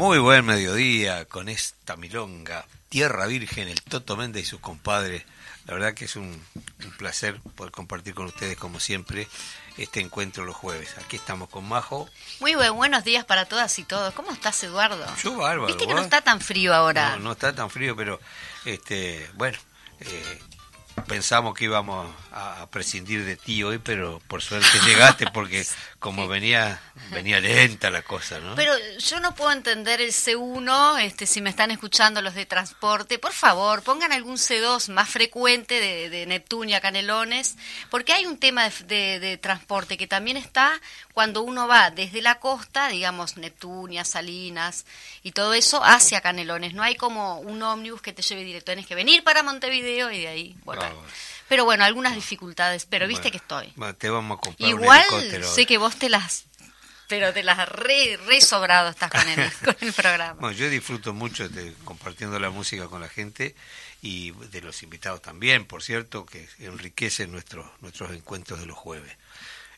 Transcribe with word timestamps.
Buen 0.00 0.46
mediodía 0.46 1.26
con 1.26 1.50
esta 1.50 1.94
milonga. 1.94 2.64
Tierra 2.88 3.26
Virgen, 3.26 3.68
el 3.68 3.82
Toto 3.82 4.16
Méndez 4.16 4.44
y 4.44 4.46
sus 4.46 4.60
compadres. 4.60 5.24
La 5.66 5.74
verdad 5.74 5.92
que 5.92 6.06
es 6.06 6.16
un, 6.16 6.42
placer 6.96 7.38
poder 7.54 7.70
compartir 7.70 8.14
con 8.14 8.24
ustedes, 8.24 8.56
como 8.56 8.80
siempre, 8.80 9.28
este 9.76 10.00
encuentro 10.00 10.46
los 10.46 10.56
jueves. 10.56 10.96
Aquí 11.04 11.16
estamos 11.16 11.50
con 11.50 11.68
Majo. 11.68 12.08
Muy 12.40 12.54
buen, 12.54 12.74
buenos 12.76 13.04
días 13.04 13.26
para 13.26 13.44
todas 13.44 13.78
y 13.78 13.84
todos. 13.84 14.14
¿Cómo 14.14 14.32
estás, 14.32 14.62
Eduardo? 14.64 15.04
Yo 15.22 15.36
bárbaro. 15.36 15.66
Viste 15.66 15.86
que 15.86 15.94
no 15.94 16.00
está 16.00 16.22
tan 16.22 16.40
frío 16.40 16.74
ahora. 16.74 17.16
No, 17.16 17.24
no 17.24 17.32
está 17.32 17.54
tan 17.54 17.68
frío, 17.68 17.94
pero 17.94 18.18
este, 18.64 19.30
bueno, 19.34 19.58
eh, 20.00 20.42
pensamos 21.04 21.54
que 21.54 21.64
íbamos 21.64 22.10
a, 22.32 22.66
prescindir 22.70 23.24
de 23.24 23.36
ti 23.36 23.62
hoy, 23.62 23.78
pero 23.78 24.20
por 24.28 24.42
suerte 24.42 24.68
llegaste 24.86 25.26
porque 25.32 25.66
como 25.98 26.28
venía 26.28 26.80
venía 27.10 27.40
lenta 27.40 27.90
la 27.90 28.02
cosa, 28.02 28.38
¿no? 28.38 28.54
Pero 28.54 28.72
yo 28.98 29.20
no 29.20 29.34
puedo 29.34 29.50
entender 29.50 30.00
el 30.00 30.12
C1, 30.12 31.00
este 31.00 31.26
si 31.26 31.40
me 31.40 31.50
están 31.50 31.70
escuchando 31.70 32.22
los 32.22 32.34
de 32.34 32.46
transporte, 32.46 33.18
por 33.18 33.32
favor, 33.32 33.82
pongan 33.82 34.12
algún 34.12 34.36
C2 34.36 34.90
más 34.92 35.08
frecuente 35.08 35.80
de, 35.80 36.10
de 36.10 36.26
Neptunia, 36.26 36.80
Canelones, 36.80 37.56
porque 37.90 38.12
hay 38.12 38.26
un 38.26 38.38
tema 38.38 38.68
de, 38.86 39.18
de, 39.20 39.36
transporte 39.38 39.96
que 39.96 40.06
también 40.06 40.36
está 40.36 40.80
cuando 41.20 41.42
uno 41.42 41.68
va 41.68 41.90
desde 41.90 42.22
la 42.22 42.36
costa, 42.36 42.88
digamos 42.88 43.36
Neptunia, 43.36 44.06
Salinas 44.06 44.86
y 45.22 45.32
todo 45.32 45.52
eso, 45.52 45.84
hacia 45.84 46.22
Canelones. 46.22 46.72
No 46.72 46.82
hay 46.82 46.94
como 46.94 47.40
un 47.40 47.62
ómnibus 47.62 48.00
que 48.00 48.14
te 48.14 48.22
lleve 48.22 48.42
directo, 48.42 48.72
tienes 48.72 48.86
que 48.86 48.94
venir 48.94 49.22
para 49.22 49.42
Montevideo 49.42 50.10
y 50.10 50.18
de 50.18 50.28
ahí 50.28 50.56
volver. 50.64 50.90
Pero 51.46 51.66
bueno, 51.66 51.84
algunas 51.84 52.14
dificultades, 52.14 52.86
pero 52.86 53.06
viste 53.06 53.30
que 53.30 53.36
estoy. 53.36 53.70
te 53.98 54.08
vamos 54.08 54.38
a 54.38 54.40
comprar 54.40 54.70
Igual 54.70 55.04
sé 55.44 55.66
que 55.66 55.76
vos 55.76 55.94
te 55.96 56.08
las 56.08 56.46
pero 57.06 57.34
te 57.34 57.42
las 57.42 57.68
re, 57.68 58.18
re 58.24 58.40
sobrado 58.40 58.88
estás 58.88 59.10
con 59.10 59.28
el, 59.28 59.52
con 59.64 59.76
el 59.80 59.92
programa. 59.92 60.40
Bueno, 60.40 60.56
yo 60.56 60.70
disfruto 60.70 61.12
mucho 61.12 61.50
de 61.50 61.74
compartiendo 61.84 62.38
la 62.40 62.48
música 62.48 62.86
con 62.86 63.02
la 63.02 63.10
gente 63.10 63.54
y 64.00 64.30
de 64.30 64.62
los 64.62 64.82
invitados 64.82 65.20
también, 65.20 65.66
por 65.66 65.82
cierto, 65.82 66.24
que 66.24 66.48
enriquecen 66.60 67.30
nuestros 67.30 67.66
nuestros 67.82 68.10
encuentros 68.12 68.58
de 68.60 68.64
los 68.64 68.78
jueves. 68.78 69.14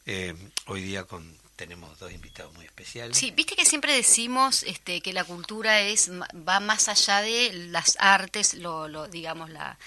Eh, 0.07 0.35
hoy 0.67 0.83
día 0.83 1.05
con 1.05 1.41
tenemos 1.57 1.99
dos 1.99 2.11
invitados 2.13 2.53
muy 2.55 2.65
especiales. 2.65 3.17
Sí, 3.17 3.31
viste 3.31 3.55
que 3.55 3.65
siempre 3.65 3.95
decimos 3.95 4.65
este, 4.65 5.01
que 5.01 5.13
la 5.13 5.25
cultura 5.25 5.81
es 5.81 6.11
va 6.11 6.59
más 6.61 6.89
allá 6.89 7.21
de 7.21 7.53
las 7.71 7.97
artes, 8.01 8.55
lo, 8.55 8.89
lo 8.89 9.07
digamos 9.09 9.51
la 9.51 9.79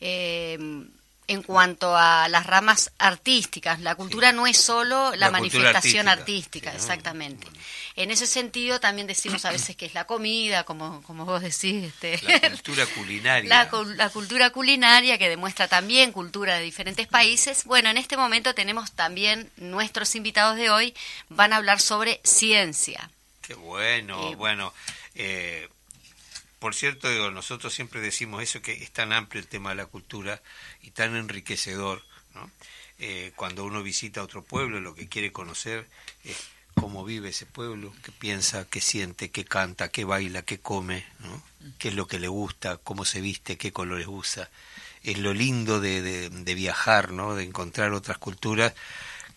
Eh, 0.00 0.56
en 1.28 1.42
cuanto 1.42 1.94
a 1.96 2.26
las 2.28 2.46
ramas 2.46 2.90
artísticas. 2.98 3.80
La 3.80 3.94
cultura 3.94 4.32
no 4.32 4.46
es 4.46 4.56
solo 4.56 5.14
la, 5.14 5.30
manifestación 5.30 6.08
artística, 6.08 6.72
exactamente. 6.72 7.46
En 7.96 8.10
ese 8.10 8.26
sentido 8.26 8.80
también 8.80 9.06
decimos 9.06 9.44
a 9.44 9.50
veces 9.50 9.76
que 9.76 9.86
es 9.86 9.94
la 9.94 10.06
comida, 10.06 10.64
como, 10.64 11.02
como 11.02 11.26
vos 11.26 11.42
decís. 11.42 11.84
Este, 11.84 12.18
la 12.22 12.40
cultura 12.40 12.86
culinaria. 12.86 13.48
La, 13.48 13.68
la, 13.96 14.08
cultura 14.08 14.50
culinaria 14.50 15.18
que 15.18 15.28
demuestra 15.28 15.68
también 15.68 16.12
cultura 16.12 16.56
de 16.56 16.62
diferentes 16.62 17.06
países. 17.06 17.64
Bueno, 17.64 17.90
en 17.90 17.98
este 17.98 18.16
momento 18.16 18.54
tenemos 18.54 18.92
también 18.92 19.50
nuestros 19.56 20.14
invitados 20.14 20.56
de 20.56 20.70
hoy 20.70 20.94
van 21.28 21.52
a 21.52 21.56
hablar 21.56 21.80
sobre 21.80 22.20
ciencia. 22.24 23.10
Qué 23.42 23.54
bueno, 23.54 24.30
eh, 24.30 24.34
bueno. 24.36 24.72
Eh, 25.14 25.68
por 26.58 26.74
cierto, 26.74 27.08
digo, 27.08 27.30
nosotros 27.30 27.72
siempre 27.72 28.00
decimos 28.00 28.42
eso, 28.42 28.60
que 28.62 28.72
es 28.72 28.90
tan 28.90 29.12
amplio 29.12 29.40
el 29.40 29.48
tema 29.48 29.70
de 29.70 29.76
la 29.76 29.86
cultura 29.86 30.42
y 30.82 30.90
tan 30.90 31.14
enriquecedor, 31.16 32.02
¿no? 32.34 32.50
Eh, 32.98 33.32
cuando 33.36 33.64
uno 33.64 33.82
visita 33.82 34.22
otro 34.22 34.42
pueblo, 34.42 34.80
lo 34.80 34.94
que 34.94 35.08
quiere 35.08 35.30
conocer 35.30 35.86
es 36.24 36.36
cómo 36.74 37.04
vive 37.04 37.28
ese 37.28 37.46
pueblo, 37.46 37.92
qué 38.02 38.10
piensa, 38.10 38.66
qué 38.68 38.80
siente, 38.80 39.30
qué 39.30 39.44
canta, 39.44 39.88
qué 39.88 40.04
baila, 40.04 40.42
qué 40.42 40.58
come, 40.58 41.04
¿no? 41.20 41.42
qué 41.78 41.88
es 41.88 41.94
lo 41.94 42.06
que 42.06 42.18
le 42.18 42.28
gusta, 42.28 42.76
cómo 42.78 43.04
se 43.04 43.20
viste, 43.20 43.56
qué 43.56 43.72
colores 43.72 44.06
usa. 44.08 44.50
Es 45.04 45.18
lo 45.18 45.32
lindo 45.32 45.80
de, 45.80 46.02
de, 46.02 46.28
de 46.28 46.54
viajar, 46.54 47.12
¿no? 47.12 47.36
de 47.36 47.44
encontrar 47.44 47.92
otras 47.92 48.18
culturas 48.18 48.74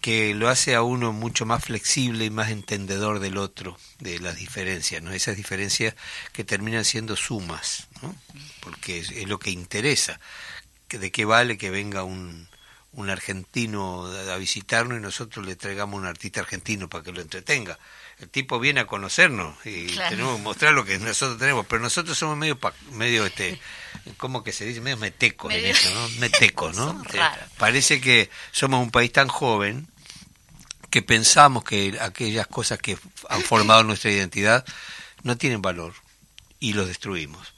que 0.02 0.34
lo 0.34 0.50
hace 0.50 0.74
a 0.74 0.82
uno 0.82 1.14
mucho 1.14 1.46
más 1.46 1.64
flexible 1.64 2.26
y 2.26 2.30
más 2.32 2.50
entendedor 2.50 3.20
del 3.20 3.38
otro, 3.38 3.78
de 4.00 4.20
las 4.20 4.36
diferencias, 4.36 5.02
¿no? 5.04 5.12
Esas 5.12 5.38
diferencias 5.38 5.96
que 6.34 6.44
terminan 6.44 6.86
siendo 6.86 7.16
sumas, 7.16 7.88
¿no? 8.02 8.16
Porque 8.62 9.00
es, 9.00 9.28
lo 9.28 9.38
que 9.38 9.52
interesa. 9.52 10.20
¿De 10.90 11.12
qué 11.12 11.24
vale 11.24 11.58
que 11.58 11.70
venga 11.70 12.04
un, 12.04 12.50
un 12.94 13.10
argentino 13.12 14.08
a 14.08 14.38
visitarnos 14.38 14.98
y 14.98 15.02
nosotros 15.02 15.46
le 15.46 15.56
traigamos 15.56 16.00
un 16.00 16.08
artista 16.08 16.42
argentino 16.42 16.90
para 16.90 17.04
que 17.04 17.12
lo 17.12 17.22
entretenga? 17.22 17.78
El 18.22 18.30
tipo 18.30 18.60
viene 18.60 18.82
a 18.82 18.86
conocernos 18.86 19.56
y 19.66 19.88
tenemos 19.88 20.38
que 20.38 20.44
mostrar 20.44 20.74
lo 20.74 20.86
que 20.86 21.00
nosotros 21.00 21.40
tenemos, 21.40 21.66
pero 21.66 21.82
nosotros 21.82 22.16
somos 22.16 22.38
medio, 22.38 22.60
medio 22.92 23.26
este, 23.26 23.60
¿cómo 24.18 24.44
que 24.44 24.54
se 24.54 24.64
dice? 24.64 24.80
Medio 24.80 24.98
metecos 24.98 25.52
en 25.52 25.66
eso, 25.66 25.90
¿no? 25.92 26.08
Metecos, 26.20 26.78
¿no? 26.78 27.04
Parece 27.58 28.00
que 28.00 28.30
somos 28.52 28.80
un 28.80 28.92
país 28.92 29.12
tan 29.12 29.28
joven 29.28 29.88
que 30.92 31.02
pensamos 31.02 31.64
que 31.64 31.98
aquellas 32.00 32.46
cosas 32.46 32.78
que 32.78 32.96
han 33.28 33.42
formado 33.42 33.84
nuestra 33.84 34.12
identidad 34.12 34.66
no 35.24 35.36
tienen 35.38 35.64
valor 35.64 35.96
y 36.60 36.74
los 36.74 36.88
destruimos. 36.88 37.56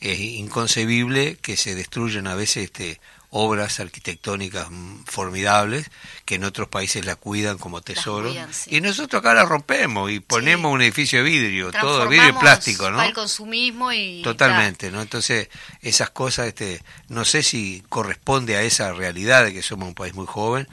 Es 0.00 0.18
inconcebible 0.18 1.36
que 1.36 1.56
se 1.56 1.76
destruyan 1.76 2.26
a 2.26 2.34
veces 2.34 2.64
este, 2.64 3.00
obras 3.30 3.80
arquitectónicas 3.80 4.68
formidables 5.06 5.90
que 6.24 6.34
en 6.34 6.44
otros 6.44 6.68
países 6.68 7.04
la 7.04 7.16
cuidan 7.16 7.58
como 7.58 7.80
tesoro. 7.80 8.32
y 8.66 8.80
nosotros 8.80 9.20
acá 9.20 9.34
la 9.34 9.44
rompemos 9.44 10.10
y 10.10 10.20
ponemos 10.20 10.72
un 10.72 10.82
edificio 10.82 11.20
de 11.20 11.30
vidrio 11.30 11.70
todo 11.72 12.08
vidrio 12.08 12.30
y 12.30 12.32
plástico 12.32 12.90
no 12.90 13.02
el 13.02 13.12
consumismo 13.12 13.92
y 13.92 14.22
totalmente 14.22 14.90
no 14.90 15.00
entonces 15.00 15.48
esas 15.80 16.10
cosas 16.10 16.48
este 16.48 16.82
no 17.08 17.24
sé 17.24 17.42
si 17.42 17.84
corresponde 17.88 18.56
a 18.56 18.62
esa 18.62 18.92
realidad 18.92 19.44
de 19.44 19.52
que 19.52 19.62
somos 19.62 19.88
un 19.88 19.94
país 19.94 20.14
muy 20.14 20.26
joven 20.26 20.68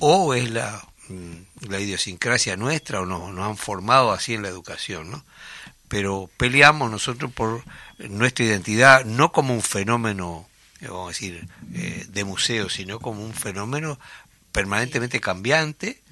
o 0.00 0.34
es 0.34 0.50
la 0.50 0.82
Mm, 1.12 1.68
la 1.68 1.80
idiosincrasia 1.80 2.56
nuestra 2.56 3.00
o 3.00 3.06
nos, 3.06 3.32
nos 3.32 3.44
han 3.44 3.56
formado 3.56 4.12
así 4.12 4.34
en 4.34 4.42
la 4.42 4.48
educación, 4.48 5.10
¿no? 5.10 5.24
Pero 5.88 6.30
peleamos 6.36 6.90
nosotros 6.90 7.30
por 7.32 7.64
nuestra 7.98 8.46
identidad 8.46 9.04
no 9.04 9.32
como 9.32 9.52
un 9.52 9.62
fenómeno, 9.62 10.48
vamos 10.88 11.06
a 11.06 11.08
decir, 11.08 11.48
eh, 11.74 12.06
de 12.08 12.24
museo, 12.24 12.68
sino 12.68 13.00
como 13.00 13.24
un 13.24 13.34
fenómeno 13.34 13.98
permanentemente 14.52 15.20
cambiante 15.20 16.02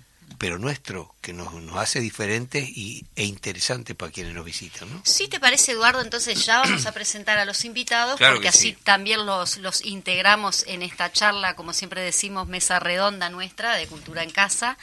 pero 0.40 0.58
nuestro, 0.58 1.14
que 1.20 1.34
nos, 1.34 1.52
nos 1.52 1.76
hace 1.76 2.00
diferentes 2.00 2.66
y, 2.66 3.04
e 3.14 3.24
interesantes 3.24 3.94
para 3.94 4.10
quienes 4.10 4.32
nos 4.32 4.42
visitan. 4.44 4.90
¿no? 4.90 5.02
Sí, 5.04 5.28
¿te 5.28 5.38
parece, 5.38 5.72
Eduardo? 5.72 6.00
Entonces 6.00 6.46
ya 6.46 6.60
vamos 6.60 6.86
a 6.86 6.92
presentar 6.92 7.36
a 7.36 7.44
los 7.44 7.66
invitados, 7.66 8.18
porque 8.18 8.48
así 8.48 8.72
también 8.72 9.26
los, 9.26 9.58
los 9.58 9.84
integramos 9.84 10.64
en 10.66 10.82
esta 10.82 11.12
charla, 11.12 11.56
como 11.56 11.74
siempre 11.74 12.00
decimos, 12.00 12.48
mesa 12.48 12.78
redonda 12.78 13.28
nuestra 13.28 13.74
de 13.76 13.86
Cultura 13.86 14.22
en 14.22 14.30
Casa. 14.30 14.78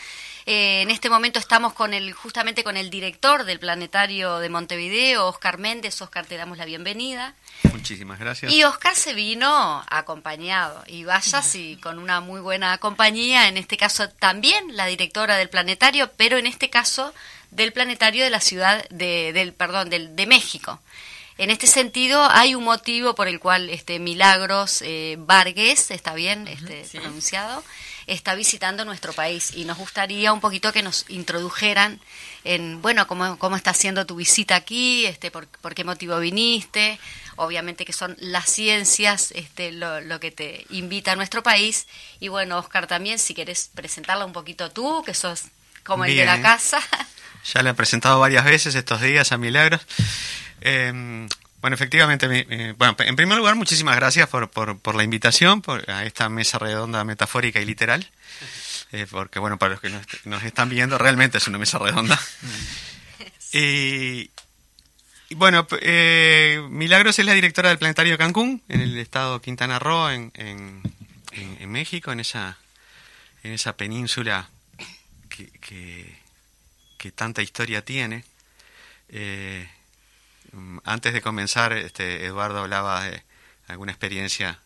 Eh, 0.50 0.82
en 0.82 0.92
este 0.92 1.10
momento 1.10 1.40
estamos 1.40 1.74
con 1.74 1.94
el, 1.94 2.14
justamente 2.14 2.64
con 2.64 2.78
el 2.78 2.90
director 2.90 3.44
del 3.44 3.60
Planetario 3.60 4.40
de 4.40 4.48
Montevideo, 4.48 5.28
Oscar 5.28 5.58
Méndez. 5.58 6.02
Oscar, 6.02 6.26
te 6.26 6.38
damos 6.38 6.58
la 6.58 6.64
bienvenida. 6.64 7.34
Muchísimas 7.74 8.18
gracias. 8.18 8.54
Y 8.54 8.64
Oscar 8.64 8.96
se 8.96 9.14
vino 9.14 9.84
acompañado, 9.90 10.82
y 10.88 11.04
vaya 11.04 11.42
sí, 11.42 11.78
con 11.84 12.00
una 12.00 12.22
muy 12.22 12.40
buena 12.40 12.78
compañía, 12.78 13.50
en 13.50 13.58
este 13.58 13.76
caso 13.76 14.08
también 14.08 14.78
la 14.78 14.86
directora 14.86 15.36
del 15.36 15.50
Planetario, 15.50 16.12
pero 16.16 16.38
en 16.38 16.48
este 16.48 16.70
caso 16.70 17.14
del 17.52 17.74
Planetario 17.74 18.24
de 18.24 18.30
la 18.30 18.40
ciudad 18.40 18.88
de, 18.88 19.34
del, 19.34 19.52
perdón, 19.52 19.90
del, 19.90 20.16
de 20.16 20.28
México. 20.28 20.80
En 21.38 21.50
este 21.50 21.68
sentido, 21.68 22.26
hay 22.32 22.56
un 22.56 22.64
motivo 22.64 23.16
por 23.16 23.28
el 23.28 23.42
cual 23.42 23.70
este 23.70 24.00
Milagros 24.00 24.82
eh, 24.82 25.18
Vargas, 25.20 25.92
está 25.92 26.14
bien 26.14 26.48
este, 26.48 26.86
pronunciado, 27.00 27.66
está 28.08 28.36
visitando 28.36 28.86
nuestro 28.86 29.14
país 29.14 29.52
y 29.54 29.66
nos 29.66 29.78
gustaría 29.78 30.32
un 30.34 30.40
poquito 30.40 30.72
que 30.72 30.82
nos 30.82 31.06
introdujeran 31.10 32.00
en, 32.46 32.82
bueno, 32.82 33.06
cómo, 33.06 33.38
cómo 33.38 33.58
está 33.58 33.72
haciendo 33.72 34.06
tu 34.06 34.16
visita 34.16 34.56
aquí, 34.56 35.06
este, 35.06 35.30
por, 35.30 35.48
qué 35.76 35.84
motivo 35.84 36.18
viniste, 36.20 37.00
obviamente 37.36 37.86
que 37.86 37.94
son 37.94 38.16
las 38.20 38.46
ciencias 38.46 39.32
este, 39.36 39.74
lo, 39.74 40.00
lo, 40.02 40.20
que 40.20 40.32
te 40.32 40.66
invita 40.70 41.12
a 41.12 41.16
nuestro 41.18 41.44
país 41.44 41.88
y 42.20 42.30
bueno, 42.30 42.58
Oscar 42.58 42.88
también, 42.88 43.20
si 43.20 43.34
querés 43.34 43.70
presentarla 43.76 44.26
un 44.26 44.34
poquito 44.34 44.72
tú, 44.72 45.04
que 45.06 45.14
sos 45.14 45.44
como 45.84 46.06
el 46.06 46.16
de 46.16 46.26
la 46.26 46.42
casa. 46.42 46.80
Ya 47.54 47.62
le 47.62 47.70
he 47.70 47.74
presentado 47.74 48.20
varias 48.20 48.44
veces 48.44 48.76
estos 48.76 49.02
días 49.02 49.32
a 49.32 49.38
Milagros. 49.38 49.82
Eh, 50.62 51.28
bueno, 51.62 51.74
efectivamente, 51.74 52.74
bueno, 52.78 52.96
en 53.00 53.16
primer 53.16 53.38
lugar, 53.38 53.56
muchísimas 53.56 53.96
gracias 53.96 54.30
por, 54.30 54.50
por, 54.50 54.96
la 54.96 55.04
invitación 55.04 55.62
por, 55.62 55.90
a 55.90 56.06
esta 56.06 56.30
mesa 56.30 56.60
redonda 56.60 57.04
metafórica 57.04 57.60
y 57.60 57.66
literal. 57.66 58.10
Eh, 58.94 59.06
porque, 59.12 59.40
bueno, 59.40 59.58
para 59.58 59.72
los 59.72 59.82
que 59.82 59.90
nos, 59.90 60.44
están 60.46 60.70
viendo, 60.70 60.98
realmente 60.98 61.40
es 61.40 61.48
una 61.50 61.58
mesa 61.58 61.78
redonda. 61.78 62.18
y, 63.52 64.32
bueno, 65.32 65.68
eh, 65.82 66.66
Milagros 66.70 67.20
es 67.20 67.26
la 67.26 67.34
directora 67.34 67.68
del 67.68 67.80
Planetario 67.80 68.14
de 68.14 68.18
Cancún, 68.18 68.64
en 68.70 68.80
el 68.80 68.98
estado 68.98 69.42
Quintana 69.42 69.78
Roo, 69.78 70.10
en, 70.10 70.32
en, 70.36 70.82
en, 71.34 71.70
México, 71.70 72.14
en 72.14 72.22
esa, 72.22 72.60
en 73.44 73.52
esa 73.52 73.76
península 73.76 74.50
que, 75.28 75.48
que, 75.60 76.18
que 76.98 77.12
tanta 77.12 77.42
historia 77.42 77.84
tiene. 77.84 78.24
Eh, 79.10 79.68
antes 80.84 81.14
de 81.14 81.22
comenzar, 81.22 81.74
este, 81.74 82.26
Eduardo 82.26 82.60
hablaba 82.60 83.04
de 83.04 83.24
alguna 83.68 83.92
experiencia 83.92 84.60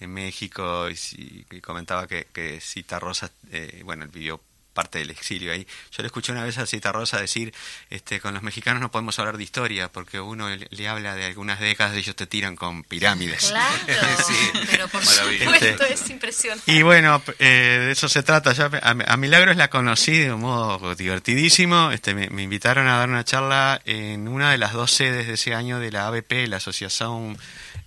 en 0.00 0.12
México 0.12 0.88
y, 0.90 1.44
comentaba 1.60 2.06
que, 2.06 2.26
que 2.32 2.60
Cita 2.60 2.98
Rosa, 2.98 3.30
eh, 3.50 3.82
bueno, 3.84 4.06
vivió 4.08 4.40
parte 4.76 4.98
del 4.98 5.10
exilio 5.10 5.52
ahí. 5.52 5.66
Yo 5.90 6.02
le 6.02 6.06
escuché 6.06 6.30
una 6.32 6.44
vez 6.44 6.58
a 6.58 6.66
Cita 6.66 6.92
Rosa 6.92 7.18
decir, 7.18 7.52
este, 7.90 8.20
con 8.20 8.34
los 8.34 8.42
mexicanos 8.42 8.80
no 8.80 8.90
podemos 8.90 9.18
hablar 9.18 9.38
de 9.38 9.42
historia, 9.42 9.90
porque 9.90 10.20
uno 10.20 10.48
le, 10.48 10.88
habla 10.88 11.14
de 11.14 11.24
algunas 11.24 11.58
décadas 11.58 11.96
y 11.96 12.00
ellos 12.00 12.14
te 12.14 12.26
tiran 12.26 12.54
con 12.54 12.84
pirámides. 12.84 13.48
Claro, 13.48 13.74
pero 14.70 14.88
por 14.88 15.04
supuesto 15.04 15.84
es 15.86 16.10
impresionante. 16.10 16.70
Y 16.70 16.82
bueno, 16.82 17.22
eh, 17.38 17.84
de 17.86 17.92
eso 17.92 18.08
se 18.08 18.22
trata. 18.22 18.52
Ya, 18.52 18.70
a, 18.82 19.16
Milagros 19.16 19.56
la 19.56 19.70
conocí 19.70 20.18
de 20.18 20.32
un 20.32 20.42
modo 20.42 20.94
divertidísimo. 20.94 21.90
Este, 21.90 22.14
me, 22.14 22.42
invitaron 22.42 22.86
a 22.86 22.98
dar 22.98 23.08
una 23.08 23.24
charla 23.24 23.80
en 23.86 24.28
una 24.28 24.50
de 24.50 24.58
las 24.58 24.74
dos 24.74 24.92
sedes 24.92 25.26
de 25.26 25.34
ese 25.34 25.54
año 25.54 25.80
de 25.80 25.90
la 25.90 26.06
ABP, 26.06 26.46
la 26.48 26.58
Asociación 26.58 27.38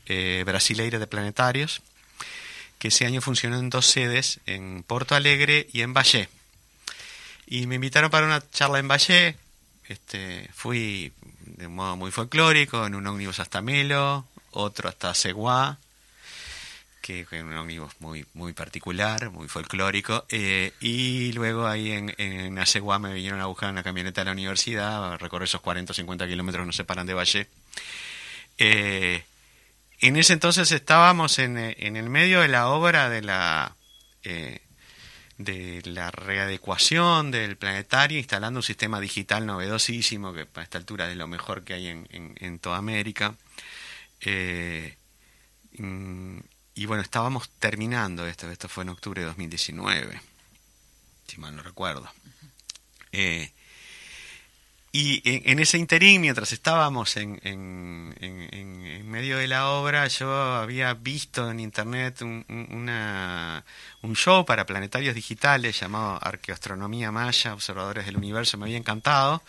eh, 0.08 0.44
Brasileira 0.46 0.98
de 0.98 1.06
Planetarios, 1.06 1.84
que 2.80 2.88
ese 2.88 3.06
año 3.06 3.22
funcionó 3.22 3.60
en 3.60 3.70
dos 3.70 3.86
sedes, 3.86 4.40
en 4.48 4.84
Porto 4.84 5.14
Alegre 5.14 5.68
y 5.72 5.82
en 5.82 5.94
Valle. 5.94 6.30
Y 7.52 7.66
me 7.66 7.76
invitaron 7.76 8.12
para 8.12 8.28
una 8.28 8.48
charla 8.52 8.78
en 8.78 8.88
Valle. 8.88 9.36
Este, 9.88 10.48
fui 10.54 11.12
de 11.42 11.66
un 11.66 11.74
modo 11.74 11.98
muy 11.98 12.12
folclórico, 12.12 12.86
en 12.86 12.94
un 12.94 13.08
ómnibus 13.08 13.40
hasta 13.40 13.64
Melo, 13.64 14.28
otro 14.52 14.88
hasta 14.88 15.16
Seguá, 15.16 15.80
que 17.02 17.22
es 17.22 17.32
un 17.32 17.58
ómnibus 17.58 17.92
muy, 18.00 18.24
muy 18.36 18.54
particular, 18.54 19.32
muy 19.32 19.48
folclórico. 19.48 20.26
Eh, 20.30 20.74
y 20.80 21.32
luego 21.32 21.66
ahí 21.66 21.92
en, 21.92 22.14
en 22.20 22.54
me 22.54 23.14
vinieron 23.16 23.42
a 23.42 23.48
buscar 23.48 23.72
una 23.72 23.82
camioneta 23.82 24.22
de 24.22 24.26
la 24.26 24.34
universidad, 24.34 25.14
a 25.14 25.18
recorrer 25.18 25.48
esos 25.48 25.62
40 25.62 25.92
o 25.92 25.96
50 25.96 26.28
kilómetros 26.28 26.62
que 26.62 26.68
nos 26.68 26.76
separan 26.76 27.08
de 27.08 27.16
Valle. 27.16 27.48
Eh, 28.60 29.24
en 30.02 30.18
ese 30.18 30.34
entonces 30.34 30.72
estábamos 30.72 31.40
en, 31.40 31.58
en, 31.58 31.96
el 31.96 32.12
medio 32.12 32.42
de 32.42 32.48
la 32.48 32.68
obra 32.68 33.10
de 33.10 33.24
la 33.24 33.76
eh, 34.24 34.62
de 35.40 35.82
la 35.86 36.12
readecuación 36.12 37.32
del 37.32 37.56
planetario, 37.56 38.18
instalando 38.18 38.60
un 38.60 38.64
sistema 38.64 39.00
digital 39.00 39.46
novedosísimo, 39.46 40.34
que 40.34 40.46
a 40.54 40.62
esta 40.62 40.78
altura 40.78 41.10
es 41.10 41.16
lo 41.16 41.28
mejor 41.28 41.64
que 41.64 41.74
hay 41.74 41.88
en, 41.88 42.08
en, 42.12 42.60
toda 42.60 42.78
América. 42.78 43.36
Eh, 44.20 44.98
mm, 45.78 46.40
y 46.76 46.86
bueno, 46.86 47.02
estábamos 47.02 47.50
terminando 47.58 48.28
esto, 48.28 48.52
esto 48.52 48.68
fue 48.68 48.84
en 48.84 48.90
octubre 48.90 49.22
de 49.22 49.28
2019, 49.28 50.22
si 51.28 51.38
mal 51.38 51.56
no 51.56 51.64
recuerdo. 51.64 52.12
Eh, 53.14 53.54
y 54.92 55.22
en, 55.24 55.60
ese 55.60 55.78
interín, 55.78 56.22
mientras 56.22 56.52
estábamos 56.52 57.16
en, 57.18 57.40
en, 57.44 58.16
en, 58.20 59.08
medio 59.10 59.38
de 59.38 59.48
la 59.48 59.70
obra, 59.70 60.08
yo 60.08 60.32
había 60.56 60.94
visto 60.96 61.50
en 61.52 61.60
internet 61.60 62.22
un, 62.22 62.46
una, 62.72 63.64
un 64.02 64.16
show 64.16 64.46
para 64.46 64.66
planetarios 64.66 65.14
digitales 65.14 65.80
llamado 65.80 66.20
Arqueoastronomía 66.22 67.12
Maya, 67.12 67.54
Observadores 67.54 68.06
del 68.06 68.18
Universo, 68.18 68.58
me 68.58 68.66
había 68.66 68.78
encantado. 68.78 69.44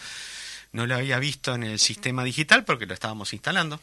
No 0.73 0.87
lo 0.87 0.95
había 0.95 1.19
visto 1.19 1.55
en 1.55 1.63
el 1.65 1.79
sistema 1.79 2.23
digital 2.23 2.65
porque 2.65 2.87
lo 2.87 2.95
estábamos 2.95 3.33
instalando. 3.33 3.81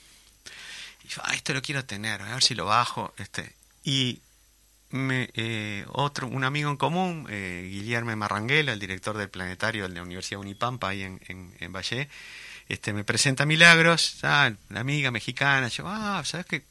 Y 1.04 1.08
yo, 1.08 1.22
ah, 1.24 1.34
esto 1.34 1.54
lo 1.54 1.62
quiero 1.62 1.86
tener, 1.86 2.22
a 2.22 2.34
ver 2.34 2.44
si 2.44 2.54
lo 2.56 2.66
bajo. 2.66 3.14
Este. 3.18 3.54
Y 3.84 4.20
me, 4.91 5.29
eh, 5.34 5.86
otro, 5.89 6.27
un 6.27 6.44
amigo 6.44 6.70
en 6.70 6.77
común, 6.77 7.27
eh, 7.29 7.67
Guillermo 7.70 8.15
Marranguela, 8.15 8.74
el 8.74 8.79
director 8.79 9.17
del 9.17 9.29
planetario 9.29 9.88
de 9.88 9.96
la 9.96 10.01
Universidad 10.01 10.39
Unipampa, 10.39 10.89
ahí 10.89 11.03
en, 11.03 11.20
en, 11.27 11.74
Valle, 11.74 12.10
este, 12.70 12.94
me 12.94 13.03
presenta 13.03 13.46
Milagros, 13.46 14.20
ah, 14.24 14.51
la 14.70 14.79
amiga 14.79 15.12
mexicana, 15.12 15.67
yo, 15.67 15.86
ah, 15.88 16.22
¿sabes 16.25 16.46
qué? 16.46 16.63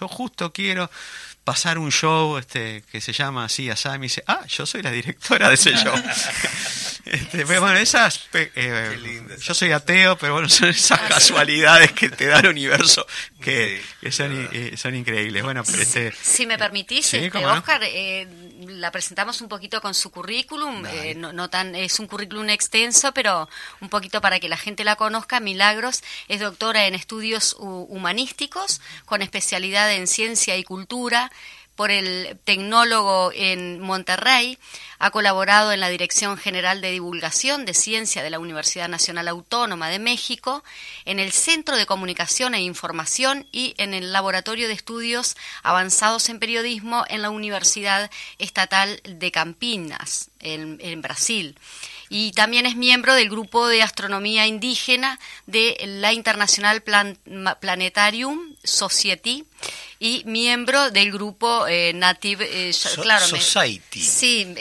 Yo 0.00 0.08
justo 0.08 0.52
quiero 0.52 0.90
pasar 1.44 1.78
un 1.78 1.92
show 1.92 2.38
este, 2.38 2.82
que 2.90 3.00
se 3.00 3.12
llama 3.12 3.44
así, 3.44 3.70
así, 3.70 3.88
me 3.90 3.98
dice, 4.00 4.24
ah, 4.26 4.44
yo 4.48 4.66
soy 4.66 4.82
la 4.82 4.90
directora 4.90 5.48
de 5.48 5.54
ese 5.54 5.72
show. 5.74 5.94
este, 7.04 7.44
bueno, 7.44 7.74
esas, 7.74 8.28
eh, 8.32 9.22
yo 9.38 9.54
soy 9.54 9.72
ateo, 9.72 10.16
pero 10.16 10.34
bueno, 10.34 10.48
son 10.48 10.68
esas 10.68 11.00
ah, 11.00 11.08
casualidades 11.08 11.92
que 11.92 12.08
te 12.08 12.26
da 12.26 12.40
el 12.40 12.48
universo 12.48 13.06
que, 13.40 13.82
son, 14.10 14.48
eh, 14.52 14.74
son, 14.76 14.94
increíbles. 14.94 15.42
Bueno, 15.42 15.62
este, 15.62 16.12
si 16.12 16.46
me 16.46 16.56
permitís, 16.56 17.12
este, 17.12 17.44
Oscar, 17.44 17.82
eh, 17.84 18.26
la 18.66 18.90
presentamos 18.90 19.42
un 19.42 19.48
poquito 19.48 19.82
con 19.82 19.92
su 19.92 20.10
currículum, 20.10 20.82
no, 21.16 21.32
no, 21.32 21.50
tan, 21.50 21.74
es 21.74 22.00
un 22.00 22.06
currículum 22.06 22.48
extenso, 22.48 23.12
pero 23.12 23.48
un 23.80 23.90
poquito 23.90 24.22
para 24.22 24.40
que 24.40 24.48
la 24.48 24.56
gente 24.56 24.82
la 24.84 24.96
conozca. 24.96 25.40
Milagros 25.40 26.02
es 26.28 26.40
doctora 26.40 26.86
en 26.86 26.94
estudios 26.94 27.54
humanísticos, 27.58 28.80
con 29.04 29.20
especialidad 29.20 29.92
en 29.92 30.06
ciencia 30.06 30.56
y 30.56 30.64
cultura 30.64 31.30
por 31.76 31.90
el 31.90 32.38
tecnólogo 32.44 33.32
en 33.34 33.80
Monterrey, 33.80 34.58
ha 34.98 35.10
colaborado 35.10 35.72
en 35.72 35.80
la 35.80 35.88
Dirección 35.88 36.36
General 36.36 36.80
de 36.80 36.92
Divulgación 36.92 37.64
de 37.64 37.74
Ciencia 37.74 38.22
de 38.22 38.30
la 38.30 38.38
Universidad 38.38 38.88
Nacional 38.88 39.28
Autónoma 39.28 39.88
de 39.90 39.98
México, 39.98 40.64
en 41.04 41.18
el 41.18 41.32
Centro 41.32 41.76
de 41.76 41.86
Comunicación 41.86 42.54
e 42.54 42.62
Información 42.62 43.46
y 43.52 43.74
en 43.78 43.92
el 43.92 44.12
Laboratorio 44.12 44.68
de 44.68 44.74
Estudios 44.74 45.36
Avanzados 45.62 46.28
en 46.28 46.38
Periodismo 46.38 47.04
en 47.08 47.22
la 47.22 47.30
Universidad 47.30 48.10
Estatal 48.38 49.00
de 49.04 49.30
Campinas, 49.30 50.30
en, 50.40 50.78
en 50.80 51.02
Brasil. 51.02 51.56
Y 52.08 52.32
también 52.32 52.66
es 52.66 52.76
miembro 52.76 53.14
del 53.14 53.30
grupo 53.30 53.66
de 53.66 53.82
astronomía 53.82 54.46
indígena 54.46 55.18
de 55.46 55.76
la 55.84 56.12
International 56.12 56.82
Planetarium 56.82 58.54
Society 58.62 59.44
y 59.98 60.22
miembro 60.26 60.90
del 60.90 61.12
grupo 61.12 61.66
eh, 61.66 61.92
Native 61.94 62.48
eh, 62.50 62.72
claro, 63.02 63.26
Society. 63.26 64.00
sí, 64.00 64.54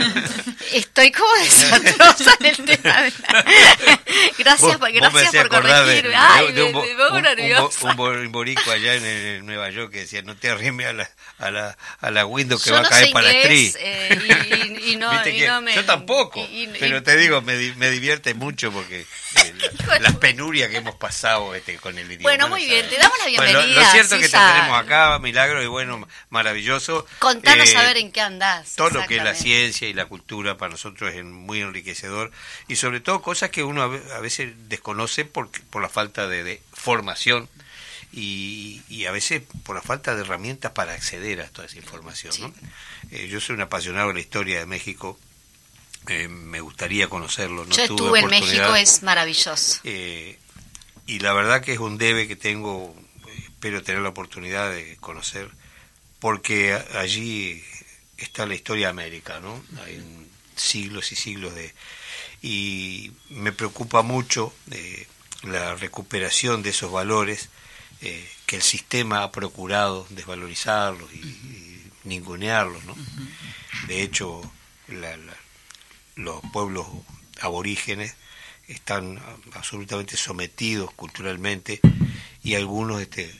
estoy 0.72 1.10
como 1.12 1.32
desastrosa 1.42 2.36
en 2.40 2.46
el 2.46 2.56
tema. 2.56 2.94
gracias, 4.38 4.78
gracias 4.78 5.34
por 5.34 5.48
corregirme. 5.48 6.14
Ay, 6.16 6.52
de, 6.52 6.62
un, 6.62 6.76
un, 6.76 8.00
un, 8.00 8.32
borico 8.32 8.70
allá 8.70 8.94
en, 8.94 9.46
Nueva 9.46 9.70
York 9.70 9.92
que 9.92 10.00
decía, 10.00 10.22
no 10.22 10.36
te 10.36 10.50
arrimes 10.50 10.86
a 10.86 10.92
la, 10.92 11.10
a 11.38 11.50
la, 11.50 11.78
a 12.00 12.10
la 12.10 12.26
window 12.26 12.58
que 12.58 12.70
va 12.70 12.80
a 12.80 12.88
caer 12.88 13.10
para 13.12 13.32
la 13.32 13.42
tree. 13.42 13.72
Eh, 13.78 14.78
y, 14.86 14.96
no, 14.96 15.12
me, 15.60 15.74
yo 15.74 15.84
tampoco, 15.84 16.46
pero 16.78 17.02
te 17.02 17.16
digo, 17.16 17.42
me, 17.42 17.56
me 17.76 17.90
divierte 17.90 18.34
mucho 18.34 18.72
porque 18.72 19.06
eh, 19.34 19.54
las 20.00 20.16
penurias 20.20 20.70
que 20.70 20.78
hemos 20.78 20.94
pasado 20.96 21.54
este, 21.54 21.76
con 21.76 21.98
el 21.98 22.06
idioma. 22.06 22.22
Bueno, 22.22 22.48
muy 22.48 22.64
bien, 22.64 22.88
te 22.88 22.96
damos 22.96 23.18
la 23.18 23.26
bienvenida. 23.26 23.66
lo, 23.66 23.90
cierto 23.90 24.14
es 24.16 24.22
que 24.22 24.28
te 24.28 24.36
tenemos 24.36 24.77
acá, 24.78 25.18
Milagro, 25.18 25.62
y 25.62 25.66
bueno, 25.66 26.06
maravilloso. 26.30 27.06
Contanos 27.18 27.74
a 27.74 27.82
eh, 27.82 27.86
ver 27.86 27.96
en 27.98 28.12
qué 28.12 28.20
andás. 28.20 28.74
Todo 28.74 28.90
lo 28.90 29.06
que 29.06 29.16
es 29.16 29.24
la 29.24 29.34
ciencia 29.34 29.88
y 29.88 29.92
la 29.92 30.06
cultura 30.06 30.56
para 30.56 30.70
nosotros 30.70 31.14
es 31.14 31.24
muy 31.24 31.60
enriquecedor 31.60 32.30
y 32.68 32.76
sobre 32.76 33.00
todo 33.00 33.22
cosas 33.22 33.50
que 33.50 33.62
uno 33.62 33.82
a 33.82 34.20
veces 34.20 34.52
desconoce 34.68 35.24
por, 35.24 35.50
por 35.70 35.82
la 35.82 35.88
falta 35.88 36.28
de, 36.28 36.60
formación 36.72 37.48
y, 38.12 38.82
y, 38.88 39.06
a 39.06 39.10
veces 39.10 39.42
por 39.64 39.76
la 39.76 39.82
falta 39.82 40.14
de 40.14 40.22
herramientas 40.22 40.72
para 40.72 40.94
acceder 40.94 41.40
a 41.40 41.48
toda 41.48 41.66
esa 41.66 41.76
información. 41.76 42.34
¿no? 42.40 42.54
Eh, 43.10 43.28
yo 43.28 43.40
soy 43.40 43.56
un 43.56 43.62
apasionado 43.62 44.08
de 44.08 44.14
la 44.14 44.20
historia 44.20 44.58
de 44.58 44.66
México. 44.66 45.18
Eh, 46.08 46.28
me 46.28 46.60
gustaría 46.60 47.08
conocerlo. 47.08 47.66
No 47.66 47.74
yo 47.74 47.82
estuve 47.82 48.20
en 48.20 48.28
México, 48.28 48.74
es 48.76 49.02
maravilloso. 49.02 49.80
y 49.84 51.18
la 51.20 51.32
verdad 51.32 51.62
que 51.62 51.72
es 51.72 51.78
un 51.78 51.98
debe 51.98 52.28
que 52.28 52.36
tengo 52.36 52.94
espero 53.58 53.82
tener 53.82 54.02
la 54.02 54.10
oportunidad 54.10 54.70
de 54.70 54.96
conocer, 54.98 55.50
porque 56.20 56.80
allí 56.94 57.60
está 58.16 58.46
la 58.46 58.54
historia 58.54 58.86
de 58.86 58.90
América, 58.90 59.40
¿no? 59.40 59.60
Hay 59.84 60.00
siglos 60.54 61.10
y 61.10 61.16
siglos 61.16 61.56
de... 61.56 61.74
Y 62.40 63.10
me 63.30 63.50
preocupa 63.50 64.02
mucho 64.02 64.54
eh, 64.70 65.08
la 65.42 65.74
recuperación 65.74 66.62
de 66.62 66.70
esos 66.70 66.92
valores 66.92 67.48
eh, 68.00 68.30
que 68.46 68.54
el 68.54 68.62
sistema 68.62 69.24
ha 69.24 69.32
procurado 69.32 70.06
desvalorizarlos 70.10 71.12
y, 71.12 71.82
ningunearlos, 72.04 72.84
¿no? 72.84 72.94
De 73.88 74.02
hecho, 74.02 74.40
los 76.14 76.40
pueblos 76.52 76.86
aborígenes 77.40 78.14
están 78.68 79.20
absolutamente 79.52 80.16
sometidos 80.16 80.92
culturalmente 80.94 81.80
y 82.42 82.54
algunos 82.54 83.02
este, 83.02 83.30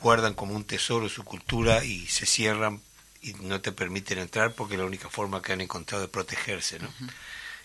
guardan 0.00 0.34
como 0.34 0.54
un 0.54 0.64
tesoro 0.64 1.08
su 1.08 1.24
cultura 1.24 1.84
y 1.84 2.06
se 2.06 2.26
cierran 2.26 2.80
y 3.22 3.32
no 3.34 3.60
te 3.60 3.72
permiten 3.72 4.18
entrar 4.18 4.52
porque 4.54 4.76
la 4.76 4.84
única 4.84 5.08
forma 5.08 5.42
que 5.42 5.52
han 5.52 5.60
encontrado 5.60 6.04
es 6.04 6.10
protegerse, 6.10 6.78
¿no? 6.78 6.88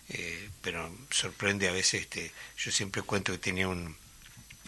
Eh, 0.09 0.49
pero 0.61 0.91
sorprende 1.09 1.69
a 1.69 1.71
veces, 1.71 2.01
este, 2.01 2.31
yo 2.57 2.71
siempre 2.71 3.01
cuento 3.01 3.31
que 3.31 3.37
tenía 3.37 3.67
un, 3.67 3.95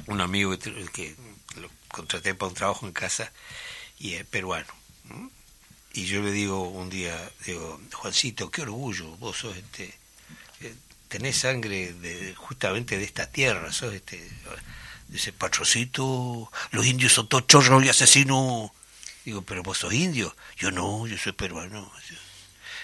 un 0.07 0.21
amigo 0.21 0.57
que, 0.57 1.15
lo 1.57 1.69
contraté 1.89 2.33
para 2.33 2.49
un 2.49 2.55
trabajo 2.55 2.85
en 2.85 2.93
casa 2.93 3.31
y 3.99 4.13
es 4.13 4.25
peruano. 4.25 4.73
Y 5.93 6.05
yo 6.05 6.21
le 6.21 6.31
digo 6.31 6.69
un 6.69 6.89
día, 6.89 7.31
digo, 7.45 7.79
Juancito, 7.91 8.49
qué 8.49 8.61
orgullo, 8.61 9.15
vos 9.17 9.37
sos 9.37 9.55
este, 9.55 9.93
eh, 10.61 10.73
tenés 11.07 11.37
sangre 11.37 11.93
de, 11.93 12.33
justamente 12.35 12.97
de 12.97 13.03
esta 13.03 13.29
tierra, 13.29 13.71
sos 13.71 13.93
este 13.93 14.27
Dice, 15.13 15.31
Patrocito, 15.31 16.51
los 16.71 16.85
indios 16.87 17.13
son 17.13 17.27
todos 17.27 17.45
chorros 17.45 17.85
y 17.85 17.89
asesinos. 17.89 18.71
Digo, 19.23 19.43
pero 19.43 19.61
vos 19.61 19.77
sos 19.77 19.93
indio. 19.93 20.35
Yo 20.57 20.71
no, 20.71 21.05
yo 21.05 21.19
soy 21.19 21.33
peruano. 21.33 21.91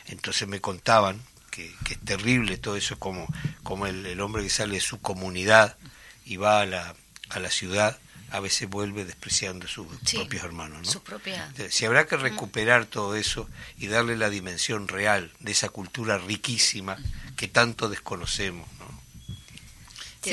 Entonces 0.06 0.48
me 0.48 0.62
contaban 0.62 1.20
que, 1.50 1.76
que 1.84 1.96
es 1.96 2.00
terrible 2.02 2.60
todo 2.60 2.76
eso, 2.76 3.00
como, 3.00 3.28
como 3.64 3.88
el, 3.88 4.06
el, 4.06 4.22
hombre 4.22 4.44
que 4.44 4.52
sale 4.52 4.76
de 4.76 4.80
su 4.80 5.02
comunidad 5.02 5.76
y 6.24 6.38
va 6.38 6.62
a 6.62 6.68
la, 6.68 6.96
a 7.30 7.40
la 7.40 7.50
ciudad, 7.50 7.98
a 8.30 8.40
veces 8.40 8.70
vuelve 8.70 9.06
despreciando 9.06 9.66
a 9.66 9.70
sus 9.70 9.88
propios 10.14 10.44
hermanos. 10.44 10.86
¿no? 10.86 10.92
Su 10.92 11.02
propia... 11.02 11.52
Si 11.72 11.86
habrá 11.86 12.06
que 12.06 12.16
recuperar 12.16 12.86
todo 12.86 13.16
eso 13.16 13.50
y 13.76 13.88
darle 13.88 14.16
la 14.16 14.30
dimensión 14.30 14.88
real 14.88 15.32
de 15.40 15.52
esa 15.52 15.70
cultura 15.70 16.20
riquísima 16.20 16.96
que 17.36 17.48
tanto 17.48 17.90
desconocemos 17.90 18.70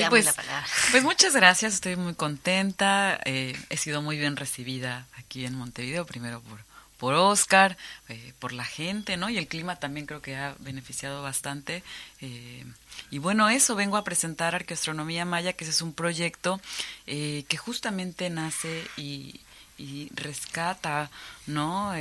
pues, 0.08 0.34
pues, 0.90 1.02
muchas 1.02 1.34
gracias, 1.34 1.74
estoy 1.74 1.96
muy 1.96 2.14
contenta. 2.14 3.20
Eh, 3.24 3.56
he 3.70 3.76
sido 3.76 4.02
muy 4.02 4.16
bien 4.16 4.36
recibida 4.36 5.06
aquí 5.16 5.44
en 5.44 5.54
Montevideo, 5.54 6.06
primero 6.06 6.40
por, 6.40 6.58
por 6.98 7.14
Oscar, 7.14 7.76
eh, 8.08 8.32
por 8.38 8.52
la 8.52 8.64
gente, 8.64 9.16
¿no? 9.16 9.28
Y 9.28 9.38
el 9.38 9.46
clima 9.46 9.76
también 9.76 10.06
creo 10.06 10.22
que 10.22 10.36
ha 10.36 10.54
beneficiado 10.58 11.22
bastante. 11.22 11.82
Eh, 12.20 12.64
y 13.10 13.18
bueno, 13.18 13.48
eso, 13.48 13.74
vengo 13.74 13.96
a 13.96 14.04
presentar 14.04 14.54
Arqueoastronomía 14.54 15.24
Maya, 15.24 15.52
que 15.52 15.64
ese 15.64 15.72
es 15.72 15.82
un 15.82 15.92
proyecto 15.92 16.60
que 17.04 17.56
justamente 17.58 18.30
nace 18.30 18.84
y, 18.96 19.40
y 19.78 20.08
rescata, 20.14 21.10
¿no? 21.46 21.92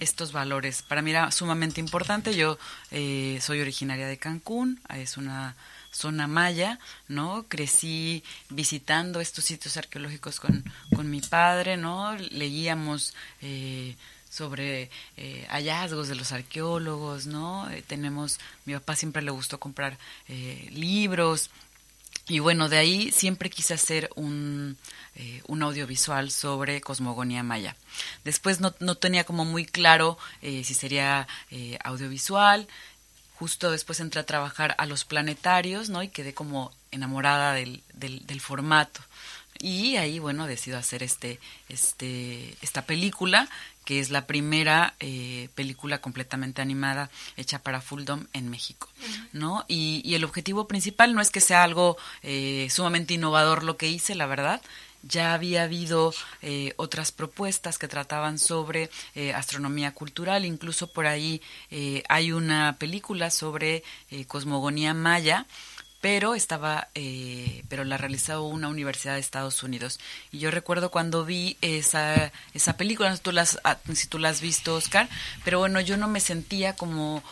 estos 0.00 0.32
valores. 0.32 0.82
Para 0.82 1.02
mí 1.02 1.10
era 1.10 1.30
sumamente 1.30 1.80
importante. 1.80 2.34
Yo 2.34 2.58
soy 2.90 3.60
originaria 3.60 4.06
de 4.06 4.16
Cancún, 4.16 4.80
es 4.88 5.16
una 5.16 5.56
zona 5.92 6.26
maya, 6.26 6.78
¿no? 7.08 7.44
Crecí 7.48 8.24
visitando 8.48 9.20
estos 9.20 9.44
sitios 9.44 9.76
arqueológicos 9.76 10.40
con, 10.40 10.64
con 10.94 11.10
mi 11.10 11.20
padre, 11.20 11.76
¿no? 11.76 12.16
Leíamos 12.16 13.14
eh, 13.42 13.94
sobre 14.28 14.90
eh, 15.16 15.46
hallazgos 15.50 16.08
de 16.08 16.14
los 16.14 16.32
arqueólogos, 16.32 17.26
¿no? 17.26 17.70
Eh, 17.70 17.84
tenemos, 17.86 18.40
mi 18.64 18.72
papá 18.74 18.96
siempre 18.96 19.22
le 19.22 19.30
gustó 19.30 19.60
comprar 19.60 19.98
libros, 20.70 21.50
y 22.28 22.38
bueno, 22.38 22.68
de 22.68 22.78
ahí 22.78 23.10
siempre 23.10 23.50
quise 23.50 23.74
hacer 23.74 24.08
un, 24.14 24.76
eh, 25.16 25.42
un 25.48 25.62
audiovisual 25.62 26.30
sobre 26.30 26.80
cosmogonía 26.80 27.42
maya. 27.42 27.76
Después 28.24 28.60
no, 28.60 28.74
no 28.78 28.94
tenía 28.94 29.24
como 29.24 29.44
muy 29.44 29.66
claro 29.66 30.18
eh, 30.40 30.62
si 30.64 30.74
sería 30.74 31.26
eh, 31.50 31.78
audiovisual. 31.82 32.68
Justo 33.42 33.72
después 33.72 33.98
entré 33.98 34.20
a 34.20 34.24
trabajar 34.24 34.76
a 34.78 34.86
los 34.86 35.04
planetarios, 35.04 35.88
¿no? 35.88 36.00
Y 36.04 36.06
quedé 36.06 36.32
como 36.32 36.70
enamorada 36.92 37.54
del, 37.54 37.82
del, 37.92 38.24
del 38.24 38.40
formato. 38.40 39.00
Y 39.58 39.96
ahí, 39.96 40.20
bueno, 40.20 40.46
decido 40.46 40.78
hacer 40.78 41.02
este, 41.02 41.40
este, 41.68 42.56
esta 42.62 42.82
película 42.82 43.48
que 43.84 43.98
es 43.98 44.10
la 44.10 44.28
primera 44.28 44.94
eh, 45.00 45.48
película 45.56 46.00
completamente 46.00 46.62
animada 46.62 47.10
hecha 47.36 47.58
para 47.58 47.80
Fulldom 47.80 48.26
en 48.32 48.48
México, 48.48 48.88
¿no? 49.32 49.64
Y, 49.66 50.14
el 50.14 50.22
objetivo 50.22 50.68
principal 50.68 51.12
no 51.12 51.20
es 51.20 51.30
que 51.30 51.40
sea 51.40 51.64
algo 51.64 51.96
eh, 52.22 52.68
sumamente 52.70 53.14
innovador 53.14 53.64
lo 53.64 53.76
que 53.76 53.88
hice, 53.88 54.14
la 54.14 54.26
verdad. 54.26 54.62
Ya 55.02 55.34
había 55.34 55.64
habido 55.64 56.14
eh, 56.42 56.74
otras 56.76 57.12
propuestas 57.12 57.78
que 57.78 57.88
trataban 57.88 58.38
sobre 58.38 58.90
astronomía 59.34 59.92
cultural, 59.92 60.44
incluso 60.44 60.92
por 60.92 61.06
ahí 61.06 61.42
hay 62.08 62.32
una 62.32 62.76
película 62.78 63.30
sobre 63.30 63.82
cosmogonía 64.28 64.94
maya, 64.94 65.46
pero 66.02 66.34
estaba, 66.34 66.88
eh, 66.96 67.62
pero 67.68 67.84
la 67.84 67.96
realizó 67.96 68.42
una 68.42 68.68
universidad 68.68 69.14
de 69.14 69.20
Estados 69.20 69.62
Unidos. 69.62 70.00
Y 70.32 70.40
yo 70.40 70.50
recuerdo 70.50 70.90
cuando 70.90 71.24
vi 71.24 71.56
esa, 71.60 72.32
esa 72.54 72.76
película, 72.76 73.08
no 73.08 73.16
sé 73.16 73.22
tú, 73.22 73.30
las, 73.30 73.60
ah, 73.62 73.78
si 73.94 74.08
tú 74.08 74.18
la 74.18 74.30
has 74.30 74.40
visto, 74.40 74.74
Oscar, 74.74 75.08
pero 75.44 75.60
bueno, 75.60 75.80
yo 75.80 75.96
no 75.96 76.08
me 76.08 76.20
sentía 76.20 76.74
como... 76.74 77.22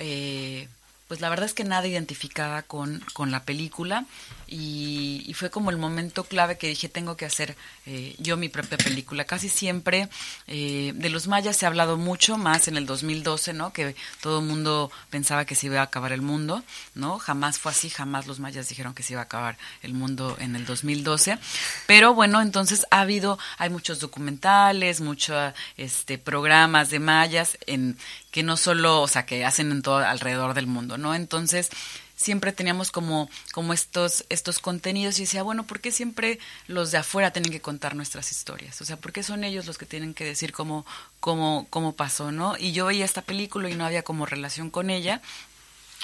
Eh, 0.00 0.68
pues 1.06 1.20
la 1.20 1.28
verdad 1.28 1.46
es 1.46 1.54
que 1.54 1.62
nada 1.62 1.86
identificaba 1.86 2.62
con, 2.62 3.00
con 3.12 3.30
la 3.30 3.44
película 3.44 4.06
y, 4.46 5.32
fue 5.34 5.50
como 5.50 5.70
el 5.70 5.76
momento 5.76 6.24
clave 6.24 6.56
que 6.56 6.68
dije 6.68 6.88
tengo 6.88 7.16
que 7.16 7.26
hacer 7.26 7.56
eh, 7.84 8.14
yo 8.18 8.36
mi 8.36 8.48
propia 8.48 8.78
película. 8.78 9.24
Casi 9.24 9.48
siempre 9.48 10.08
eh, 10.46 10.92
de 10.94 11.10
los 11.10 11.26
mayas 11.26 11.56
se 11.56 11.66
ha 11.66 11.68
hablado 11.68 11.96
mucho, 11.96 12.38
más 12.38 12.68
en 12.68 12.76
el 12.76 12.86
2012, 12.86 13.52
¿no? 13.52 13.72
Que 13.72 13.94
todo 14.20 14.40
el 14.40 14.46
mundo 14.46 14.90
pensaba 15.10 15.44
que 15.44 15.54
se 15.54 15.66
iba 15.66 15.80
a 15.80 15.84
acabar 15.84 16.12
el 16.12 16.22
mundo, 16.22 16.62
¿no? 16.94 17.18
Jamás 17.18 17.58
fue 17.58 17.72
así, 17.72 17.90
jamás 17.90 18.26
los 18.26 18.40
mayas 18.40 18.68
dijeron 18.68 18.94
que 18.94 19.02
se 19.02 19.12
iba 19.12 19.20
a 19.20 19.24
acabar 19.24 19.58
el 19.82 19.92
mundo 19.92 20.36
en 20.40 20.56
el 20.56 20.64
2012. 20.64 21.38
Pero 21.86 22.14
bueno, 22.14 22.40
entonces 22.40 22.86
ha 22.90 23.00
habido, 23.00 23.38
hay 23.58 23.68
muchos 23.68 24.00
documentales, 24.00 25.00
muchos 25.00 25.52
este, 25.76 26.18
programas 26.18 26.90
de 26.90 27.00
mayas 27.00 27.58
en 27.66 27.98
que 28.30 28.42
no 28.42 28.56
solo, 28.56 29.02
o 29.02 29.08
sea, 29.08 29.26
que 29.26 29.44
hacen 29.44 29.70
en 29.70 29.82
todo 29.82 29.98
alrededor 29.98 30.54
del 30.54 30.66
mundo, 30.66 30.98
¿no? 30.98 31.14
Entonces, 31.14 31.70
siempre 32.16 32.52
teníamos 32.52 32.90
como, 32.90 33.28
como 33.52 33.72
estos, 33.72 34.24
estos 34.30 34.58
contenidos 34.58 35.18
y 35.18 35.22
decía, 35.22 35.42
bueno, 35.42 35.64
¿por 35.66 35.80
qué 35.80 35.92
siempre 35.92 36.38
los 36.66 36.90
de 36.90 36.98
afuera 36.98 37.30
tienen 37.30 37.52
que 37.52 37.60
contar 37.60 37.94
nuestras 37.94 38.32
historias? 38.32 38.80
O 38.80 38.84
sea, 38.84 38.96
¿por 38.96 39.12
qué 39.12 39.22
son 39.22 39.44
ellos 39.44 39.66
los 39.66 39.78
que 39.78 39.86
tienen 39.86 40.14
que 40.14 40.24
decir 40.24 40.52
cómo, 40.52 40.84
cómo, 41.20 41.66
cómo 41.70 41.92
pasó, 41.92 42.32
no? 42.32 42.56
Y 42.58 42.72
yo 42.72 42.86
veía 42.86 43.04
esta 43.04 43.22
película 43.22 43.68
y 43.70 43.74
no 43.74 43.84
había 43.84 44.02
como 44.02 44.26
relación 44.26 44.70
con 44.70 44.90
ella. 44.90 45.20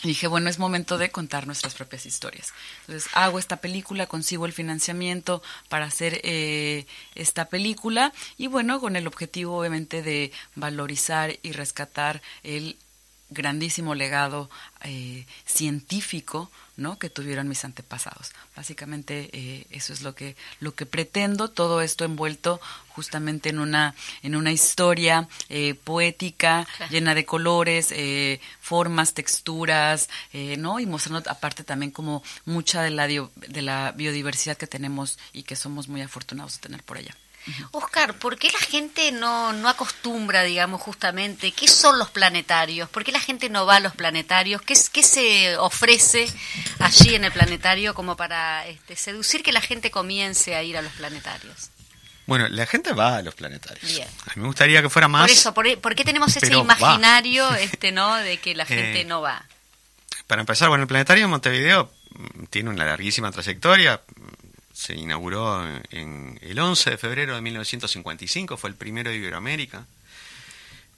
Y 0.05 0.09
dije, 0.09 0.27
bueno, 0.27 0.51
es 0.51 0.59
momento 0.59 0.99
de 0.99 1.11
contar 1.11 1.47
nuestras 1.47 1.75
propias 1.75 2.07
historias. 2.07 2.53
Entonces 2.81 3.09
hago 3.15 3.39
esta 3.39 3.59
película, 3.59 4.09
consigo 4.09 4.47
el 4.47 4.53
financiamiento 4.53 5.43
para 5.69 5.87
hacer 5.87 6.21
eh, 6.25 6.87
esta 7.15 7.45
película 7.45 8.13
y 8.37 8.49
bueno, 8.49 8.81
con 8.81 8.97
el 8.97 9.07
objetivo 9.07 9.59
obviamente 9.59 10.03
de 10.03 10.33
valorizar 10.57 11.39
y 11.43 11.53
rescatar 11.53 12.21
el 12.43 12.77
grandísimo 13.33 13.95
legado 13.95 14.51
eh, 14.85 15.27
científico 15.45 16.51
¿no? 16.77 16.99
que 16.99 17.11
tuvieron 17.11 17.49
mis 17.49 17.65
antepasados. 17.65 18.33
Básicamente 18.57 19.31
eh, 19.33 19.67
eso 19.71 19.93
es 19.93 20.03
lo 20.03 20.15
que, 20.15 20.37
lo 20.61 20.75
que 20.75 20.87
pretendo, 20.87 21.49
todo 21.49 21.83
esto 21.83 22.05
envuelto 22.05 22.61
justamente 22.89 23.49
en 23.51 23.59
una, 23.59 23.95
en 24.23 24.37
una 24.37 24.53
historia 24.53 25.29
eh, 25.49 25.75
poética, 25.75 26.67
llena 26.91 27.15
de 27.15 27.25
colores, 27.25 27.95
formas, 28.61 29.15
texturas, 29.15 30.09
¿no? 30.59 30.81
y 30.81 30.87
mostrando 30.87 31.31
aparte 31.31 31.65
también 31.65 31.91
como 31.91 32.23
mucha 32.45 32.83
de 32.83 32.91
la, 32.91 33.07
de 33.07 33.63
la 33.63 33.93
biodiversidad 33.93 34.57
que 34.57 34.67
tenemos 34.67 35.19
y 35.33 35.45
que 35.45 35.57
somos 35.57 35.89
muy 35.89 36.01
afortunados 36.01 36.55
de 36.55 36.61
tener 36.61 36.83
por 36.83 36.99
allá. 36.99 37.15
Oscar, 37.73 38.15
¿por 38.15 38.39
qué 38.39 38.51
la 38.51 38.59
gente 38.59 39.11
no, 39.13 39.53
no 39.53 39.69
acostumbra, 39.69 40.43
digamos, 40.43 40.81
justamente, 40.81 41.53
qué 41.53 41.67
son 41.67 41.99
los 41.99 42.11
planetarios? 42.11 42.89
¿Por 42.89 43.05
qué 43.05 43.13
la 43.13 43.21
gente 43.21 43.49
no 43.49 43.67
va 43.67 43.77
a 43.77 43.81
los 43.81 43.95
planetarios? 43.95 44.63
¿Qué, 44.63 44.75
qué 44.93 45.03
se 45.03 45.57
ofrece 45.57 46.29
allí 46.79 47.15
en 47.15 47.25
el 47.25 47.33
planetario 47.33 47.95
como 47.95 48.17
para 48.17 48.67
este, 48.67 48.97
seducir 48.97 49.43
que 49.43 49.53
la 49.53 49.61
gente 49.61 49.91
comience 49.91 50.55
a 50.55 50.63
ir 50.63 50.77
a 50.77 50.83
los 50.83 50.93
planetarios? 50.93 51.71
Bueno, 52.27 52.49
la 52.49 52.67
gente 52.67 52.93
va 52.93 53.17
a 53.17 53.23
los 53.23 53.35
planetarios. 53.35 54.01
A 54.01 54.33
mí 54.37 54.43
me 54.43 54.47
gustaría 54.47 54.81
que 54.81 54.89
fuera 54.89 55.09
más. 55.09 55.23
Por 55.23 55.31
eso, 55.31 55.55
¿por, 55.81 55.95
qué 55.95 56.05
tenemos 56.05 56.37
ese 56.37 56.55
imaginario 56.55 57.53
este, 57.57 57.91
¿no? 57.91 58.15
de 58.15 58.39
que 58.39 58.55
la 58.55 58.65
gente 58.65 59.01
eh, 59.01 59.05
no 59.05 59.21
va? 59.21 59.45
Para 60.29 60.41
empezar, 60.41 60.69
bueno, 60.69 60.83
el 60.83 60.89
planetario 60.89 61.25
de 61.25 61.29
Montevideo 61.29 61.93
mm, 62.11 62.45
tiene 62.45 62.71
una 62.71 62.85
larguísima 62.85 63.33
trayectoria 63.33 64.01
se 64.73 64.95
inauguró 64.95 65.67
en 65.91 66.39
el 66.43 66.59
11 66.59 66.91
de 66.91 66.99
febrero 66.99 67.35
de 67.35 67.43
1955, 67.43 68.57
fue 68.57 68.71
el 68.71 68.77
primero 68.77 69.11
de 69.11 69.17
Iberoamérica. 69.17 69.87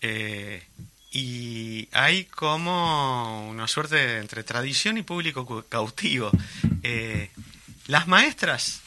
Eh, 0.01 0.63
y 1.11 1.89
hay 1.93 2.25
como 2.25 3.49
una 3.49 3.69
suerte 3.69 4.19
entre 4.19 4.43
tradición 4.43 4.99
y 4.99 5.03
público 5.03 5.65
cautivo. 5.69 6.31
Eh, 6.83 7.31
las 7.87 8.09
maestras 8.09 8.81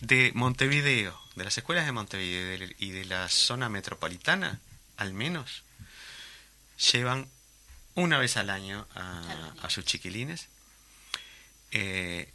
de 0.00 0.30
Montevideo, 0.34 1.18
de 1.34 1.44
las 1.44 1.58
escuelas 1.58 1.84
de 1.84 1.92
Montevideo 1.92 2.68
y 2.78 2.90
de 2.90 3.04
la 3.06 3.28
zona 3.28 3.68
metropolitana, 3.68 4.60
al 4.96 5.14
menos, 5.14 5.64
llevan 6.92 7.28
una 7.94 8.18
vez 8.18 8.36
al 8.36 8.50
año 8.50 8.86
a, 8.94 9.68
sus 9.68 9.84
chiquilines. 9.84 10.48
Eh, 11.72 12.32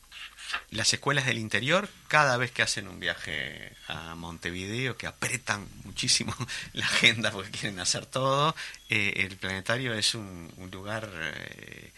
las 0.69 0.93
escuelas 0.93 1.25
del 1.25 1.37
interior, 1.37 1.89
cada 2.07 2.37
vez 2.37 2.51
que 2.51 2.61
hacen 2.61 2.87
un 2.87 2.99
viaje 2.99 3.73
a 3.87 4.15
Montevideo, 4.15 4.97
que 4.97 5.07
apretan 5.07 5.67
muchísimo 5.83 6.35
la 6.73 6.85
agenda 6.85 7.31
porque 7.31 7.51
quieren 7.51 7.79
hacer 7.79 8.05
todo, 8.05 8.55
eh, 8.89 9.13
el 9.17 9.37
planetario 9.37 9.93
es 9.93 10.15
un, 10.15 10.51
lugar 10.71 11.09
eh, 11.13 11.91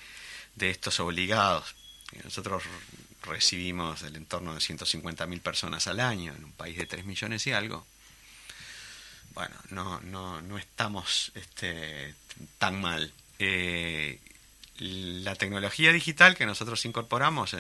de 0.55 0.69
estos 0.69 0.99
obligados. 0.99 1.75
Nosotros 2.23 2.63
recibimos 3.23 4.01
el 4.03 4.15
entorno 4.15 4.53
de 4.53 4.59
150.000 4.59 5.41
personas 5.41 5.88
al 5.88 5.99
año 5.99 6.33
en 6.33 6.43
un 6.43 6.51
país 6.51 6.77
de 6.77 6.86
3 6.86 7.05
millones 7.05 7.45
y 7.47 7.51
algo. 7.51 7.86
Bueno, 9.33 9.55
no, 9.69 9.99
no, 10.01 10.41
no 10.41 10.57
estamos 10.57 11.31
este, 11.33 12.13
tan 12.59 12.79
mal. 12.79 13.12
Eh, 13.39 14.19
la 14.79 15.36
tecnología 15.36 15.91
digital 15.91 16.36
que 16.36 16.45
nosotros 16.45 16.83
incorporamos 16.86 17.55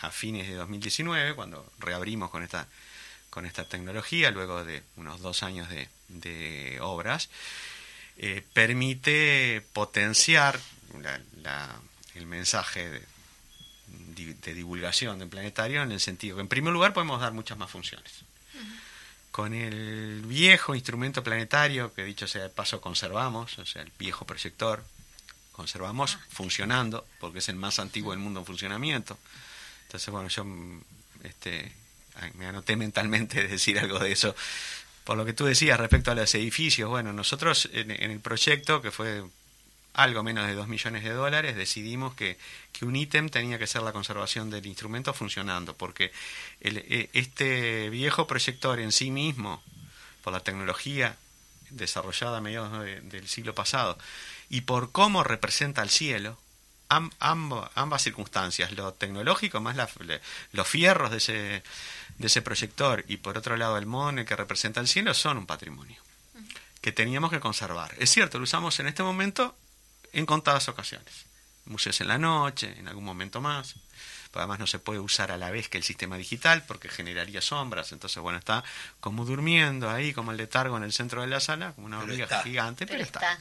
a 0.00 0.10
fines 0.10 0.48
de 0.48 0.54
2019, 0.54 1.34
cuando 1.34 1.70
reabrimos 1.78 2.30
con 2.30 2.42
esta, 2.42 2.66
con 3.30 3.46
esta 3.46 3.64
tecnología, 3.64 4.30
luego 4.30 4.64
de 4.64 4.82
unos 4.96 5.20
dos 5.20 5.42
años 5.42 5.68
de, 5.68 6.78
obras, 6.80 7.28
eh, 8.16 8.42
permite 8.52 9.62
potenciar 9.72 10.58
el 12.14 12.26
mensaje 12.26 12.88
de, 12.90 13.02
divulgación 14.54 15.18
del 15.18 15.28
planetario 15.28 15.82
en 15.82 15.92
el 15.92 16.00
sentido 16.00 16.36
que, 16.36 16.42
en 16.42 16.48
primer 16.48 16.72
lugar, 16.72 16.92
podemos 16.92 17.20
dar 17.20 17.32
muchas 17.32 17.58
más 17.58 17.70
funciones. 17.70 18.24
Con 19.30 19.54
el 19.54 20.22
viejo 20.22 20.74
instrumento 20.74 21.22
planetario, 21.22 21.94
que 21.94 22.02
dicho 22.02 22.26
sea 22.26 22.42
de 22.42 22.48
paso 22.48 22.80
conservamos, 22.80 23.58
o 23.58 23.66
sea, 23.66 23.82
el 23.82 23.92
viejo 23.98 24.24
proyector, 24.24 24.82
conservamos 25.58 26.20
funcionando, 26.30 27.04
porque 27.18 27.40
es 27.40 27.48
el 27.48 27.56
más 27.56 27.80
antiguo 27.80 28.12
del 28.12 28.20
mundo 28.20 28.38
en 28.38 28.46
funcionamiento. 28.46 29.18
Entonces, 29.86 30.08
bueno, 30.08 30.28
yo 30.28 30.46
este, 31.24 31.72
me 32.34 32.46
anoté 32.46 32.76
mentalmente 32.76 33.48
decir 33.48 33.76
algo 33.80 33.98
de 33.98 34.12
eso. 34.12 34.36
Por 35.02 35.16
lo 35.16 35.24
que 35.24 35.32
tú 35.32 35.46
decías 35.46 35.76
respecto 35.76 36.12
a 36.12 36.14
los 36.14 36.32
edificios, 36.36 36.88
bueno, 36.88 37.12
nosotros 37.12 37.68
en, 37.72 37.90
el 37.90 38.20
proyecto, 38.20 38.80
que 38.80 38.92
fue 38.92 39.24
algo 39.94 40.22
menos 40.22 40.46
de 40.46 40.54
2 40.54 40.68
millones 40.68 41.02
de 41.02 41.10
dólares, 41.10 41.56
decidimos 41.56 42.14
que, 42.14 42.38
que, 42.70 42.84
un 42.84 42.94
ítem 42.94 43.28
tenía 43.28 43.58
que 43.58 43.66
ser 43.66 43.82
la 43.82 43.92
conservación 43.92 44.50
del 44.50 44.64
instrumento 44.64 45.12
funcionando, 45.12 45.74
porque 45.74 46.12
e, 46.60 47.10
este 47.14 47.90
viejo 47.90 48.28
proyector 48.28 48.78
en 48.78 48.92
sí 48.92 49.10
mismo, 49.10 49.60
por 50.22 50.32
la 50.32 50.40
tecnología 50.40 51.16
desarrollada 51.70 52.38
a 52.38 52.40
mediados 52.40 52.84
del 53.10 53.26
siglo 53.26 53.56
pasado, 53.56 53.98
y 54.48 54.62
por 54.62 54.92
cómo 54.92 55.24
representa 55.24 55.82
el 55.82 55.90
cielo, 55.90 56.38
ambas 56.88 58.02
circunstancias, 58.02 58.72
lo 58.72 58.94
tecnológico 58.94 59.60
más 59.60 59.76
los 60.52 60.68
fierros 60.68 61.10
de 61.10 61.18
ese, 61.18 61.62
de 62.16 62.26
ese 62.26 62.42
proyector 62.42 63.04
y 63.08 63.18
por 63.18 63.36
otro 63.36 63.56
lado 63.56 63.76
el 63.76 63.86
el 64.18 64.24
que 64.24 64.36
representa 64.36 64.80
el 64.80 64.88
cielo 64.88 65.12
son 65.14 65.38
un 65.38 65.46
patrimonio 65.46 66.00
que 66.80 66.92
teníamos 66.92 67.30
que 67.30 67.40
conservar. 67.40 67.94
Es 67.98 68.10
cierto, 68.10 68.38
lo 68.38 68.44
usamos 68.44 68.78
en 68.80 68.86
este 68.86 69.02
momento 69.02 69.56
en 70.12 70.26
contadas 70.26 70.68
ocasiones. 70.68 71.26
Museos 71.64 72.00
en 72.00 72.08
la 72.08 72.18
noche, 72.18 72.74
en 72.78 72.88
algún 72.88 73.04
momento 73.04 73.40
más. 73.40 73.74
además 74.32 74.58
no 74.58 74.66
se 74.66 74.78
puede 74.78 75.00
usar 75.00 75.32
a 75.32 75.36
la 75.36 75.50
vez 75.50 75.68
que 75.68 75.76
el 75.76 75.84
sistema 75.84 76.16
digital 76.16 76.64
porque 76.66 76.88
generaría 76.88 77.42
sombras, 77.42 77.92
entonces 77.92 78.22
bueno, 78.22 78.38
está 78.38 78.62
como 79.00 79.24
durmiendo 79.24 79.90
ahí, 79.90 80.12
como 80.12 80.30
el 80.30 80.36
letargo 80.36 80.76
en 80.76 80.84
el 80.84 80.92
centro 80.92 81.20
de 81.20 81.26
la 81.26 81.40
sala, 81.40 81.72
como 81.72 81.88
una 81.88 81.98
hormiga 81.98 82.42
gigante, 82.42 82.86
pero, 82.86 83.02
está. 83.02 83.38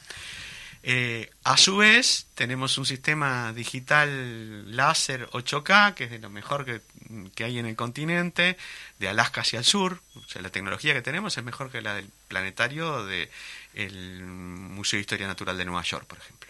Eh, 0.89 1.29
a 1.43 1.57
su 1.57 1.75
vez, 1.75 2.27
tenemos 2.33 2.77
un 2.77 2.85
sistema 2.85 3.51
digital 3.51 4.73
láser 4.73 5.27
8K, 5.31 5.93
que 5.95 6.05
es 6.05 6.11
de 6.11 6.19
lo 6.19 6.29
mejor 6.29 6.63
que, 6.63 7.43
hay 7.43 7.59
en 7.59 7.65
el 7.65 7.75
continente, 7.75 8.55
de 8.97 9.09
Alaska 9.09 9.41
hacia 9.41 9.59
el 9.59 9.65
sur. 9.65 10.01
O 10.15 10.29
sea, 10.29 10.41
la 10.41 10.49
tecnología 10.49 10.93
que 10.93 11.01
tenemos 11.01 11.37
es 11.37 11.43
mejor 11.43 11.69
que 11.71 11.81
la 11.81 11.93
del 11.93 12.09
planetario 12.29 13.05
del 13.05 14.23
Museo 14.23 14.95
de 14.95 15.01
Historia 15.01 15.27
Natural 15.27 15.57
de 15.57 15.65
Nueva 15.65 15.83
York, 15.83 16.07
por 16.07 16.19
ejemplo. 16.19 16.49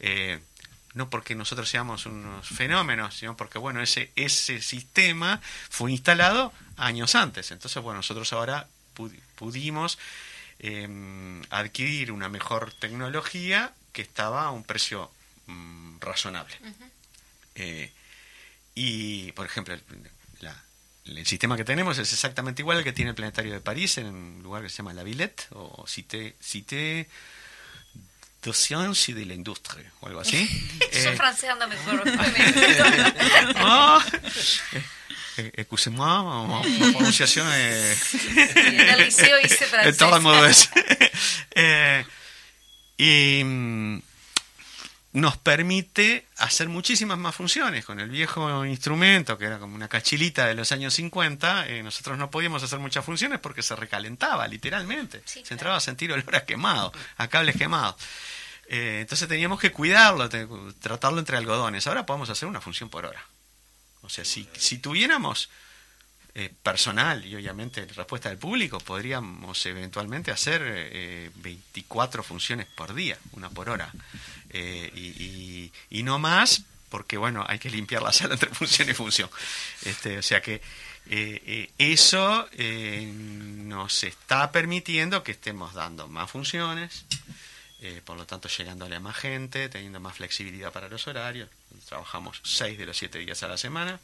Eh, 0.00 0.40
no 0.94 1.08
porque 1.08 1.36
nosotros 1.36 1.68
seamos 1.68 2.06
unos 2.06 2.48
fenómenos, 2.48 3.14
sino 3.14 3.36
porque, 3.36 3.58
bueno, 3.60 3.80
ese, 3.80 4.10
ese 4.16 4.60
sistema 4.60 5.40
fue 5.70 5.92
instalado 5.92 6.52
años 6.76 7.14
antes. 7.14 7.52
Entonces, 7.52 7.80
bueno, 7.84 7.98
nosotros 7.98 8.32
ahora 8.32 8.66
pudimos 9.36 9.96
Em, 10.60 11.40
adquirir 11.50 12.10
una 12.10 12.28
mejor 12.28 12.72
tecnología 12.72 13.72
que 13.92 14.02
estaba 14.02 14.44
a 14.44 14.50
un 14.50 14.64
precio 14.64 15.08
mm, 15.46 16.00
razonable. 16.00 16.56
Eh, 17.54 17.92
y, 18.74 19.30
por 19.32 19.46
ejemplo, 19.46 19.74
el, 19.74 21.26
sistema 21.26 21.56
que 21.56 21.64
tenemos 21.64 21.98
es 21.98 22.12
exactamente 22.12 22.62
igual 22.62 22.78
al 22.78 22.84
que 22.84 22.92
tiene 22.92 23.10
el 23.10 23.14
Planetario 23.14 23.52
de 23.52 23.60
París 23.60 23.98
en 23.98 24.06
un 24.06 24.42
lugar 24.42 24.62
que 24.62 24.68
se 24.68 24.78
llama 24.78 24.92
La 24.92 25.04
Villette 25.04 25.46
o 25.52 25.86
Cité, 25.86 26.36
Cité 26.40 27.08
de 28.42 28.52
Sciences 28.52 29.14
de 29.14 29.24
la 29.24 29.34
Industrie 29.34 29.86
o 30.00 30.06
algo 30.06 30.20
así. 30.20 30.48
Yo 30.92 31.10
eh, 31.10 31.16
mejor. 31.68 32.02
oh, 33.60 34.02
excusez-moi, 35.36 36.46
ma, 36.46 36.62
pronunciación 36.92 37.46
es... 37.52 38.14
en 38.56 38.80
el 38.80 38.98
liceo 39.04 39.38
hice 39.40 39.66
francés. 39.70 39.96
todo 39.96 40.16
el 40.16 40.22
modo 40.22 40.46
es. 40.46 40.70
eh, 41.54 42.04
y 42.96 43.42
mm, 43.44 44.02
nos 45.12 45.36
permite 45.38 46.26
hacer 46.36 46.68
muchísimas 46.68 47.18
más 47.18 47.34
funciones. 47.34 47.84
Con 47.84 48.00
el 48.00 48.10
viejo 48.10 48.64
instrumento, 48.64 49.38
que 49.38 49.46
era 49.46 49.58
como 49.58 49.74
una 49.74 49.88
cachilita 49.88 50.46
de 50.46 50.54
los 50.54 50.70
años 50.72 50.94
50, 50.94 51.68
eh, 51.68 51.82
nosotros 51.82 52.18
no 52.18 52.30
podíamos 52.30 52.62
hacer 52.62 52.78
muchas 52.78 53.04
funciones 53.04 53.38
porque 53.40 53.62
se 53.62 53.74
recalentaba, 53.74 54.46
literalmente. 54.46 55.22
se 55.24 55.42
entraba 55.50 55.76
a 55.76 55.80
sentir 55.80 56.12
olor 56.12 56.36
a 56.36 56.44
quemado, 56.44 56.92
a 57.16 57.28
cables 57.28 57.56
quemados. 57.56 57.96
Eh, 58.68 58.98
entonces 59.00 59.26
teníamos 59.28 59.58
que 59.58 59.72
cuidarlo, 59.72 60.28
tratarlo 60.78 61.18
entre 61.18 61.38
algodones. 61.38 61.86
Ahora 61.86 62.04
podemos 62.04 62.28
hacer 62.28 62.48
una 62.48 62.60
función 62.60 62.90
por 62.90 63.06
hora. 63.06 63.24
O 64.02 64.10
sea, 64.10 64.24
si, 64.24 64.48
si 64.56 64.78
tuviéramos 64.78 65.48
eh, 66.34 66.54
personal 66.62 67.24
y 67.24 67.34
obviamente 67.34 67.84
respuesta 67.86 68.28
del 68.28 68.38
público, 68.38 68.78
podríamos 68.78 69.66
eventualmente 69.66 70.30
hacer 70.30 70.62
eh, 70.64 71.30
24 71.36 72.22
funciones 72.22 72.66
por 72.66 72.94
día, 72.94 73.18
una 73.32 73.50
por 73.50 73.70
hora. 73.70 73.90
Eh, 74.50 75.70
y, 75.90 76.02
no 76.02 76.18
más, 76.18 76.62
porque 76.88 77.16
bueno, 77.16 77.44
hay 77.46 77.58
que 77.58 77.70
limpiar 77.70 78.02
la 78.02 78.12
sala 78.12 78.34
entre 78.34 78.50
función 78.50 78.88
y 78.88 78.94
función. 78.94 79.30
Este, 79.84 80.18
o 80.18 80.22
sea 80.22 80.40
que 80.40 80.62
eh, 81.10 81.70
eso 81.78 82.48
nos 82.54 84.04
está 84.04 84.50
permitiendo 84.52 85.22
que 85.22 85.32
estemos 85.32 85.74
dando 85.74 86.08
más 86.08 86.30
funciones, 86.30 87.04
por 88.04 88.16
lo 88.16 88.26
tanto 88.26 88.48
llegándole 88.48 88.96
a 88.96 89.00
más 89.00 89.16
gente, 89.16 89.68
teniendo 89.68 90.00
más 90.00 90.16
flexibilidad 90.16 90.72
para 90.72 90.88
los 90.88 91.06
horarios. 91.06 91.48
Trabajamos 91.86 92.40
seis 92.42 92.78
de 92.78 92.86
los 92.86 92.96
siete 92.96 93.18
días 93.18 93.42
a 93.42 93.48
la 93.48 93.58
semana 93.58 94.00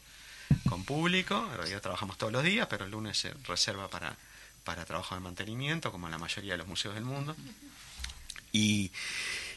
con 0.69 0.83
público. 0.83 1.47
En 1.51 1.57
realidad 1.57 1.81
trabajamos 1.81 2.17
todos 2.17 2.31
los 2.31 2.43
días, 2.43 2.67
pero 2.69 2.85
el 2.85 2.91
lunes 2.91 3.17
se 3.17 3.33
reserva 3.47 3.89
para, 3.89 4.15
para 4.63 4.85
trabajo 4.85 5.15
de 5.15 5.21
mantenimiento, 5.21 5.91
como 5.91 6.07
en 6.07 6.11
la 6.11 6.17
mayoría 6.17 6.53
de 6.53 6.57
los 6.57 6.67
museos 6.67 6.95
del 6.95 7.03
mundo. 7.03 7.35
Y, 8.51 8.91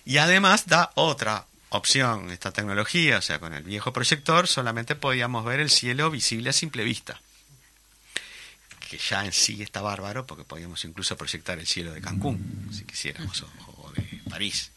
y 0.09 0.17
además 0.17 0.67
da 0.67 0.91
otra 0.95 1.45
opción 1.69 2.31
esta 2.31 2.51
tecnología, 2.51 3.19
o 3.19 3.21
sea, 3.21 3.39
con 3.39 3.53
el 3.53 3.63
viejo 3.63 3.93
proyector 3.93 4.49
solamente 4.49 4.95
podíamos 4.95 5.45
ver 5.45 5.61
el 5.61 5.69
cielo 5.69 6.11
visible 6.11 6.49
a 6.49 6.55
simple 6.55 6.83
vista, 6.83 7.21
que 8.89 8.97
ya 8.97 9.27
en 9.27 9.35
sí 9.35 9.63
está 9.63 9.83
bárbaro 9.83 10.27
porque 10.27 10.45
podíamos 10.45 10.83
incluso 10.87 11.15
proyectar 11.19 11.59
el 11.59 11.67
cielo 11.67 11.93
de 11.93 12.01
Cancún, 12.01 12.71
si 12.73 12.85
quisiéramos, 12.85 13.43
o, 13.43 13.93
de 13.95 14.23
París. 14.31 14.71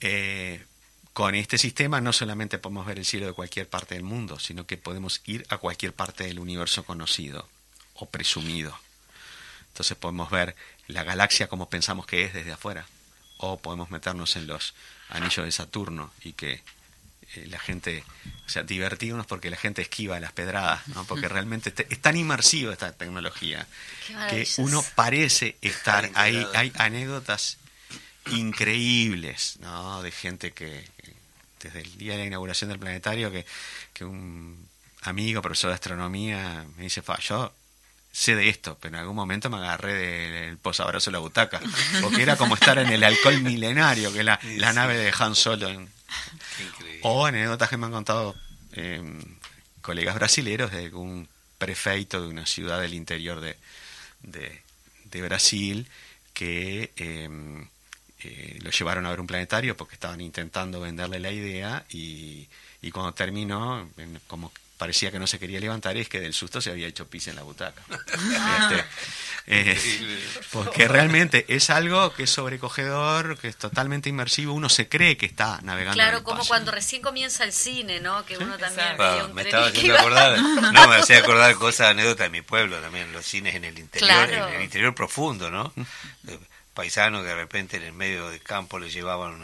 Eh, 0.00 0.64
con 1.12 1.34
este 1.34 1.58
sistema 1.58 2.00
no 2.00 2.12
solamente 2.12 2.58
podemos 2.58 2.86
ver 2.86 3.00
el 3.00 3.06
cielo 3.06 3.26
de 3.26 3.32
cualquier 3.32 3.68
parte 3.68 3.96
del 3.96 4.04
mundo, 4.04 4.38
sino 4.38 4.64
que 4.64 4.76
podemos 4.76 5.22
ir 5.24 5.44
a 5.48 5.58
cualquier 5.58 5.92
parte 5.92 6.22
del 6.22 6.38
universo 6.38 6.84
conocido 6.84 7.48
o 7.94 8.06
presumido. 8.06 8.78
Entonces 9.72 9.96
podemos 9.96 10.30
ver 10.30 10.54
la 10.86 11.02
galaxia 11.02 11.48
como 11.48 11.68
pensamos 11.68 12.06
que 12.06 12.22
es 12.22 12.32
desde 12.32 12.52
afuera, 12.52 12.86
o 13.42 13.58
podemos 13.58 13.90
meternos 13.90 14.36
en 14.36 14.46
los 14.46 14.74
anillos 15.08 15.44
de 15.44 15.52
Saturno 15.52 16.12
y 16.22 16.34
que 16.34 16.52
eh, 17.34 17.46
la 17.48 17.58
gente, 17.58 18.04
o 18.46 18.48
sea, 18.48 18.62
divertirnos 18.62 19.26
porque 19.26 19.50
la 19.50 19.56
gente 19.56 19.82
esquiva 19.82 20.20
las 20.20 20.32
pedradas, 20.32 20.86
¿no? 20.88 21.04
porque 21.04 21.28
realmente 21.36 21.72
es 21.88 21.98
tan 22.00 22.16
inmersiva 22.16 22.72
esta 22.72 22.92
tecnología 22.92 23.66
que 24.28 24.46
uno 24.58 24.84
parece 24.94 25.56
estar 25.62 26.10
ahí. 26.14 26.46
Hay 26.54 26.72
anécdotas 26.76 27.56
increíbles, 28.30 29.56
¿no? 29.60 30.02
De 30.02 30.10
gente 30.10 30.52
que, 30.52 30.84
desde 31.62 31.80
el 31.80 31.96
día 31.96 32.12
de 32.12 32.18
la 32.18 32.26
inauguración 32.26 32.68
del 32.68 32.78
planetario, 32.78 33.30
que, 33.30 33.46
que 33.94 34.04
un 34.04 34.68
amigo, 35.02 35.40
profesor 35.40 35.70
de 35.70 35.74
astronomía, 35.74 36.66
me 36.76 36.84
dice, 36.84 37.02
yo 37.26 37.52
sé 38.12 38.34
de 38.34 38.48
esto, 38.48 38.76
pero 38.80 38.94
en 38.94 39.00
algún 39.00 39.16
momento 39.16 39.50
me 39.50 39.58
agarré 39.58 39.94
del 39.94 40.58
posabrazo 40.58 41.10
de 41.10 41.12
la 41.12 41.18
butaca, 41.20 41.60
porque 42.00 42.22
era 42.22 42.36
como 42.36 42.54
estar 42.54 42.78
en 42.78 42.88
el 42.88 43.04
alcohol 43.04 43.40
milenario, 43.42 44.12
que 44.12 44.20
es 44.20 44.24
la, 44.24 44.40
la 44.56 44.72
nave 44.72 44.96
de 44.96 45.12
Han 45.18 45.34
Solo. 45.34 45.68
O 47.02 47.24
anécdotas 47.24 47.68
que 47.68 47.76
me 47.76 47.86
han 47.86 47.92
contado 47.92 48.34
em, 48.72 49.20
colegas 49.80 50.16
brasileros 50.16 50.72
de 50.72 50.90
un 50.90 51.28
prefeito 51.58 52.20
de 52.20 52.28
una 52.28 52.46
ciudad 52.46 52.80
del 52.80 52.94
interior 52.94 53.40
de, 53.40 53.56
de, 54.22 54.60
de 55.04 55.22
Brasil 55.22 55.88
que 56.32 56.92
eh, 56.96 57.28
eh, 58.22 58.58
lo 58.62 58.70
llevaron 58.70 59.06
a 59.06 59.10
ver 59.10 59.20
un 59.20 59.26
planetario 59.26 59.76
porque 59.76 59.94
estaban 59.94 60.20
intentando 60.20 60.80
venderle 60.80 61.20
la 61.20 61.30
idea 61.30 61.84
y, 61.90 62.48
y 62.82 62.90
cuando 62.90 63.14
terminó, 63.14 63.88
como 64.26 64.52
parecía 64.80 65.10
que 65.10 65.18
no 65.18 65.26
se 65.26 65.38
quería 65.38 65.60
levantar, 65.60 65.98
es 65.98 66.08
que 66.08 66.20
del 66.20 66.32
susto 66.32 66.62
se 66.62 66.70
había 66.70 66.88
hecho 66.88 67.06
pis 67.06 67.28
en 67.28 67.36
la 67.36 67.42
butaca. 67.42 67.82
Este, 69.46 69.72
eh, 69.72 70.20
porque 70.52 70.86
realmente 70.86 71.44
es 71.48 71.70
algo 71.70 72.12
que 72.12 72.24
es 72.24 72.30
sobrecogedor, 72.30 73.36
que 73.38 73.48
es 73.48 73.56
totalmente 73.56 74.08
inmersivo, 74.08 74.52
uno 74.52 74.68
se 74.68 74.88
cree 74.88 75.16
que 75.16 75.26
está 75.26 75.58
navegando. 75.62 75.94
Claro, 75.94 76.22
como 76.22 76.44
cuando 76.44 76.70
recién 76.70 77.02
comienza 77.02 77.42
el 77.42 77.52
cine, 77.52 78.00
¿no? 78.00 78.24
Que 78.26 78.36
uno 78.36 78.56
también 78.58 79.34
Me 79.34 79.42
estaba 79.42 79.66
haciendo 79.66 79.98
acordar, 79.98 80.38
no, 80.72 80.88
me 80.88 80.96
hacía 80.96 81.18
acordar 81.18 81.54
cosas, 81.56 81.88
anécdotas 81.88 82.26
de 82.26 82.30
mi 82.30 82.42
pueblo 82.42 82.76
también, 82.80 83.12
los 83.12 83.24
cines 83.24 83.54
en 83.56 83.64
el 83.64 83.78
interior, 83.78 84.30
en 84.30 84.54
el 84.54 84.62
interior 84.62 84.94
profundo, 84.94 85.50
¿no? 85.50 85.72
Paisanos 86.74 87.22
que 87.22 87.28
de 87.28 87.34
repente 87.34 87.78
en 87.78 87.82
el 87.82 87.92
medio 87.92 88.28
del 88.28 88.42
campo 88.42 88.78
le 88.78 88.88
llevaban 88.88 89.40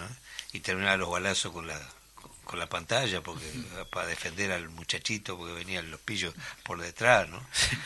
y 0.53 0.61
terminaban 0.61 1.01
los 1.01 1.11
balazos 1.11 1.53
con 1.53 1.67
la 1.67 1.81
la 2.57 2.69
pantalla 2.69 3.23
porque 3.23 3.47
para 3.91 4.07
defender 4.07 4.53
al 4.53 4.69
muchachito 4.69 5.37
porque 5.37 5.53
venían 5.53 5.91
los 5.91 6.01
pillos 6.01 6.35
por 6.65 6.81
detrás 6.81 7.29
no 7.29 7.41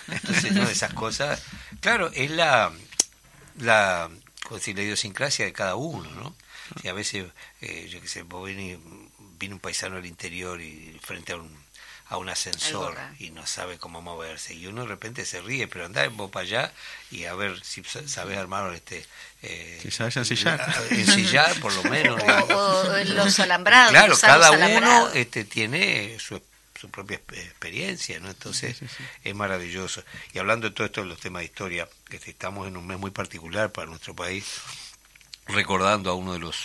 entonces 0.09 0.52
no 0.52 0.62
esas 0.68 0.94
cosas. 0.94 1.42
Claro 1.80 2.11
es 2.14 2.30
la 2.30 2.72
la 3.59 4.11
decir, 4.50 4.78
idiosincrasia 4.78 5.44
de 5.44 5.52
cada 5.52 5.74
uno 5.76 6.11
no 6.11 6.35
a 6.88 6.92
veces 6.92 7.26
eh, 7.61 7.88
yo 7.90 8.00
qué 8.00 8.09
sé 8.09 8.22
vos 8.22 8.46
viene 8.46 8.78
un 9.54 9.61
paisano 9.61 9.96
al 9.96 10.06
interior 10.06 10.61
y 10.61 10.98
frente 11.02 11.33
a 11.33 11.37
un 11.37 11.50
a 12.11 12.16
un 12.16 12.29
ascensor 12.29 12.96
y 13.20 13.31
no 13.31 13.46
sabe 13.46 13.79
cómo 13.79 14.03
moverse. 14.03 14.53
Y 14.53 14.66
uno 14.66 14.83
de 14.83 14.88
repente 14.88 15.25
se 15.25 15.40
ríe 15.40 15.68
pero 15.68 15.87
anda 15.87 16.07
vos 16.09 16.29
para 16.29 16.44
allá 16.44 16.73
y 17.12 17.25
a 17.25 17.35
ver 17.35 17.64
si 17.64 17.85
sabes 17.85 18.37
armar 18.37 18.75
este 18.75 19.07
eh, 19.42 19.79
si 19.81 19.92
sabes 19.92 20.16
ensillar. 20.16 20.61
ensillar 20.90 21.59
por 21.61 21.73
lo 21.73 21.85
menos 21.85 22.20
o, 22.51 23.05
los 23.05 23.38
alambrados 23.38 23.92
claro 23.92 24.18
cada 24.20 24.51
uno 24.51 25.09
este 25.14 25.44
tiene 25.44 26.18
su, 26.18 26.42
su 26.79 26.90
propia 26.90 27.16
experiencia 27.16 28.18
no 28.18 28.29
entonces 28.29 28.79
es 29.23 29.35
maravilloso. 29.35 30.03
Y 30.33 30.40
hablando 30.40 30.68
de 30.68 30.75
todo 30.75 30.87
esto 30.87 31.03
de 31.03 31.07
los 31.07 31.20
temas 31.20 31.40
de 31.40 31.46
historia 31.46 31.88
que 32.09 32.16
este, 32.16 32.33
estamos 32.33 32.66
en 32.66 32.77
un 32.77 32.88
mes 32.88 32.99
muy 32.99 33.12
particular 33.12 33.70
para 33.70 33.87
nuestro 33.87 34.16
país 34.16 34.46
recordando 35.46 36.11
a 36.11 36.14
uno 36.14 36.33
de 36.33 36.40
los 36.40 36.57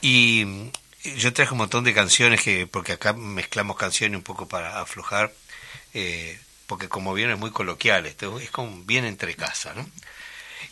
Y 0.00 0.70
yo 1.16 1.32
traje 1.32 1.52
un 1.52 1.58
montón 1.58 1.84
de 1.84 1.94
canciones 1.94 2.42
que, 2.42 2.66
porque 2.66 2.92
acá 2.92 3.12
mezclamos 3.12 3.76
canciones 3.76 4.16
un 4.16 4.22
poco 4.22 4.48
para 4.48 4.80
aflojar, 4.80 5.32
eh, 5.94 6.38
porque 6.66 6.88
como 6.88 7.14
bien 7.14 7.30
es 7.30 7.38
muy 7.38 7.50
coloquial, 7.50 8.06
esto 8.06 8.38
es 8.38 8.50
como 8.50 8.84
bien 8.84 9.04
entre 9.04 9.34
casa, 9.34 9.74
¿no? 9.74 9.88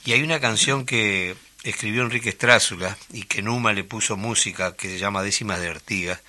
Y 0.04 0.12
hay 0.12 0.22
una 0.22 0.40
canción 0.40 0.86
que 0.86 1.36
escribió 1.64 2.02
Enrique 2.02 2.30
Strázula 2.30 2.96
y 3.12 3.24
que 3.24 3.42
Numa 3.42 3.72
le 3.72 3.82
puso 3.82 4.16
música 4.16 4.76
que 4.76 4.88
se 4.88 4.98
llama 4.98 5.22
Décimas 5.22 5.60
de 5.60 5.68
Artigas 5.68 6.20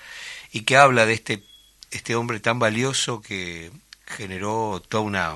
y 0.51 0.62
que 0.62 0.77
habla 0.77 1.05
de 1.05 1.13
este, 1.13 1.43
este 1.91 2.15
hombre 2.15 2.39
tan 2.39 2.60
valioso 2.60 3.21
que 3.21 3.71
generó 4.05 4.81
toda 4.88 5.03
una, 5.03 5.36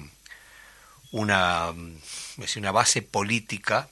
una, 1.11 1.73
una 2.55 2.71
base 2.71 3.01
política 3.01 3.89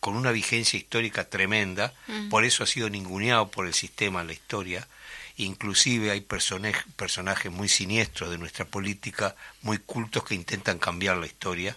con 0.00 0.16
una 0.16 0.32
vigencia 0.32 0.76
histórica 0.76 1.28
tremenda, 1.28 1.94
mm. 2.08 2.28
por 2.28 2.44
eso 2.44 2.64
ha 2.64 2.66
sido 2.66 2.90
ninguneado 2.90 3.50
por 3.50 3.66
el 3.66 3.74
sistema 3.74 4.20
en 4.20 4.26
la 4.26 4.32
historia, 4.32 4.88
inclusive 5.36 6.10
hay 6.10 6.20
personajes 6.20 7.52
muy 7.52 7.68
siniestros 7.68 8.30
de 8.30 8.38
nuestra 8.38 8.64
política, 8.64 9.36
muy 9.62 9.78
cultos 9.78 10.24
que 10.24 10.34
intentan 10.34 10.78
cambiar 10.78 11.18
la 11.18 11.26
historia, 11.26 11.76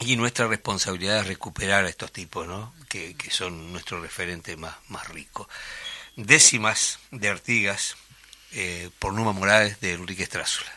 y 0.00 0.16
nuestra 0.16 0.48
responsabilidad 0.48 1.20
es 1.20 1.28
recuperar 1.28 1.84
a 1.84 1.88
estos 1.88 2.10
tipos, 2.10 2.48
¿no? 2.48 2.74
que, 2.88 3.14
que 3.14 3.30
son 3.30 3.72
nuestro 3.72 4.02
referente 4.02 4.56
más, 4.56 4.74
más 4.88 5.08
rico. 5.08 5.48
Décimas 6.16 7.00
de 7.10 7.28
Artigas, 7.28 7.96
eh, 8.52 8.90
por 8.98 9.12
Numa 9.12 9.32
Morales, 9.32 9.80
de 9.80 9.94
Enrique 9.94 10.24
Strázula. 10.24 10.72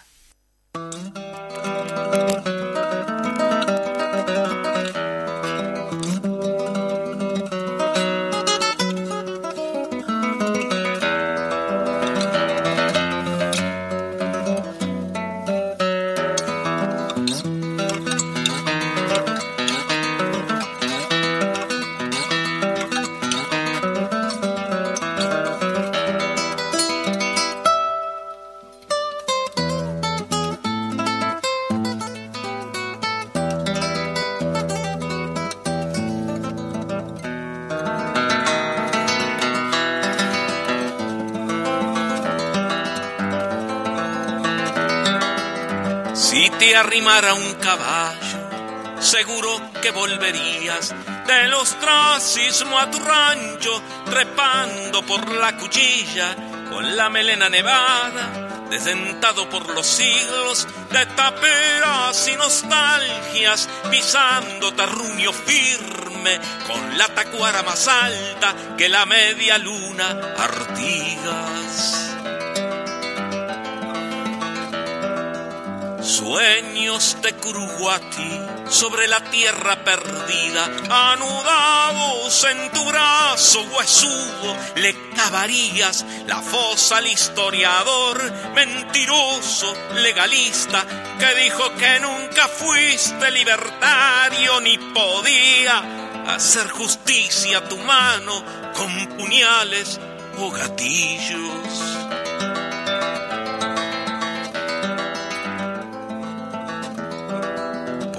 Arrimara 46.76 47.34
un 47.34 47.54
caballo, 47.56 49.00
seguro 49.00 49.72
que 49.82 49.92
volverías 49.92 50.94
del 51.26 51.54
ostracismo 51.54 52.80
a 52.80 52.90
tu 52.90 53.00
rancho, 53.00 53.82
trepando 54.06 55.06
por 55.06 55.30
la 55.32 55.56
cuchilla 55.58 56.36
con 56.70 56.96
la 56.96 57.10
melena 57.10 57.50
nevada, 57.50 58.66
desdentado 58.70 59.50
por 59.50 59.70
los 59.74 59.86
siglos 59.86 60.68
de 60.92 61.06
taperas 61.08 62.28
y 62.28 62.36
nostalgias, 62.36 63.70
pisando 63.90 64.74
terruño 64.74 65.32
firme 65.34 66.40
con 66.68 66.98
la 66.98 67.08
tacuara 67.08 67.64
más 67.64 67.88
alta 67.88 68.56
que 68.78 68.90
la 68.90 69.06
media 69.06 69.58
luna 69.58 70.36
Artigas. 70.38 72.07
Sueños 76.28 77.16
de 77.22 77.32
Curuguati 77.36 78.42
sobre 78.70 79.08
la 79.08 79.22
tierra 79.32 79.82
perdida, 79.86 80.66
anudados 81.14 82.44
en 82.44 82.70
tu 82.74 82.84
brazo 82.84 83.62
huesudo, 83.62 84.58
le 84.76 84.94
cavarías 85.16 86.06
la 86.28 86.42
fosa 86.42 86.98
al 86.98 87.08
historiador, 87.08 88.30
mentiroso, 88.54 89.74
legalista, 89.96 90.86
que 91.18 91.44
dijo 91.44 91.74
que 91.76 92.02
nunca 92.02 92.50
fuiste 92.50 93.32
libertario 93.32 94.60
ni 94.60 94.78
podía 94.78 95.82
hacer 96.28 96.68
justicia 96.68 97.60
a 97.60 97.70
tu 97.70 97.78
mano 97.78 98.44
con 98.74 99.18
puñales 99.18 99.98
o 100.40 100.52
gatillos. 100.52 102.17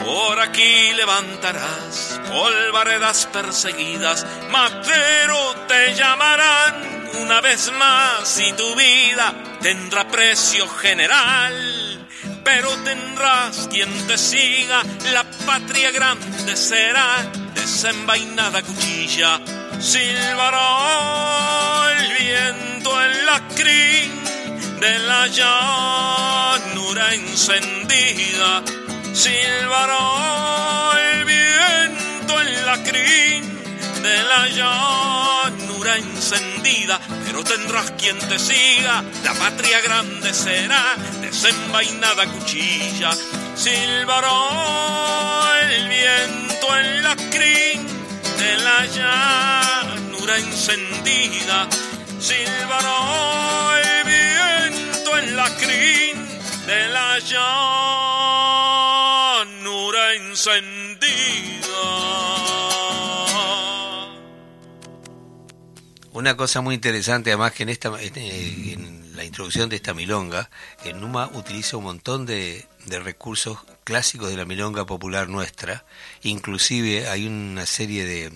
Por 0.09 0.41
aquí 0.41 0.95
levantarás 0.95 2.19
polvaredas 2.31 3.27
perseguidas, 3.27 4.25
matero 4.51 5.55
te 5.69 5.95
llamarán 5.95 7.11
una 7.21 7.43
vez 7.43 7.71
más 7.73 8.41
y 8.41 8.51
tu 8.55 8.75
vida 8.75 9.35
tendrá 9.61 10.09
precio 10.09 10.67
general. 10.67 12.09
Pero 12.43 12.71
tendrás 12.85 13.69
quien 13.71 14.07
te 14.07 14.17
siga, 14.17 14.83
la 15.13 15.25
patria 15.45 15.91
grande 15.91 16.57
será 16.57 17.31
desenvainada 17.55 18.63
cuchilla. 18.63 19.39
Silbará 19.79 20.73
el 21.99 22.17
viento 22.17 23.05
en 23.05 23.27
la 23.27 23.47
crin 23.49 24.25
de 24.81 24.99
la 25.01 25.27
llanura 25.27 27.13
encendida 27.13 28.63
silbará 29.15 30.93
el 31.13 31.25
viento 31.25 32.41
en 32.41 32.67
la 32.67 32.83
crin 32.83 33.59
de 34.03 34.23
la 34.25 34.49
llanura 34.49 35.97
encendida, 35.97 37.01
pero 37.27 37.43
tendrás 37.45 37.91
quien 37.93 38.19
te 38.19 38.39
siga, 38.39 39.03
la 39.25 39.35
patria 39.35 39.81
grande 39.81 40.33
será 40.33 40.97
desenvainada 41.21 42.27
cuchilla. 42.27 43.11
Silbará 43.55 44.31
el 45.63 45.89
viento 45.89 46.77
en 46.77 47.03
la 47.03 47.17
crin 47.17 47.87
de 48.39 48.57
la 48.59 48.87
llanura 48.87 50.39
encendida, 50.39 51.69
silbará 52.21 53.81
el 53.83 54.05
viento 54.05 55.19
en 55.19 55.37
la 55.37 55.49
crin 55.57 56.29
de 56.67 56.89
la 56.89 57.19
llanura 57.19 58.48
una 66.13 66.37
cosa 66.37 66.61
muy 66.61 66.77
interesante, 66.77 67.31
además 67.31 67.53
que 67.53 67.65
en 67.65 67.69
esta 67.71 67.91
en 68.01 69.17
la 69.17 69.25
introducción 69.25 69.69
de 69.69 69.75
esta 69.75 69.95
milonga, 69.95 70.49
en 70.85 71.01
Numa 71.01 71.29
utiliza 71.35 71.77
un 71.77 71.85
montón 71.85 72.25
de, 72.25 72.67
recursos 72.87 73.59
clásicos 73.83 74.31
de 74.31 74.37
la 74.37 74.45
milonga 74.45 74.87
popular 74.87 75.29
nuestra, 75.29 75.85
inclusive 76.23 77.09
hay 77.09 77.27
una 77.27 77.67
serie 77.67 78.05
de, 78.05 78.33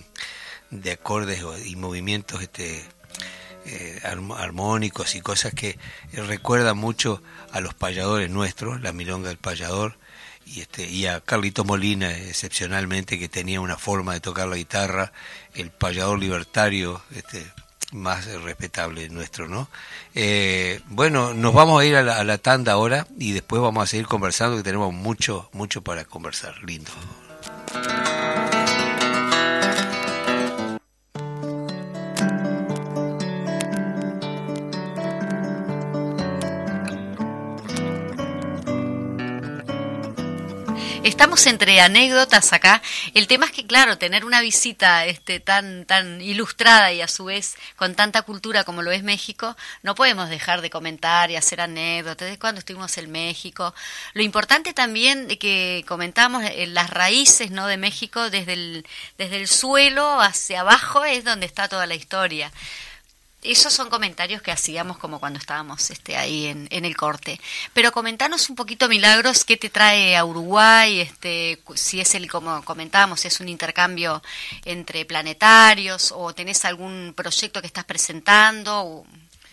de 0.70 0.90
acordes 0.90 1.44
y 1.64 1.76
movimientos 1.76 2.42
este, 2.42 2.84
eh, 3.64 4.00
armónicos 4.04 5.14
y 5.14 5.20
cosas 5.20 5.54
que 5.54 5.78
recuerdan 6.12 6.76
mucho 6.76 7.22
a 7.52 7.60
los 7.60 7.74
payadores 7.74 8.28
nuestros, 8.28 8.80
la 8.80 8.92
milonga 8.92 9.28
del 9.28 9.38
payador, 9.38 9.98
y 10.46 10.60
este 10.60 10.88
y 10.88 11.06
a 11.06 11.20
Carlito 11.20 11.64
Molina 11.64 12.10
excepcionalmente 12.16 13.18
que 13.18 13.28
tenía 13.28 13.60
una 13.60 13.76
forma 13.76 14.14
de 14.14 14.20
tocar 14.20 14.48
la 14.48 14.56
guitarra 14.56 15.12
el 15.54 15.70
payador 15.70 16.18
libertario 16.18 17.02
este 17.14 17.44
más 17.92 18.26
respetable 18.26 19.08
nuestro 19.08 19.48
no 19.48 19.68
eh, 20.14 20.80
bueno 20.86 21.34
nos 21.34 21.52
vamos 21.52 21.80
a 21.80 21.84
ir 21.84 21.96
a 21.96 22.02
la, 22.02 22.18
a 22.18 22.24
la, 22.24 22.38
tanda 22.38 22.72
ahora 22.72 23.06
y 23.18 23.32
después 23.32 23.60
vamos 23.60 23.84
a 23.84 23.86
seguir 23.86 24.06
conversando 24.06 24.56
que 24.56 24.62
tenemos 24.62 24.92
mucho 24.92 25.48
mucho 25.52 25.82
para 25.82 26.04
conversar. 26.04 26.54
Lindo 26.64 26.90
estamos 41.12 41.46
entre 41.46 41.78
anécdotas 41.82 42.54
acá. 42.54 42.80
El 43.12 43.26
tema 43.26 43.44
es 43.44 43.52
que, 43.52 43.66
claro, 43.66 43.98
tener 43.98 44.24
una 44.24 44.40
visita 44.40 45.04
este, 45.04 45.40
tan, 45.40 45.84
tan 45.84 46.22
ilustrada 46.22 46.90
y 46.90 47.02
a 47.02 47.06
su 47.06 47.26
vez 47.26 47.54
con 47.76 47.94
tanta 47.94 48.22
cultura 48.22 48.64
como 48.64 48.80
lo 48.80 48.90
es 48.92 49.02
México, 49.02 49.54
no 49.82 49.94
podemos 49.94 50.30
dejar 50.30 50.62
de 50.62 50.70
comentar 50.70 51.30
y 51.30 51.36
hacer 51.36 51.60
anécdotas 51.60 52.30
de 52.30 52.38
cuando 52.38 52.60
estuvimos 52.60 52.96
en 52.96 53.12
México. 53.12 53.74
Lo 54.14 54.22
importante 54.22 54.72
también 54.72 55.28
de 55.28 55.38
que 55.38 55.84
comentamos 55.86 56.44
eh, 56.44 56.66
las 56.66 56.88
raíces 56.88 57.50
¿no? 57.50 57.66
de 57.66 57.76
México 57.76 58.30
desde 58.30 58.54
el, 58.54 58.86
desde 59.18 59.36
el 59.36 59.48
suelo 59.48 60.18
hacia 60.18 60.60
abajo 60.60 61.04
es 61.04 61.24
donde 61.24 61.44
está 61.44 61.68
toda 61.68 61.86
la 61.86 61.94
historia 61.94 62.50
esos 63.42 63.72
son 63.72 63.90
comentarios 63.90 64.40
que 64.40 64.52
hacíamos 64.52 64.98
como 64.98 65.18
cuando 65.18 65.38
estábamos 65.38 65.90
este, 65.90 66.16
ahí 66.16 66.46
en, 66.46 66.68
en, 66.70 66.84
el 66.84 66.96
corte. 66.96 67.40
Pero 67.72 67.90
comentanos 67.92 68.48
un 68.48 68.56
poquito, 68.56 68.88
Milagros, 68.88 69.44
qué 69.44 69.56
te 69.56 69.68
trae 69.68 70.16
a 70.16 70.24
Uruguay, 70.24 71.00
este, 71.00 71.60
si 71.74 72.00
es 72.00 72.14
el, 72.14 72.30
como 72.30 72.64
comentábamos, 72.64 73.24
es 73.24 73.40
un 73.40 73.48
intercambio 73.48 74.22
entre 74.64 75.04
planetarios 75.04 76.12
o 76.14 76.32
tenés 76.32 76.64
algún 76.64 77.14
proyecto 77.16 77.60
que 77.60 77.66
estás 77.66 77.84
presentando. 77.84 79.04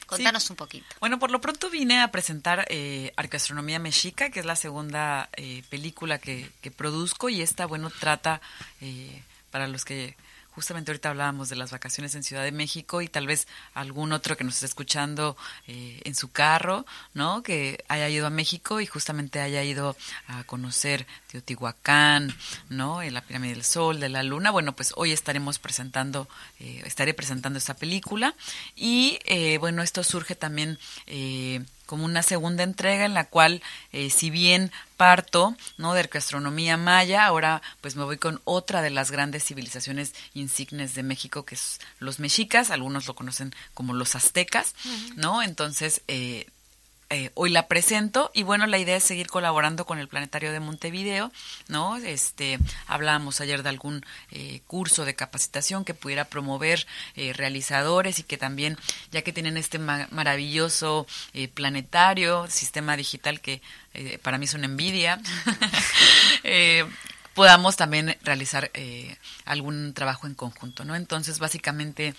Contanos 0.06 0.49
un 0.49 0.56
poquito. 0.56 0.88
Bueno, 0.99 1.19
por 1.19 1.30
lo 1.30 1.39
pronto 1.39 1.69
vine 1.69 2.02
a 2.02 2.10
presentar 2.10 2.65
eh, 2.69 3.13
Arqueastronomía 3.15 3.78
Mexica, 3.78 4.32
que 4.32 4.39
es 4.39 4.45
la 4.45 4.56
segunda 4.56 5.30
eh, 5.34 5.63
película 5.69 6.17
que, 6.17 6.49
que, 6.62 6.71
produzco 6.71 7.30
y 7.30 7.41
esta, 7.41 7.67
bueno, 7.67 7.91
trata, 7.91 8.41
eh, 8.82 9.21
para 9.52 9.67
los 9.67 9.86
que 9.86 10.15
justamente 10.60 10.91
ahorita 10.91 11.12
hablábamos 11.12 11.48
de 11.48 11.56
las 11.56 11.72
vacaciones 11.72 12.15
en 12.15 12.24
Ciudad 12.24 12.43
de 12.43 12.52
México 12.52 13.02
y 13.02 13.08
tal 13.08 13.28
vez 13.28 13.48
algún 13.74 14.12
otro 14.12 14.36
que 14.36 14.43
nos 14.43 14.56
esté 14.56 14.65
escuchando 14.65 15.38
eh, 15.67 16.02
en 16.04 16.15
su 16.15 16.34
carro, 16.34 16.86
¿no? 17.13 17.43
Que 17.43 17.82
haya 17.88 18.10
ido 18.10 18.28
a 18.28 18.30
México 18.30 18.82
y 18.82 18.86
justamente 18.86 19.39
haya 19.39 19.63
ido 19.63 19.95
a 20.28 20.43
conocer 20.43 21.08
Teotihuacán, 21.32 22.36
¿no? 22.67 23.02
En 23.02 23.13
la 23.13 23.22
pirámide 23.22 23.54
del 23.54 23.63
Sol, 23.63 24.02
de 24.02 24.10
la 24.10 24.22
Luna. 24.22 24.52
Bueno, 24.52 24.76
pues 24.76 24.91
hoy 24.98 25.13
estaremos 25.13 25.60
presentando, 25.60 26.28
eh, 26.60 26.84
estaré 26.86 27.13
presentando 27.13 27.58
esta 27.58 27.78
película 27.78 28.36
y 28.76 29.17
eh, 29.24 29.60
bueno, 29.60 29.82
esto 29.82 30.04
surge 30.04 30.36
también 30.36 30.78
como 31.89 32.06
una 32.06 32.21
segunda 32.21 32.62
entrega 32.62 33.04
en 33.04 33.15
la 33.15 33.25
cual, 33.25 33.63
eh, 33.93 34.12
si 34.12 34.30
bien 34.30 34.71
parto 34.95 35.58
no 35.78 35.95
de 35.95 36.04
gastronomía 36.04 36.78
maya, 36.78 37.25
ahora 37.25 37.63
pues 37.82 37.95
me 37.95 38.04
voy 38.04 38.17
con 38.17 38.41
otra 38.43 38.84
de 38.84 38.91
las 38.91 39.10
grandes 39.10 39.43
civilizaciones 39.43 40.13
insignes 40.36 40.93
de 40.93 41.02
México, 41.02 41.45
que 41.45 41.56
es 41.56 41.80
los 41.97 42.19
mexicas, 42.19 42.69
algunos 42.69 43.08
lo 43.08 43.15
conocen 43.15 43.56
como 43.73 43.93
los 43.93 44.13
aztecas, 44.13 44.75
¿no? 45.15 45.41
Entonces, 45.41 46.04
eh, 46.08 46.45
eh, 47.12 47.32
hoy 47.34 47.50
la 47.50 47.67
presento 47.67 48.30
y 48.36 48.43
bueno, 48.43 48.67
la 48.67 48.78
idea 48.78 48.95
es 48.95 49.04
seguir 49.04 49.26
colaborando 49.26 49.88
con 49.88 49.98
el 49.98 50.08
Planetario 50.08 50.52
de 50.52 50.60
Montevideo, 50.60 51.32
¿no? 51.67 51.98
Este, 51.98 52.60
hablábamos 52.86 53.41
ayer 53.41 53.63
de 53.63 53.69
algún 53.69 54.06
eh, 54.30 54.62
curso 54.67 55.06
de 55.06 55.15
capacitación 55.15 55.86
que 55.86 55.95
pudiera 55.95 56.26
promover 56.26 56.86
eh, 57.15 57.34
realizadores 57.34 58.19
y 58.19 58.24
que 58.24 58.38
también, 58.38 58.78
ya 59.12 59.24
que 59.24 59.34
tienen 59.34 59.58
este 59.58 59.80
maravilloso 59.80 61.08
planetario, 61.56 62.45
sistema 62.48 62.95
digital 62.95 63.41
que 63.41 63.63
para 64.22 64.38
mí 64.38 64.45
es 64.45 64.54
una 64.54 64.65
envidia, 64.65 65.19
podamos 67.34 67.76
también 67.76 68.17
realizar 68.22 68.72
algún 69.45 69.93
trabajo 69.95 70.28
en 70.28 70.36
conjunto, 70.36 70.86
¿no? 70.86 70.95
Entonces, 70.95 71.39
básicamente 71.39 72.13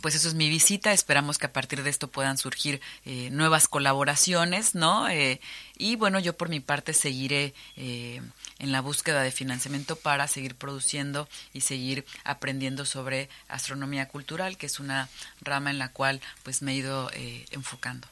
pues 0.00 0.14
eso 0.14 0.28
es 0.28 0.34
mi 0.34 0.48
visita. 0.48 0.92
Esperamos 0.92 1.38
que 1.38 1.46
a 1.46 1.52
partir 1.52 1.82
de 1.82 1.90
esto 1.90 2.08
puedan 2.08 2.38
surgir 2.38 2.80
eh, 3.04 3.30
nuevas 3.30 3.68
colaboraciones, 3.68 4.74
¿no? 4.74 5.08
Eh, 5.08 5.40
y 5.76 5.96
bueno, 5.96 6.20
yo 6.20 6.36
por 6.36 6.48
mi 6.48 6.60
parte 6.60 6.94
seguiré 6.94 7.54
eh, 7.76 8.20
en 8.58 8.72
la 8.72 8.80
búsqueda 8.80 9.22
de 9.22 9.32
financiamiento 9.32 9.96
para 9.96 10.28
seguir 10.28 10.54
produciendo 10.54 11.28
y 11.52 11.62
seguir 11.62 12.04
aprendiendo 12.24 12.84
sobre 12.84 13.28
astronomía 13.48 14.08
cultural, 14.08 14.56
que 14.56 14.66
es 14.66 14.80
una 14.80 15.08
rama 15.40 15.70
en 15.70 15.78
la 15.78 15.88
cual 15.88 16.20
pues 16.42 16.62
me 16.62 16.72
he 16.72 16.76
ido 16.76 17.10
enfocando. 17.50 18.08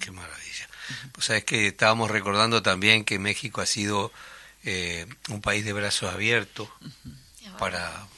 Qué 0.00 0.10
maravilla. 0.10 0.68
Pues 1.12 1.26
sabes 1.26 1.44
que 1.44 1.68
estábamos 1.68 2.10
recordando 2.10 2.62
también 2.62 3.04
que 3.04 3.18
México 3.18 3.60
ha 3.60 3.66
sido 3.66 4.12
un 5.28 5.40
país 5.42 5.64
de 5.64 5.72
brazos 5.72 6.12
abiertos 6.12 6.68
para 7.58 8.08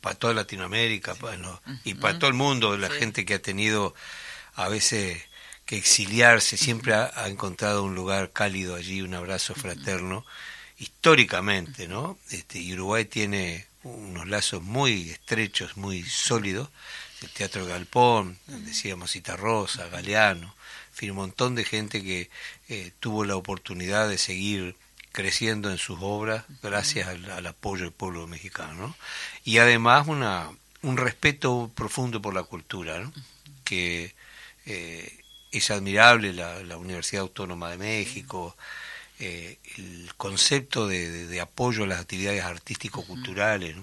para 0.00 0.14
toda 0.14 0.34
Latinoamérica 0.34 1.14
bueno, 1.14 1.60
y 1.84 1.94
para 1.94 2.18
todo 2.18 2.28
el 2.28 2.36
mundo, 2.36 2.76
la 2.76 2.90
gente 2.90 3.24
que 3.24 3.34
ha 3.34 3.42
tenido 3.42 3.94
a 4.54 4.68
veces 4.68 5.22
que 5.66 5.76
exiliarse, 5.76 6.56
siempre 6.56 6.94
ha, 6.94 7.28
encontrado 7.28 7.84
un 7.84 7.94
lugar 7.94 8.32
cálido 8.32 8.74
allí, 8.74 9.02
un 9.02 9.14
abrazo 9.14 9.54
fraterno, 9.54 10.26
históricamente, 10.78 11.86
¿no? 11.86 12.18
Este, 12.30 12.58
y 12.58 12.72
Uruguay 12.72 13.04
tiene 13.04 13.66
unos 13.84 14.26
lazos 14.26 14.62
muy 14.62 15.10
estrechos, 15.10 15.76
muy 15.76 16.02
sólidos, 16.02 16.68
el 17.22 17.30
Teatro 17.30 17.66
Galpón, 17.66 18.38
decíamos 18.46 19.12
Cita 19.12 19.36
Rosa, 19.36 19.88
Galeano, 19.88 20.46
en 20.90 20.94
fin, 20.94 21.10
un 21.10 21.18
montón 21.18 21.54
de 21.54 21.64
gente 21.64 22.02
que 22.02 22.30
eh, 22.68 22.92
tuvo 22.98 23.24
la 23.24 23.36
oportunidad 23.36 24.08
de 24.08 24.18
seguir 24.18 24.74
creciendo 25.12 25.70
en 25.70 25.78
sus 25.78 25.98
obras 26.00 26.44
gracias 26.62 27.08
al, 27.08 27.46
apoyo 27.46 27.84
del 27.84 27.92
pueblo 27.92 28.26
mexicano. 28.26 28.96
Y 29.44 29.58
además 29.58 30.08
una, 30.08 30.50
un 30.82 30.96
respeto 30.96 31.70
profundo 31.74 32.22
por 32.22 32.34
la 32.34 32.42
cultura, 32.42 33.10
que 33.64 34.14
eh, 34.66 35.20
es 35.50 35.70
admirable 35.70 36.32
la, 36.32 36.62
la, 36.62 36.76
Universidad 36.76 37.22
Autónoma 37.22 37.70
de 37.70 37.78
México, 37.78 38.56
eh, 39.18 39.58
el 39.76 40.14
concepto 40.16 40.86
de, 40.86 41.40
apoyo 41.40 41.84
a 41.84 41.86
las 41.86 42.00
actividades 42.00 42.42
artístico-culturales, 42.42 43.76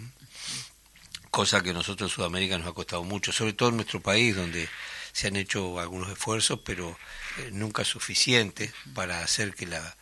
cosa 1.29 1.61
que 1.61 1.71
a 1.71 1.73
nosotros 1.73 2.11
en 2.11 2.15
Sudamérica 2.15 2.57
nos 2.57 2.67
ha 2.67 2.73
costado 2.73 3.03
mucho, 3.03 3.31
sobre 3.31 3.53
todo 3.53 3.69
en 3.69 3.75
nuestro 3.75 4.01
país, 4.01 4.35
donde 4.35 4.69
se 5.11 5.27
han 5.27 5.35
hecho 5.35 5.79
algunos 5.79 6.09
esfuerzos, 6.09 6.59
pero 6.63 6.97
eh, 7.37 7.49
nunca 7.51 7.83
suficientes 7.83 8.73
para 8.93 9.21
hacer 9.21 9.53
que 9.53 9.65
la, 9.65 9.96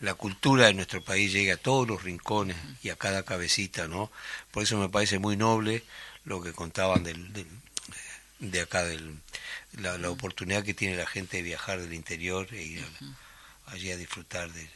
la 0.00 0.14
cultura 0.14 0.66
de 0.66 0.74
nuestro 0.74 1.02
país 1.02 1.32
llegue 1.32 1.52
a 1.52 1.56
todos 1.56 1.88
los 1.88 2.02
rincones 2.02 2.56
y 2.82 2.90
a 2.90 2.96
cada 2.96 3.24
cabecita, 3.24 3.88
¿no? 3.88 4.10
Por 4.50 4.62
eso 4.62 4.78
me 4.78 4.88
parece 4.88 5.18
muy 5.18 5.36
noble 5.36 5.82
lo 6.24 6.42
que 6.42 6.52
contaban 6.52 7.02
del, 7.02 7.46
de 8.38 8.60
acá, 8.60 8.84
del, 8.84 9.18
la, 9.72 10.10
oportunidad 10.10 10.62
que 10.62 10.74
tiene 10.74 10.96
la 10.96 11.06
gente 11.06 11.38
de 11.38 11.42
viajar 11.42 11.80
del 11.80 11.94
interior 11.94 12.46
e 12.52 12.62
ir 12.62 12.86
allí 13.66 13.90
a 13.90 13.96
disfrutar 13.96 14.50
de, 14.52 14.68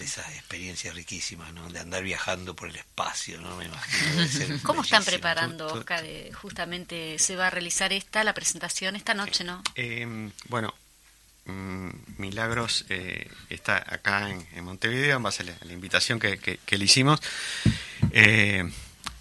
esas 0.00 0.28
experiencias 0.34 0.94
riquísimas, 0.94 1.52
¿no? 1.52 1.68
De 1.70 1.78
andar 1.78 2.02
viajando 2.02 2.56
por 2.56 2.68
el 2.68 2.76
espacio, 2.76 3.40
¿no? 3.40 3.56
Me 3.56 3.66
imagino. 3.66 4.58
¿Cómo 4.64 4.82
están 4.82 5.04
preparando, 5.04 5.66
Oscar? 5.68 6.04
Eh, 6.04 6.32
justamente 6.32 7.16
se 7.20 7.36
va 7.36 7.46
a 7.46 7.50
realizar 7.50 7.92
esta, 7.92 8.24
la 8.24 8.34
presentación 8.34 8.96
esta 8.96 9.14
noche, 9.14 9.44
¿no? 9.44 9.62
Eh, 9.76 10.30
bueno, 10.48 10.74
Milagros 12.16 12.86
eh, 12.88 13.28
está 13.50 13.76
acá 13.76 14.30
en, 14.30 14.64
Montevideo, 14.64 15.16
en 15.16 15.22
base 15.22 15.42
a 15.42 15.64
la, 15.64 15.72
invitación 15.72 16.18
que, 16.18 16.58
le 16.66 16.84
hicimos. 16.84 17.20
Eh, 18.12 18.70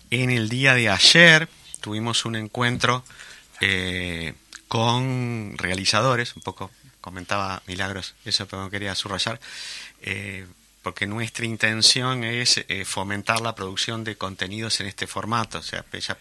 en 0.10 0.30
el 0.30 0.48
día 0.48 0.74
de 0.74 0.90
ayer 0.90 1.50
tuvimos 1.82 2.26
un 2.26 2.36
encuentro 2.36 3.04
eh, 3.60 4.34
con 4.68 5.56
realizadores, 5.58 6.36
un 6.36 6.44
poco 6.44 6.72
comentaba 7.02 7.62
Milagros, 7.68 8.16
eso 8.24 8.48
pero 8.48 8.70
quería 8.70 8.96
subrayar, 8.96 9.40
porque 10.82 11.06
nuestra 11.06 11.46
intención 11.46 12.24
es 12.24 12.64
fomentar 12.86 13.42
la 13.42 13.56
producción 13.56 14.06
de 14.06 14.16
contenidos 14.16 14.80
en 14.80 14.88
este 14.88 15.08
formato, 15.08 15.60
o 15.60 15.64
sea, 15.64 15.84
ella 15.92 16.18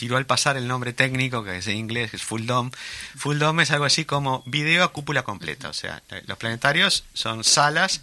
tiró 0.00 0.16
al 0.16 0.24
pasar 0.24 0.56
el 0.56 0.66
nombre 0.66 0.94
técnico, 0.94 1.44
que 1.44 1.58
es 1.58 1.66
en 1.66 1.76
inglés, 1.76 2.14
es 2.14 2.22
Full 2.22 2.46
Dome. 2.46 2.70
Full 3.18 3.36
Dome 3.36 3.64
es 3.64 3.70
algo 3.70 3.84
así 3.84 4.06
como 4.06 4.42
video 4.46 4.82
a 4.82 4.92
cúpula 4.92 5.24
completa. 5.24 5.68
O 5.68 5.74
sea, 5.74 6.02
los 6.26 6.38
planetarios 6.38 7.04
son 7.12 7.44
salas 7.44 8.00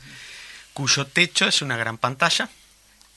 cuyo 0.74 1.08
techo 1.08 1.48
es 1.48 1.64
una 1.64 1.76
gran 1.76 1.98
pantalla 1.98 2.52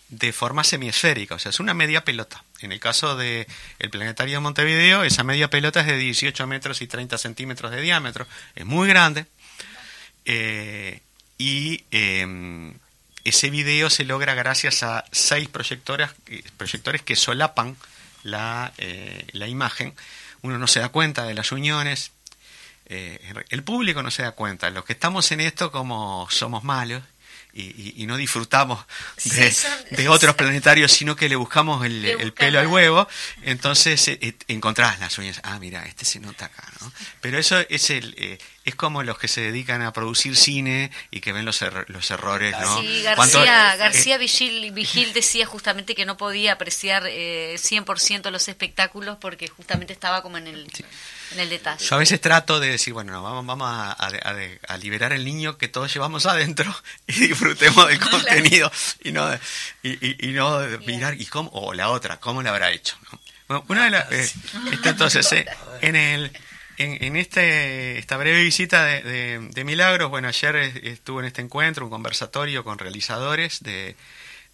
de 0.09 0.33
forma 0.33 0.65
semiesférica, 0.65 1.35
o 1.35 1.39
sea, 1.39 1.51
es 1.51 1.61
una 1.61 1.75
media 1.75 2.05
pelota. 2.05 2.43
En 2.61 2.73
el 2.73 2.81
caso 2.81 3.17
del 3.17 3.47
el 3.81 3.91
planetario 3.91 4.37
de 4.37 4.41
Montevideo, 4.41 5.05
esa 5.05 5.25
media 5.25 5.51
pelota 5.51 5.81
es 5.81 5.87
de 5.87 5.99
18 5.99 6.47
metros 6.47 6.81
y 6.81 6.87
30 6.87 7.19
centímetros 7.19 7.71
de 7.73 7.83
diámetro, 7.83 8.27
es 8.55 8.65
muy 8.65 8.89
grande. 8.89 9.27
Eh, 10.25 11.03
y 11.37 11.85
em, 11.91 12.73
ese 13.25 13.51
video 13.51 13.91
se 13.91 14.05
logra 14.05 14.35
gracias 14.35 14.83
a 14.83 15.05
seis 15.13 15.51
proyectores, 15.51 16.09
proyectores 16.57 17.03
que 17.03 17.15
solapan 17.15 17.77
la, 18.23 18.73
eh, 18.79 19.27
la 19.33 19.49
imagen, 19.49 19.95
uno 20.43 20.59
no 20.59 20.67
se 20.67 20.81
da 20.81 20.89
cuenta 20.89 21.25
de 21.25 21.35
las 21.35 21.53
uniones, 21.53 22.13
eh, 22.87 23.21
el 23.51 23.63
público 23.63 24.03
no 24.03 24.11
se 24.11 24.23
da 24.23 24.33
cuenta, 24.33 24.71
los 24.71 24.85
que 24.85 24.93
estamos 24.93 25.31
en 25.33 25.41
esto 25.41 25.71
como 25.71 26.27
somos 26.31 26.65
malos 26.65 27.03
y, 27.53 28.07
no 28.07 28.17
disfrutamos 28.17 28.85
de, 29.91 30.09
otros 30.09 30.35
planetarios, 30.35 30.93
sino 30.93 31.17
que 31.17 31.29
le 31.29 31.37
buscamos 31.37 31.85
el, 31.85 32.33
pelo 32.33 32.59
al 32.59 32.67
huevo, 32.67 33.09
entonces 33.43 34.09
eh, 34.09 34.35
encontrás 34.49 34.99
las 35.01 35.17
uñas, 35.19 35.41
ah, 35.45 35.59
mira, 35.59 35.85
este 35.87 36.05
se 36.05 36.21
nota 36.21 36.47
acá, 36.47 36.65
¿no? 36.81 36.93
Pero 37.21 37.39
eso 37.39 37.59
es 37.69 37.91
el 37.91 38.39
es 38.65 38.75
como 38.75 39.03
los 39.03 39.19
que 39.19 39.29
se 39.29 39.41
dedican 39.41 39.83
a 39.83 39.93
producir 39.93 40.37
cine 40.37 40.91
y 41.11 41.21
que 41.21 41.33
ven 41.33 41.45
los, 41.45 41.65
los 41.89 42.11
errores, 42.11 42.55
¿no? 42.61 42.81
Sí, 42.81 43.03
García, 43.03 43.77
García 43.77 44.19
Vigil, 44.19 45.13
decía 45.15 45.47
justamente 45.47 45.95
que 45.95 46.05
no 46.05 46.17
podía 46.17 46.53
apreciar 46.53 47.05
eh, 47.07 47.57
100% 47.57 48.31
los 48.31 48.49
espectáculos 48.49 49.17
porque 49.21 49.49
justamente 49.49 49.93
estaba 49.93 50.23
como 50.23 50.39
en 50.39 50.47
el, 50.47 50.67
en 51.33 51.41
el 51.41 51.49
detalle. 51.49 51.85
Yo 51.85 51.97
a 51.97 51.99
veces 51.99 52.21
trato 52.21 52.61
de 52.61 52.71
decir, 52.71 52.93
bueno, 52.93 53.23
vamos, 53.23 53.47
vamos 53.47 53.69
a, 53.71 53.93
a, 53.93 54.77
liberar 54.79 55.13
el 55.13 55.25
niño 55.25 55.59
que 55.59 55.69
todos 55.69 55.93
llevamos 55.93 56.27
adentro 56.27 56.75
y 57.07 57.13
disfrutemos 57.29 57.89
del 57.89 57.99
contenido 58.11 58.71
y 59.03 59.13
no, 59.13 59.29
y, 59.83 60.29
y, 60.29 60.33
no 60.33 60.61
mirar, 60.87 61.21
y 61.21 61.27
cómo, 61.27 61.51
o 61.53 61.73
la 61.75 61.91
otra, 61.91 62.19
cómo 62.19 62.43
lo 62.43 62.51
habrá 62.51 62.71
hecho, 62.71 62.97
¿no? 63.11 63.21
Bueno, 63.51 63.65
una 63.67 63.85
de 63.85 63.91
las... 63.91 64.13
Eh, 64.13 64.33
entonces, 64.85 65.33
eh, 65.33 65.47
en 65.81 65.97
el... 65.97 66.31
En, 66.83 67.17
este, 67.17 67.99
esta 67.99 68.17
breve 68.17 68.43
visita 68.43 68.87
de, 68.87 69.39
de, 69.53 69.65
Milagros, 69.65 70.09
bueno, 70.09 70.29
ayer 70.29 70.57
estuve 70.57 71.21
en 71.21 71.27
este 71.27 71.43
encuentro, 71.43 71.85
un 71.85 71.91
conversatorio 71.91 72.65
con 72.65 72.79
realizadores 72.79 73.63
de, 73.63 73.97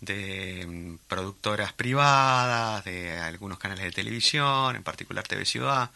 de 0.01 0.67
mm, 0.67 0.97
productoras 1.09 1.73
privadas, 1.73 2.85
de 2.85 3.17
algunos 3.19 3.59
canales 3.59 3.85
de 3.85 3.93
televisión, 3.93 4.77
en 4.77 4.83
particular 4.83 5.27
TV 5.27 5.45
Ciudad, 5.45 5.91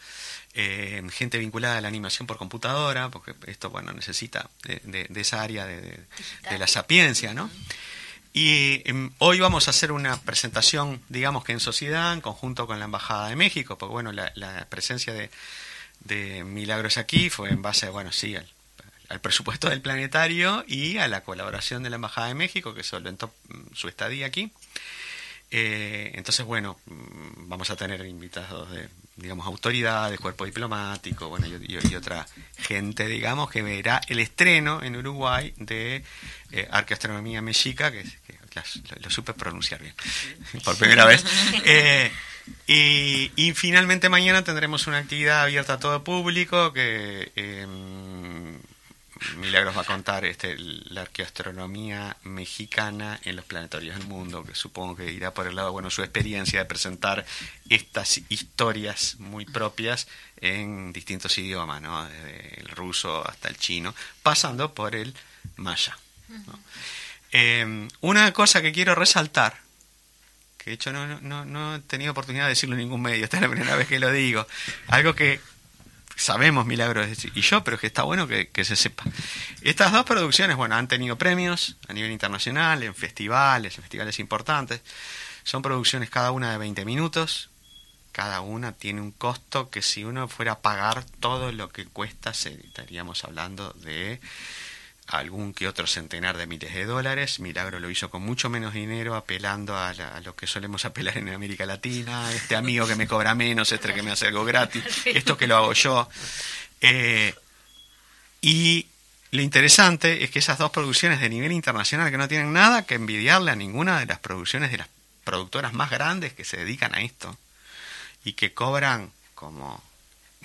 eh, 0.53 1.01
gente 1.11 1.37
vinculada 1.37 1.77
a 1.77 1.81
la 1.81 1.87
animación 1.87 2.27
por 2.27 2.37
computadora, 2.37 3.09
porque 3.09 3.33
esto, 3.47 3.69
bueno, 3.69 3.93
necesita 3.93 4.49
de, 4.63 5.07
esa 5.15 5.41
área 5.41 5.65
de, 5.65 6.05
la 6.57 6.67
sapiencia, 6.67 7.33
¿no? 7.33 7.49
Y 8.33 8.81
em, 8.85 9.11
hoy 9.19 9.39
vamos 9.39 9.67
a 9.67 9.71
hacer 9.71 9.91
una 9.91 10.19
presentación, 10.21 11.01
digamos 11.09 11.43
que 11.43 11.53
en 11.53 11.59
sociedad, 11.59 12.13
en 12.13 12.21
conjunto 12.21 12.67
con 12.67 12.79
la 12.79 12.85
Embajada 12.85 13.29
de 13.29 13.35
México, 13.35 13.77
porque 13.77 13.91
bueno, 13.93 14.11
la, 14.11 14.67
presencia 14.69 15.13
de, 15.13 15.29
de, 16.01 16.43
Milagros 16.43 16.97
aquí 16.97 17.29
fue 17.29 17.49
en 17.49 17.61
base, 17.61 17.89
bueno, 17.89 18.11
sí, 18.11 18.35
al, 18.35 19.19
presupuesto 19.21 19.69
del 19.69 19.81
planetario 19.81 20.63
y 20.67 20.97
a 20.97 21.07
la 21.09 21.21
colaboración 21.23 21.83
de 21.83 21.89
la 21.89 21.95
Embajada 21.95 22.27
de 22.27 22.35
México, 22.35 22.73
que 22.73 22.83
solventó 22.83 23.33
mm, 23.49 23.73
su 23.73 23.87
estadía 23.89 24.25
aquí. 24.25 24.51
Eh, 25.49 26.11
entonces, 26.15 26.45
bueno, 26.45 26.79
mm, 26.85 27.49
vamos 27.49 27.69
a 27.69 27.75
tener 27.75 28.05
invitados 28.05 28.71
de, 28.71 28.87
digamos, 29.15 29.45
autoridades, 29.45 30.19
cuerpo 30.19 30.45
diplomático, 30.45 31.29
bueno, 31.29 31.47
y, 31.47 31.95
otra 31.95 32.25
gente, 32.57 33.07
digamos, 33.07 33.49
que 33.49 33.61
verá 33.61 34.01
el 34.07 34.19
estreno 34.19 34.81
en 34.81 34.95
Uruguay 34.95 35.53
de 35.57 36.03
eh, 36.51 36.67
Arqueastronomía 36.71 37.41
Mexica, 37.41 37.91
que, 37.91 38.03
lo, 39.01 39.09
supe 39.09 39.33
pronunciar 39.33 39.81
bien, 39.81 39.93
por 40.63 40.77
primera 40.77 41.05
vez. 41.05 41.23
Eh, 41.65 42.11
y, 42.67 43.31
y, 43.35 43.53
finalmente 43.53 44.09
mañana 44.09 44.43
tendremos 44.43 44.87
una 44.87 44.97
actividad 44.97 45.43
abierta 45.43 45.73
a 45.73 45.79
todo 45.79 46.03
público 46.03 46.73
que 46.73 47.31
eh, 47.35 47.67
Milagros 49.37 49.77
va 49.77 49.81
a 49.81 49.85
contar 49.85 50.25
este, 50.25 50.55
la 50.57 51.01
arqueoastronomía 51.01 52.17
mexicana 52.23 53.19
en 53.23 53.35
los 53.35 53.45
planetorios 53.45 53.97
del 53.97 54.07
mundo, 54.07 54.43
que 54.43 54.55
supongo 54.55 54.95
que 54.95 55.11
irá 55.11 55.33
por 55.33 55.47
el 55.47 55.55
lado, 55.55 55.71
bueno, 55.71 55.89
su 55.89 56.01
experiencia 56.01 56.59
de 56.59 56.65
presentar 56.65 57.25
estas 57.69 58.21
historias 58.29 59.17
muy 59.19 59.45
propias 59.45 60.07
en 60.37 60.91
distintos 60.91 61.37
idiomas, 61.37 61.81
¿no? 61.81 62.03
Desde 62.05 62.61
el 62.61 62.67
ruso 62.69 63.27
hasta 63.27 63.49
el 63.49 63.57
chino, 63.57 63.93
pasando 64.23 64.73
por 64.73 64.95
el 64.95 65.13
maya. 65.57 65.97
Eh, 67.31 67.87
una 68.01 68.31
cosa 68.33 68.61
que 68.61 68.71
quiero 68.71 68.95
resaltar, 68.95 69.59
que 70.57 70.71
de 70.71 70.73
hecho 70.75 70.91
no, 70.91 71.21
no, 71.21 71.45
no 71.45 71.75
he 71.75 71.79
tenido 71.79 72.11
oportunidad 72.11 72.45
de 72.45 72.49
decirlo 72.49 72.75
en 72.75 72.81
ningún 72.81 73.01
medio, 73.01 73.23
esta 73.23 73.37
es 73.37 73.41
la 73.41 73.49
primera 73.49 73.75
vez 73.75 73.87
que 73.87 73.99
lo 73.99 74.11
digo, 74.11 74.47
algo 74.87 75.13
que 75.13 75.39
sabemos 76.21 76.65
Milagros 76.65 77.07
y 77.33 77.41
yo, 77.41 77.63
pero 77.63 77.79
que 77.79 77.87
está 77.87 78.03
bueno 78.03 78.27
que, 78.27 78.65
se 78.65 78.75
sepa. 78.75 79.03
Estas 79.61 79.91
dos 79.91 80.05
producciones, 80.05 80.55
bueno, 80.55 80.75
han 80.75 80.87
tenido 80.87 81.17
premios 81.17 81.77
a 81.87 81.93
nivel 81.93 82.11
internacional, 82.11 82.83
en 82.83 82.93
festivales, 82.93 83.77
en 83.77 83.83
festivales 83.83 84.19
importantes. 84.19 84.81
Son 85.43 85.61
producciones 85.61 86.09
cada 86.09 86.31
una 86.31 86.51
de 86.51 86.57
20 86.59 86.85
minutos. 86.85 87.49
Cada 88.11 88.41
una 88.41 88.73
tiene 88.73 89.01
un 89.01 89.11
costo 89.11 89.69
que 89.69 89.81
si 89.81 90.03
uno 90.03 90.27
fuera 90.27 90.53
a 90.53 90.59
pagar 90.59 91.03
todo 91.19 91.51
lo 91.51 91.69
que 91.69 91.85
cuesta, 91.85 92.31
estaríamos 92.31 93.23
hablando 93.23 93.71
de 93.71 94.19
algún 95.11 95.53
que 95.53 95.67
otro 95.67 95.87
centenar 95.87 96.37
de 96.37 96.47
miles 96.47 96.73
de 96.73 96.85
dólares. 96.85 97.39
Milagro 97.39 97.79
lo 97.79 97.89
hizo 97.89 98.09
con 98.09 98.21
mucho 98.21 98.49
menos 98.49 98.73
dinero, 98.73 99.15
apelando 99.15 99.77
a, 99.77 99.93
lo 100.23 100.35
que 100.35 100.47
solemos 100.47 100.85
apelar 100.85 101.17
en 101.17 101.29
América 101.29 101.65
Latina, 101.65 102.31
este 102.33 102.55
amigo 102.55 102.87
que 102.87 102.95
me 102.95 103.07
cobra 103.07 103.35
menos, 103.35 103.71
este 103.71 103.93
que 103.93 104.03
me 104.03 104.11
hace 104.11 104.27
algo 104.27 104.45
gratis, 104.45 104.83
esto 105.05 105.37
que 105.37 105.47
lo 105.47 105.57
hago 105.57 105.73
yo. 105.73 106.09
Eh, 106.79 107.35
y 108.41 108.87
lo 109.31 109.41
interesante 109.41 110.23
es 110.23 110.31
que 110.31 110.39
esas 110.39 110.57
dos 110.57 110.71
producciones 110.71 111.19
de 111.19 111.29
nivel 111.29 111.51
internacional 111.51 112.09
que 112.09 112.17
no 112.17 112.27
tienen 112.27 112.53
nada 112.53 112.85
que 112.85 112.95
envidiarle 112.95 113.51
a 113.51 113.55
ninguna 113.55 113.99
de 113.99 114.05
las 114.05 114.19
producciones 114.19 114.71
de 114.71 114.77
las 114.77 114.89
productoras 115.23 115.73
más 115.73 115.89
grandes 115.89 116.33
que 116.33 116.45
se 116.45 116.57
dedican 116.57 116.95
a 116.95 117.01
esto 117.01 117.37
y 118.23 118.33
que 118.33 118.53
cobran 118.53 119.11
como 119.35 119.83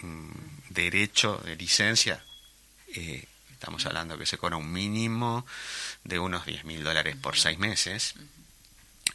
mm, 0.03 0.31
derecho 0.71 1.41
de 1.45 1.57
licencia 1.57 2.23
eh, 2.95 3.27
Estamos 3.57 3.87
hablando 3.87 4.19
que 4.19 4.27
se 4.27 4.37
cobra 4.37 4.59
un 4.59 4.71
mínimo 4.71 5.47
de 6.05 6.19
unos 6.19 6.45
10 6.45 6.65
mil 6.65 6.85
dólares 6.85 7.17
por 7.17 7.39
seis 7.39 7.59
meses. 7.59 8.15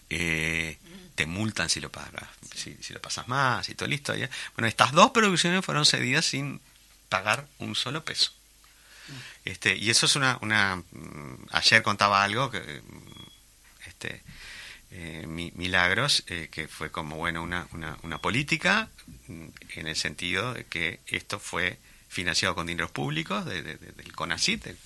Eh, 0.10 0.80
te 1.14 1.28
multan 1.28 1.70
si 1.70 1.80
lo 1.80 1.92
pagas, 1.92 2.28
si, 2.56 2.76
lo 2.90 3.00
pasas 3.00 3.28
más 3.28 3.70
y 3.70 3.76
todo 3.76 3.88
listo. 3.88 4.16
¿ya? 4.16 4.32
Bueno, 4.56 4.68
estas 4.68 4.94
dos 4.94 5.12
producciones 5.12 5.64
fueron 5.64 5.86
cedidas 5.86 6.26
sin 6.26 6.60
pagar 7.08 7.48
un 7.60 7.76
solo 7.76 8.04
peso. 8.04 8.34
Este, 9.46 9.76
y 9.76 9.92
eso 9.92 10.08
es 10.08 10.16
una, 10.16 10.40
una 10.42 10.78
mm, 10.78 11.46
ayer 11.52 11.84
contaba 11.84 12.24
algo 12.24 12.50
que 12.50 12.60
mm, 12.60 13.88
este 13.88 14.24
eh, 14.90 15.26
Milagros 15.28 16.24
eh, 16.28 16.50
que 16.52 16.68
fue 16.68 16.90
como 16.90 17.18
bueno 17.18 17.44
una, 17.44 17.68
una, 17.74 17.96
una 18.02 18.18
política 18.18 18.90
mm, 19.28 19.48
en 19.76 19.88
el 19.88 19.96
sentido 19.96 20.56
de 20.56 20.66
que 20.66 21.00
esto 21.06 21.40
fue 21.40 21.78
financiado 22.12 22.54
con 22.56 22.68
dineros 22.68 22.92
públicos 22.92 23.46
del 23.46 24.12
CONACIT, 24.14 24.68
el 24.68 24.78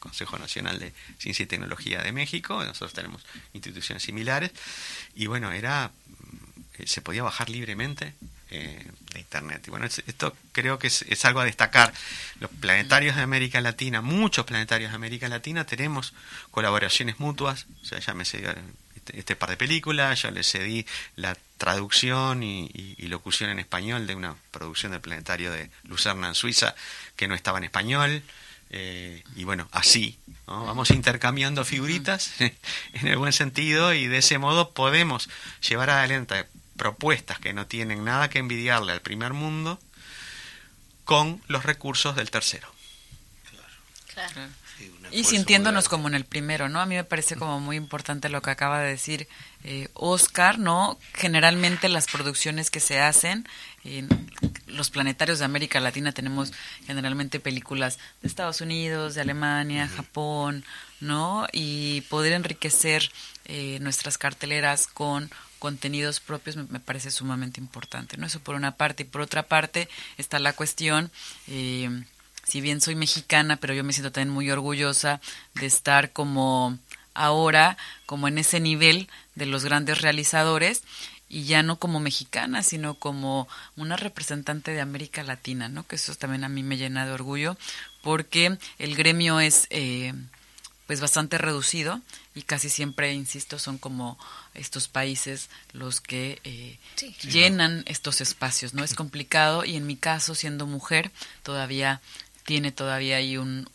Consejo 0.00 0.36
Nacional 0.36 0.80
de 0.80 0.92
Ciencia 1.16 1.44
y 1.44 1.46
Tecnología 1.46 2.02
de 2.02 2.10
México, 2.10 2.64
nosotros 2.64 2.92
tenemos 2.92 3.24
instituciones 3.52 4.02
similares, 4.02 4.50
y 5.14 5.26
bueno, 5.26 5.52
era 5.52 5.92
mm, 5.92 6.82
se 6.84 7.00
podía 7.00 7.22
bajar 7.22 7.50
libremente 7.50 8.14
eh, 8.50 8.84
de 9.12 9.20
Internet. 9.20 9.62
Y 9.68 9.70
bueno, 9.70 9.86
esto 9.86 10.36
creo 10.50 10.80
que 10.80 10.88
es, 10.88 11.24
algo 11.24 11.38
a 11.38 11.44
destacar. 11.44 11.94
Los 12.40 12.50
planetarios 12.50 13.14
de 13.14 13.22
América 13.22 13.60
Latina, 13.60 14.00
muchos 14.00 14.44
planetarios 14.44 14.90
de 14.90 14.96
América 14.96 15.28
Latina, 15.28 15.64
tenemos 15.64 16.14
colaboraciones 16.50 17.20
mutuas, 17.20 17.66
o 17.80 18.00
sea, 18.00 18.14
me 18.14 18.24
sé 18.24 18.42
este, 19.02 19.18
este, 19.18 19.36
par 19.36 19.50
de 19.50 19.56
películas, 19.56 20.22
yo 20.22 20.30
le 20.30 20.44
cedí 20.44 20.86
la 21.16 21.36
traducción 21.58 22.44
y, 22.44 22.94
locución 23.08 23.50
en 23.50 23.58
español 23.58 24.06
de 24.06 24.14
una 24.14 24.36
producción 24.52 24.92
del 24.92 25.00
planetario 25.00 25.50
de 25.50 25.70
Lucerna 25.82 26.28
en 26.28 26.34
Suiza 26.34 26.74
que 27.16 27.26
no 27.28 27.34
estaba 27.34 27.58
en 27.58 27.64
español. 27.64 28.22
Eh, 28.70 29.22
y 29.36 29.44
bueno, 29.44 29.68
así, 29.72 30.18
vamos 30.46 30.90
intercambiando 30.92 31.64
figuritas 31.64 32.32
en 32.40 33.06
el 33.06 33.18
buen 33.18 33.32
sentido 33.32 33.92
y 33.92 34.06
de 34.06 34.18
ese 34.18 34.38
modo 34.38 34.70
podemos 34.70 35.28
llevar 35.68 35.90
adelante 35.90 36.46
propuestas 36.76 37.38
que 37.38 37.52
no 37.52 37.66
tienen 37.66 38.04
nada 38.04 38.30
que 38.30 38.38
envidiarle 38.38 38.92
al 38.92 39.02
primer 39.02 39.34
mundo 39.34 39.78
con 41.04 41.42
los 41.48 41.64
recursos 41.64 42.16
del 42.16 42.30
tercero. 42.30 42.72
claro 44.14 44.61
y 45.12 45.24
sintiéndonos 45.24 45.88
como 45.88 46.08
en 46.08 46.14
el 46.14 46.24
primero, 46.24 46.68
¿no? 46.68 46.80
A 46.80 46.86
mí 46.86 46.94
me 46.94 47.04
parece 47.04 47.36
como 47.36 47.60
muy 47.60 47.76
importante 47.76 48.30
lo 48.30 48.40
que 48.40 48.50
acaba 48.50 48.80
de 48.80 48.90
decir 48.90 49.28
eh, 49.62 49.88
Oscar, 49.92 50.58
¿no? 50.58 50.98
Generalmente 51.12 51.88
las 51.88 52.06
producciones 52.06 52.70
que 52.70 52.80
se 52.80 52.98
hacen 52.98 53.46
en 53.84 54.08
los 54.66 54.90
planetarios 54.90 55.38
de 55.38 55.44
América 55.44 55.80
Latina 55.80 56.12
tenemos 56.12 56.52
generalmente 56.86 57.40
películas 57.40 57.98
de 58.22 58.28
Estados 58.28 58.62
Unidos, 58.62 59.14
de 59.14 59.20
Alemania, 59.20 59.86
Japón, 59.88 60.64
¿no? 61.00 61.46
Y 61.52 62.00
poder 62.02 62.32
enriquecer 62.32 63.10
eh, 63.44 63.78
nuestras 63.80 64.16
carteleras 64.16 64.86
con 64.86 65.30
contenidos 65.58 66.20
propios 66.20 66.56
me, 66.56 66.80
parece 66.80 67.10
sumamente 67.10 67.60
importante, 67.60 68.16
¿no? 68.16 68.26
Eso 68.26 68.40
por 68.40 68.54
una 68.54 68.76
parte. 68.76 69.02
Y 69.02 69.06
por 69.06 69.20
otra 69.20 69.42
parte 69.42 69.88
está 70.16 70.38
la 70.38 70.54
cuestión... 70.54 71.10
Eh, 71.48 72.04
si 72.44 72.60
bien 72.60 72.80
soy 72.80 72.94
mexicana, 72.94 73.56
pero 73.56 73.74
yo 73.74 73.84
me 73.84 73.92
siento 73.92 74.12
también 74.12 74.34
muy 74.34 74.50
orgullosa 74.50 75.20
de 75.54 75.66
estar 75.66 76.12
como 76.12 76.78
ahora, 77.14 77.76
como 78.06 78.28
en 78.28 78.38
ese 78.38 78.60
nivel 78.60 79.08
de 79.34 79.46
los 79.46 79.64
grandes 79.64 80.00
realizadores 80.00 80.82
y 81.28 81.44
ya 81.44 81.62
no 81.62 81.78
como 81.78 81.98
mexicana, 81.98 82.62
sino 82.62 82.94
como 82.94 83.48
una 83.76 83.96
representante 83.96 84.70
de 84.72 84.82
América 84.82 85.22
Latina, 85.22 85.68
¿no? 85.68 85.86
Que 85.86 85.96
eso 85.96 86.14
también 86.14 86.44
a 86.44 86.50
mí 86.50 86.62
me 86.62 86.76
llena 86.76 87.06
de 87.06 87.12
orgullo, 87.12 87.56
porque 88.02 88.58
el 88.78 88.96
gremio 88.96 89.40
es 89.40 89.66
eh, 89.70 90.12
pues 90.86 91.00
bastante 91.00 91.38
reducido 91.38 92.02
y 92.34 92.42
casi 92.42 92.68
siempre, 92.68 93.14
insisto, 93.14 93.58
son 93.58 93.78
como 93.78 94.18
estos 94.52 94.88
países 94.88 95.48
los 95.72 96.02
que 96.02 96.38
eh, 96.44 96.78
llenan 97.22 97.82
estos 97.86 98.20
espacios, 98.20 98.74
¿no? 98.74 98.84
Es 98.84 98.94
complicado 98.94 99.64
y 99.64 99.76
en 99.76 99.86
mi 99.86 99.96
caso, 99.96 100.34
siendo 100.34 100.66
mujer, 100.66 101.10
todavía 101.42 102.02
tiene 102.44 102.72
todavía 102.72 103.16
ahí 103.16 103.36
un, 103.36 103.68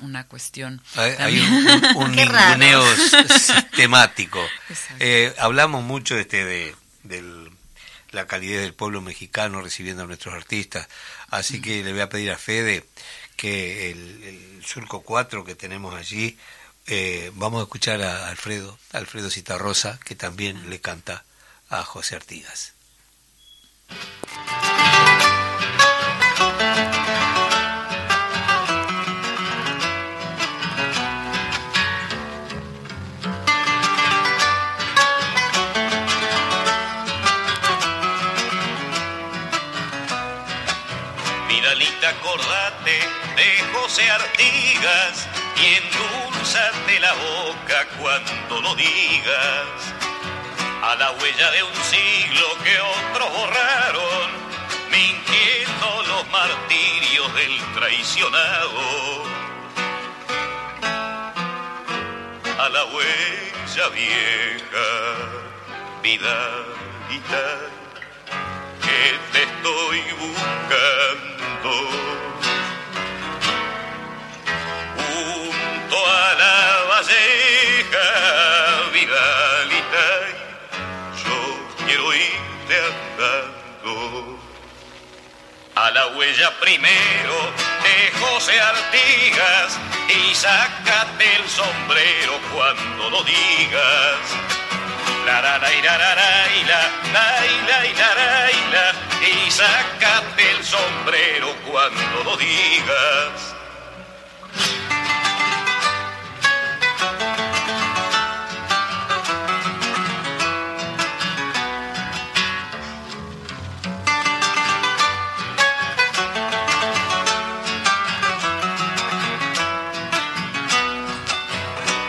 una 0.00 0.26
cuestión. 0.26 0.82
Hay, 0.96 1.38
un, 1.38 1.96
un, 1.96 2.12
ninguneo 2.16 2.84
sistemático. 3.28 4.40
Eh, 5.00 5.34
hablamos 5.38 5.82
mucho 5.84 6.16
este 6.18 6.44
de, 6.44 6.74
la 8.10 8.26
calidad 8.26 8.60
del 8.60 8.74
pueblo 8.74 9.00
mexicano 9.00 9.60
recibiendo 9.60 10.04
a 10.04 10.06
nuestros 10.06 10.34
artistas, 10.34 10.88
así 11.30 11.60
que 11.60 11.82
le 11.82 11.92
voy 11.92 12.00
a 12.00 12.08
pedir 12.08 12.30
a 12.30 12.38
Fede 12.38 12.84
que 13.36 13.90
el, 13.90 14.62
Surco 14.64 15.02
4 15.02 15.44
que 15.44 15.54
tenemos 15.54 15.94
allí, 15.94 16.38
eh, 16.86 17.30
vamos 17.34 17.60
a 17.60 17.64
escuchar 17.64 18.00
a 18.02 18.28
Alfredo, 18.28 18.78
Alfredo 18.92 19.30
Citarrosa, 19.30 20.00
que 20.04 20.14
también 20.14 20.70
le 20.70 20.80
canta 20.80 21.24
a 21.68 21.82
José 21.82 22.16
Artigas. 22.16 22.72
Acordate 42.18 42.98
de 43.36 43.48
José 43.72 44.10
Artigas 44.10 45.28
y 45.56 45.64
endulzate 45.76 47.00
la 47.00 47.12
boca 47.12 47.86
cuando 47.98 48.60
lo 48.60 48.74
digas. 48.74 49.94
A 50.82 50.94
la 50.96 51.10
huella 51.12 51.50
de 51.50 51.62
un 51.62 51.74
siglo 51.84 52.46
que 52.62 52.78
otros 52.80 53.30
borraron, 53.30 54.30
mintiendo 54.90 56.02
los 56.08 56.26
martirios 56.30 57.34
del 57.34 57.58
traicionado. 57.74 59.24
A 62.58 62.68
la 62.68 62.84
huella 62.86 63.88
vieja, 63.94 64.88
Vidalita 66.02 67.83
te 69.32 69.42
estoy 69.42 70.00
buscando. 70.18 71.70
Junto 74.96 76.06
a 76.06 76.34
la 76.34 76.82
valleja, 76.90 78.06
Vidalita, 78.92 80.08
yo 81.24 81.84
quiero 81.86 82.14
irte 82.14 82.74
andando. 82.90 84.38
A 85.76 85.90
la 85.90 86.06
huella 86.08 86.52
primero 86.60 87.52
de 87.82 88.12
José 88.20 88.60
Artigas 88.60 89.78
y 90.08 90.34
sácate 90.34 91.36
el 91.36 91.48
sombrero 91.48 92.38
cuando 92.52 93.10
lo 93.10 93.24
digas 93.24 94.63
la 95.26 95.40
la 95.40 95.58
la 95.58 95.70
la 95.80 95.98
la 95.98 96.14
la 96.66 97.34
la 98.72 99.04
y 99.26 99.50
sácate 99.50 100.50
el 100.50 100.64
sombrero 100.64 101.54
cuando 101.66 102.24
lo 102.24 102.36
digas. 102.36 103.54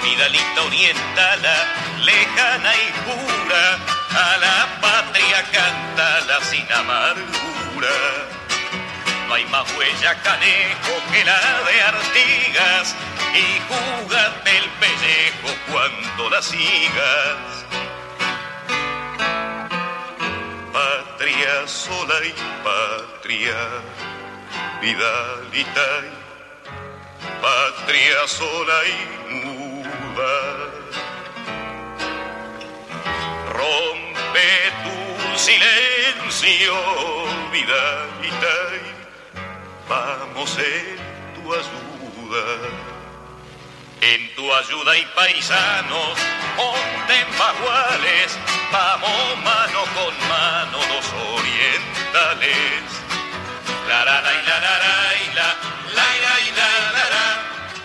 Vidalita 0.03 0.63
orientada 0.63 1.84
lejana 2.05 2.71
y 2.75 2.87
pura, 3.05 3.65
a 4.25 4.37
la 4.37 4.81
patria 4.81 5.43
cántala 5.51 6.37
sin 6.41 6.71
amargura. 6.71 7.97
No 9.27 9.33
hay 9.33 9.45
más 9.45 9.65
huella 9.75 10.13
canejo 10.21 10.93
que 11.11 11.25
la 11.25 11.39
de 11.67 11.81
Artigas 11.81 12.95
y 13.33 13.45
júgate 13.67 14.57
el 14.57 14.69
pellejo 14.81 15.49
cuando 15.71 16.29
la 16.29 16.41
sigas. 16.41 17.65
Patria 20.71 21.67
sola 21.67 22.17
y 22.23 22.33
patria, 22.63 23.57
vidalita 24.81 25.89
patria 27.41 28.27
sola 28.27 28.79
y 28.85 29.45
muda 29.45 30.74
rompe 33.65 34.49
tu 34.83 35.39
silencio, 35.39 36.75
vida 37.51 37.85
y 38.21 38.29
vamos 39.89 40.57
en 40.57 40.97
tu 41.35 41.53
ayuda. 41.53 42.45
En 44.01 44.35
tu 44.35 44.53
ayuda 44.53 44.97
y 44.97 45.05
paisanos, 45.15 46.17
monten 46.57 47.27
vamos 48.71 49.37
mano 49.43 49.79
con 49.95 50.13
mano 50.29 50.77
los 50.91 51.05
orientales. 51.39 52.83
La 53.87 54.05
la 54.05 54.21
la 54.21 54.33
la 54.47 54.59
la 54.59 54.75
la 55.35 55.47
la 55.95 56.07
la 56.21 56.35
la 56.55 57.09
la 57.15 57.27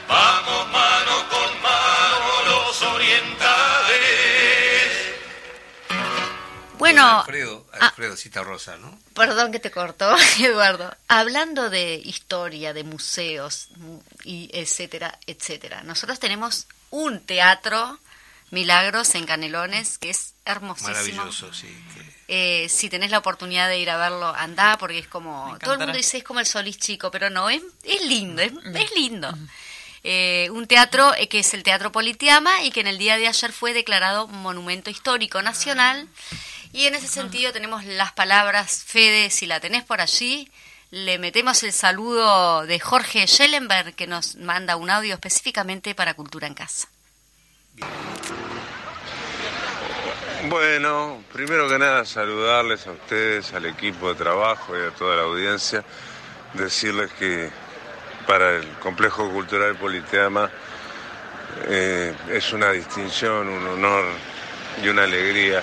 vamos 0.08 0.59
Bueno, 6.80 7.18
Alfredo, 7.20 7.66
ah, 7.74 7.88
Alfredo 7.88 8.16
Cita 8.16 8.42
Rosa, 8.42 8.76
¿no? 8.78 8.98
Perdón 9.14 9.52
que 9.52 9.60
te 9.60 9.70
cortó, 9.70 10.16
Eduardo. 10.40 10.92
Hablando 11.08 11.70
de 11.70 11.94
historia, 11.94 12.72
de 12.72 12.84
museos, 12.84 13.68
y 14.24 14.50
etcétera, 14.52 15.18
etcétera. 15.26 15.82
Nosotros 15.82 16.18
tenemos 16.18 16.66
un 16.90 17.20
teatro, 17.20 17.98
Milagros, 18.50 19.14
en 19.14 19.26
Canelones, 19.26 19.98
que 19.98 20.10
es 20.10 20.34
hermosísimo. 20.44 20.94
Maravilloso, 20.94 21.52
sí. 21.52 21.68
Eh, 22.28 22.68
si 22.68 22.88
tenés 22.88 23.10
la 23.10 23.18
oportunidad 23.18 23.68
de 23.68 23.78
ir 23.78 23.90
a 23.90 23.96
verlo, 23.96 24.34
anda, 24.34 24.78
porque 24.78 24.98
es 24.98 25.06
como... 25.06 25.56
Todo 25.60 25.74
el 25.74 25.78
mundo 25.80 25.94
dice 25.94 26.18
es 26.18 26.24
como 26.24 26.40
el 26.40 26.46
Solís 26.46 26.78
Chico, 26.78 27.10
pero 27.10 27.28
no, 27.28 27.50
es, 27.50 27.62
es 27.82 28.02
lindo, 28.02 28.40
es, 28.40 28.52
es 28.74 28.92
lindo. 28.94 29.36
Eh, 30.02 30.48
un 30.52 30.66
teatro 30.66 31.12
eh, 31.14 31.28
que 31.28 31.40
es 31.40 31.52
el 31.52 31.62
Teatro 31.62 31.92
Politiama 31.92 32.64
y 32.64 32.70
que 32.70 32.80
en 32.80 32.86
el 32.86 32.96
día 32.96 33.18
de 33.18 33.28
ayer 33.28 33.52
fue 33.52 33.74
declarado 33.74 34.28
Monumento 34.28 34.88
Histórico 34.90 35.42
Nacional. 35.42 36.08
Y 36.72 36.86
en 36.86 36.94
ese 36.94 37.08
sentido 37.08 37.52
tenemos 37.52 37.84
las 37.84 38.12
palabras, 38.12 38.84
Fede, 38.86 39.30
si 39.30 39.46
la 39.46 39.58
tenés 39.58 39.82
por 39.84 40.00
allí, 40.00 40.48
le 40.90 41.18
metemos 41.18 41.62
el 41.64 41.72
saludo 41.72 42.64
de 42.64 42.78
Jorge 42.78 43.26
Schellenberg, 43.26 43.94
que 43.94 44.06
nos 44.06 44.36
manda 44.36 44.76
un 44.76 44.88
audio 44.88 45.14
específicamente 45.14 45.94
para 45.94 46.14
Cultura 46.14 46.46
en 46.46 46.54
Casa. 46.54 46.88
Bueno, 50.48 51.22
primero 51.32 51.68
que 51.68 51.78
nada 51.78 52.04
saludarles 52.04 52.86
a 52.86 52.92
ustedes, 52.92 53.52
al 53.52 53.66
equipo 53.66 54.08
de 54.08 54.14
trabajo 54.14 54.76
y 54.78 54.82
a 54.82 54.90
toda 54.90 55.16
la 55.16 55.22
audiencia, 55.22 55.84
decirles 56.54 57.10
que 57.12 57.50
para 58.26 58.56
el 58.56 58.68
Complejo 58.78 59.28
Cultural 59.30 59.76
Politeama 59.76 60.50
eh, 61.66 62.14
es 62.30 62.52
una 62.52 62.70
distinción, 62.70 63.48
un 63.48 63.66
honor 63.66 64.04
y 64.82 64.88
una 64.88 65.02
alegría 65.02 65.62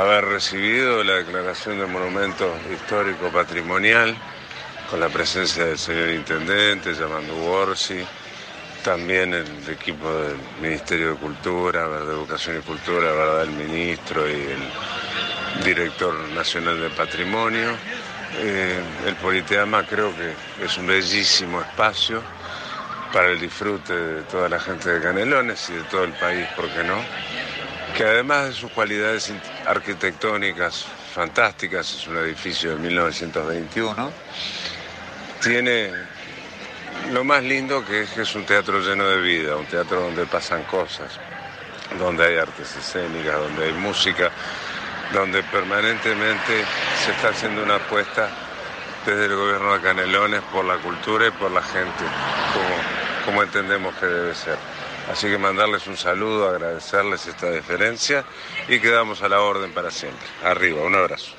haber 0.00 0.24
recibido 0.26 1.02
la 1.04 1.14
declaración 1.14 1.78
de 1.78 1.86
monumento 1.86 2.54
histórico 2.72 3.28
patrimonial 3.30 4.16
con 4.90 5.00
la 5.00 5.08
presencia 5.08 5.64
del 5.64 5.78
señor 5.78 6.10
intendente, 6.10 6.94
llamando 6.94 7.34
Borsi, 7.34 8.04
también 8.82 9.34
el 9.34 9.46
equipo 9.68 10.10
del 10.10 10.36
Ministerio 10.60 11.10
de 11.10 11.16
Cultura, 11.16 11.88
de 11.88 12.12
Educación 12.12 12.58
y 12.58 12.60
Cultura, 12.60 13.42
el 13.42 13.50
ministro 13.50 14.28
y 14.28 14.34
el 14.34 15.64
director 15.64 16.14
nacional 16.30 16.80
de 16.80 16.90
Patrimonio 16.90 17.76
eh, 18.38 18.82
el 19.06 19.14
Politeama 19.16 19.84
creo 19.86 20.12
que 20.16 20.34
es 20.64 20.76
un 20.76 20.88
bellísimo 20.88 21.60
espacio 21.60 22.20
para 23.12 23.28
el 23.30 23.38
disfrute 23.38 23.94
de 23.94 24.22
toda 24.22 24.48
la 24.48 24.58
gente 24.58 24.90
de 24.90 25.00
Canelones 25.00 25.70
y 25.70 25.74
de 25.74 25.82
todo 25.84 26.02
el 26.02 26.12
país, 26.14 26.46
¿por 26.56 26.68
qué 26.68 26.82
no? 26.82 26.96
Que 27.96 28.02
además 28.02 28.46
de 28.46 28.52
sus 28.52 28.72
cualidades 28.72 29.30
arquitectónicas 29.66 30.86
fantásticas, 31.14 31.94
es 31.94 32.06
un 32.06 32.18
edificio 32.18 32.70
de 32.70 32.76
1921, 32.76 34.12
tiene 35.42 35.90
lo 37.10 37.24
más 37.24 37.42
lindo 37.42 37.84
que 37.84 38.02
es 38.02 38.10
que 38.10 38.22
es 38.22 38.34
un 38.34 38.44
teatro 38.44 38.80
lleno 38.80 39.06
de 39.06 39.20
vida, 39.20 39.56
un 39.56 39.66
teatro 39.66 40.00
donde 40.00 40.26
pasan 40.26 40.62
cosas, 40.64 41.18
donde 41.98 42.24
hay 42.26 42.36
artes 42.36 42.76
escénicas, 42.76 43.38
donde 43.38 43.66
hay 43.66 43.72
música, 43.72 44.30
donde 45.12 45.42
permanentemente 45.44 46.64
se 47.04 47.12
está 47.12 47.28
haciendo 47.28 47.62
una 47.62 47.76
apuesta 47.76 48.28
desde 49.04 49.26
el 49.26 49.36
gobierno 49.36 49.74
de 49.74 49.80
Canelones 49.80 50.42
por 50.52 50.64
la 50.64 50.76
cultura 50.76 51.26
y 51.26 51.30
por 51.32 51.50
la 51.50 51.62
gente, 51.62 52.04
como, 52.52 53.26
como 53.26 53.42
entendemos 53.42 53.94
que 53.96 54.06
debe 54.06 54.34
ser. 54.34 54.56
Así 55.10 55.26
que 55.28 55.38
mandarles 55.38 55.86
un 55.86 55.96
saludo, 55.96 56.48
agradecerles 56.48 57.26
esta 57.26 57.50
deferencia 57.50 58.24
y 58.68 58.80
quedamos 58.80 59.22
a 59.22 59.28
la 59.28 59.40
orden 59.40 59.72
para 59.72 59.90
siempre. 59.90 60.26
Arriba, 60.42 60.82
un 60.82 60.94
abrazo. 60.94 61.32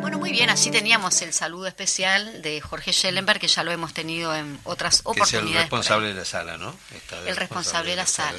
Bueno, 0.00 0.18
muy 0.18 0.30
bien, 0.30 0.50
así 0.50 0.70
teníamos 0.70 1.20
el 1.22 1.32
saludo 1.32 1.66
especial 1.66 2.42
de 2.42 2.60
Jorge 2.60 2.92
Schellenberg, 2.92 3.40
que 3.40 3.48
ya 3.48 3.64
lo 3.64 3.72
hemos 3.72 3.94
tenido 3.94 4.34
en 4.34 4.60
otras 4.64 5.00
oportunidades. 5.04 5.30
Que 5.30 5.48
es 5.48 5.54
el 5.54 5.62
responsable 5.62 6.08
de 6.08 6.14
la 6.14 6.24
sala, 6.24 6.56
¿no? 6.58 6.76
el 7.26 7.36
responsable 7.36 7.90
de 7.90 7.96
la 7.96 8.06
sala. 8.06 8.38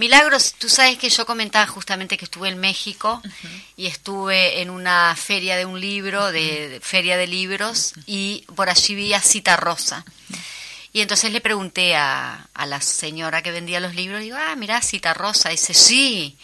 Milagros, 0.00 0.54
tú 0.56 0.70
sabes 0.70 0.96
que 0.96 1.10
yo 1.10 1.26
comentaba 1.26 1.66
justamente 1.66 2.16
que 2.16 2.24
estuve 2.24 2.48
en 2.48 2.58
México 2.58 3.20
y 3.76 3.86
estuve 3.86 4.62
en 4.62 4.70
una 4.70 5.14
feria 5.14 5.58
de 5.58 5.66
un 5.66 5.78
libro, 5.78 6.32
de, 6.32 6.80
feria 6.82 7.18
de 7.18 7.26
libros, 7.26 7.92
y 8.06 8.46
por 8.56 8.70
allí 8.70 8.94
vi 8.94 9.12
a 9.12 9.20
Cita 9.20 9.58
Rosa. 9.58 10.06
Y 10.92 11.00
entonces 11.02 11.32
le 11.32 11.40
pregunté 11.40 11.94
a, 11.94 12.48
a, 12.52 12.66
la 12.66 12.80
señora 12.80 13.42
que 13.42 13.52
vendía 13.52 13.78
los 13.78 13.94
libros, 13.94 14.20
digo, 14.20 14.36
ah, 14.38 14.56
mira, 14.56 14.80
Cita 14.82 15.14
Rosa. 15.14 15.50
dice, 15.50 15.72
sí, 15.72 16.36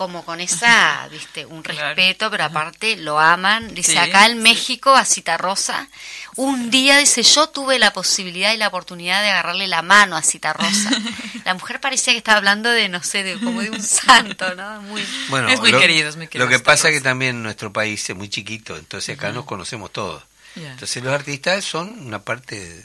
como 0.00 0.24
con 0.24 0.40
esa, 0.40 1.06
viste, 1.10 1.44
un 1.44 1.62
respeto, 1.62 2.30
pero 2.30 2.44
aparte 2.44 2.96
lo 2.96 3.20
aman. 3.20 3.74
Dice, 3.74 3.98
acá 3.98 4.24
en 4.24 4.42
México, 4.42 4.94
a 4.94 5.04
Cita 5.04 5.36
Rosa, 5.36 5.90
un 6.36 6.70
día, 6.70 6.96
dice, 6.96 7.22
yo 7.22 7.50
tuve 7.50 7.78
la 7.78 7.92
posibilidad 7.92 8.54
y 8.54 8.56
la 8.56 8.68
oportunidad 8.68 9.20
de 9.20 9.28
agarrarle 9.28 9.66
la 9.66 9.82
mano 9.82 10.16
a 10.16 10.22
Cita 10.22 10.54
Rosa. 10.54 10.90
La 11.44 11.54
mujer 11.54 11.80
parecía 11.80 12.12
que 12.12 12.18
estaba 12.18 12.38
hablando 12.38 12.70
de, 12.70 12.88
no 12.88 13.02
sé, 13.02 13.22
de, 13.22 13.38
como 13.40 13.60
de 13.62 13.70
un 13.70 13.82
santo, 13.82 14.54
¿no? 14.54 14.82
Muy, 14.82 15.04
bueno, 15.30 15.48
es 15.48 15.58
muy 15.58 15.72
querido, 15.72 16.08
es 16.08 16.16
muy 16.16 16.28
querido. 16.28 16.44
Lo 16.44 16.50
que 16.50 16.62
pasa 16.62 16.88
es 16.88 16.94
que 16.94 17.00
también 17.00 17.42
nuestro 17.42 17.72
país 17.72 18.08
es 18.08 18.14
muy 18.14 18.28
chiquito, 18.28 18.76
entonces 18.76 19.16
acá 19.16 19.32
nos 19.32 19.46
conocemos 19.46 19.92
todos. 19.92 20.22
Entonces 20.54 21.02
los 21.02 21.12
artistas 21.12 21.64
son 21.64 22.06
una 22.06 22.22
parte 22.22 22.84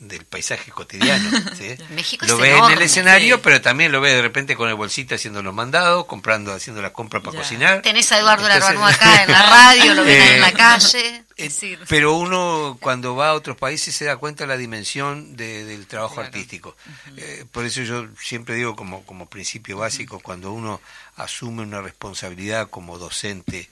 del 0.00 0.24
paisaje 0.24 0.70
cotidiano. 0.70 1.30
México 1.90 2.24
lo 2.26 2.38
ve 2.38 2.56
en 2.56 2.70
el 2.70 2.82
escenario, 2.82 3.42
pero 3.42 3.60
también 3.60 3.92
lo 3.92 4.00
ve 4.00 4.14
de 4.14 4.22
repente 4.22 4.56
con 4.56 4.68
el 4.70 4.74
bolsito 4.74 5.14
haciendo 5.14 5.42
los 5.42 5.54
mandados, 5.54 6.06
comprando, 6.06 6.52
haciendo 6.52 6.80
la 6.80 6.92
compra 6.92 7.20
para 7.20 7.36
cocinar. 7.36 7.82
Tenés 7.82 8.10
a 8.10 8.18
Eduardo 8.18 8.48
Larbano 8.48 8.86
acá 8.86 9.24
en 9.24 9.30
la 9.30 9.42
radio, 9.50 9.94
lo 9.94 10.04
ven 10.04 10.22
en 10.22 10.40
la 10.40 10.48
eh, 10.48 10.52
calle. 10.54 11.24
Eh, 11.36 11.78
pero 11.86 12.14
uno 12.14 12.78
cuando 12.80 13.14
va 13.14 13.28
a 13.28 13.34
otros 13.34 13.58
países 13.58 13.94
se 13.94 14.06
da 14.06 14.16
cuenta 14.16 14.44
de 14.44 14.48
la 14.48 14.56
dimensión 14.56 15.36
del 15.36 15.86
trabajo 15.86 16.20
artístico. 16.20 16.76
Eh, 17.16 17.44
por 17.52 17.66
eso 17.66 17.82
yo 17.82 18.06
siempre 18.22 18.54
digo 18.54 18.74
como, 18.74 19.04
como 19.04 19.26
principio 19.26 19.76
básico, 19.76 20.20
cuando 20.20 20.50
uno 20.50 20.80
asume 21.16 21.62
una 21.62 21.82
responsabilidad 21.82 22.70
como 22.70 22.96
docente, 22.96 23.68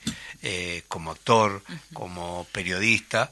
como 0.87 1.11
actor, 1.11 1.63
como 1.93 2.45
periodista, 2.51 3.31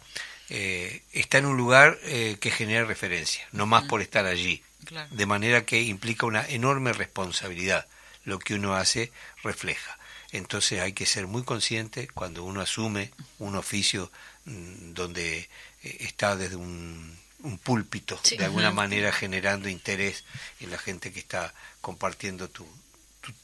eh, 0.50 1.04
está 1.12 1.40
en 1.40 1.46
un 1.46 1.58
lugar 1.58 2.00
eh, 2.04 2.38
que 2.40 2.52
genera 2.52 2.86
referencia, 2.86 3.46
no 3.52 3.66
más 3.66 3.84
por 3.86 4.02
estar 4.02 4.26
allí. 4.26 4.64
De 5.12 5.26
manera 5.26 5.66
que 5.66 5.82
implica 5.82 6.26
una 6.26 6.48
enorme 6.48 6.94
responsabilidad. 6.94 7.88
Lo 8.24 8.40
que 8.40 8.56
uno 8.56 8.76
hace 8.76 9.12
refleja. 9.44 9.98
Entonces 10.32 10.80
hay 10.80 10.94
que 10.94 11.06
ser 11.06 11.28
muy 11.28 11.44
consciente 11.44 12.08
cuando 12.08 12.44
uno 12.44 12.62
asume 12.62 13.12
un 13.40 13.56
oficio 13.56 14.12
mm, 14.46 14.94
donde 14.94 15.50
eh, 15.84 15.98
está 16.02 16.36
desde 16.36 16.56
un, 16.56 17.18
púlpito, 17.64 18.20
de 18.38 18.44
alguna 18.44 18.72
manera 18.72 19.12
generando 19.14 19.70
interés 19.70 20.26
en 20.60 20.70
la 20.70 20.78
gente 20.78 21.14
que 21.14 21.20
está 21.20 21.54
compartiendo 21.80 22.50
tu, 22.50 22.68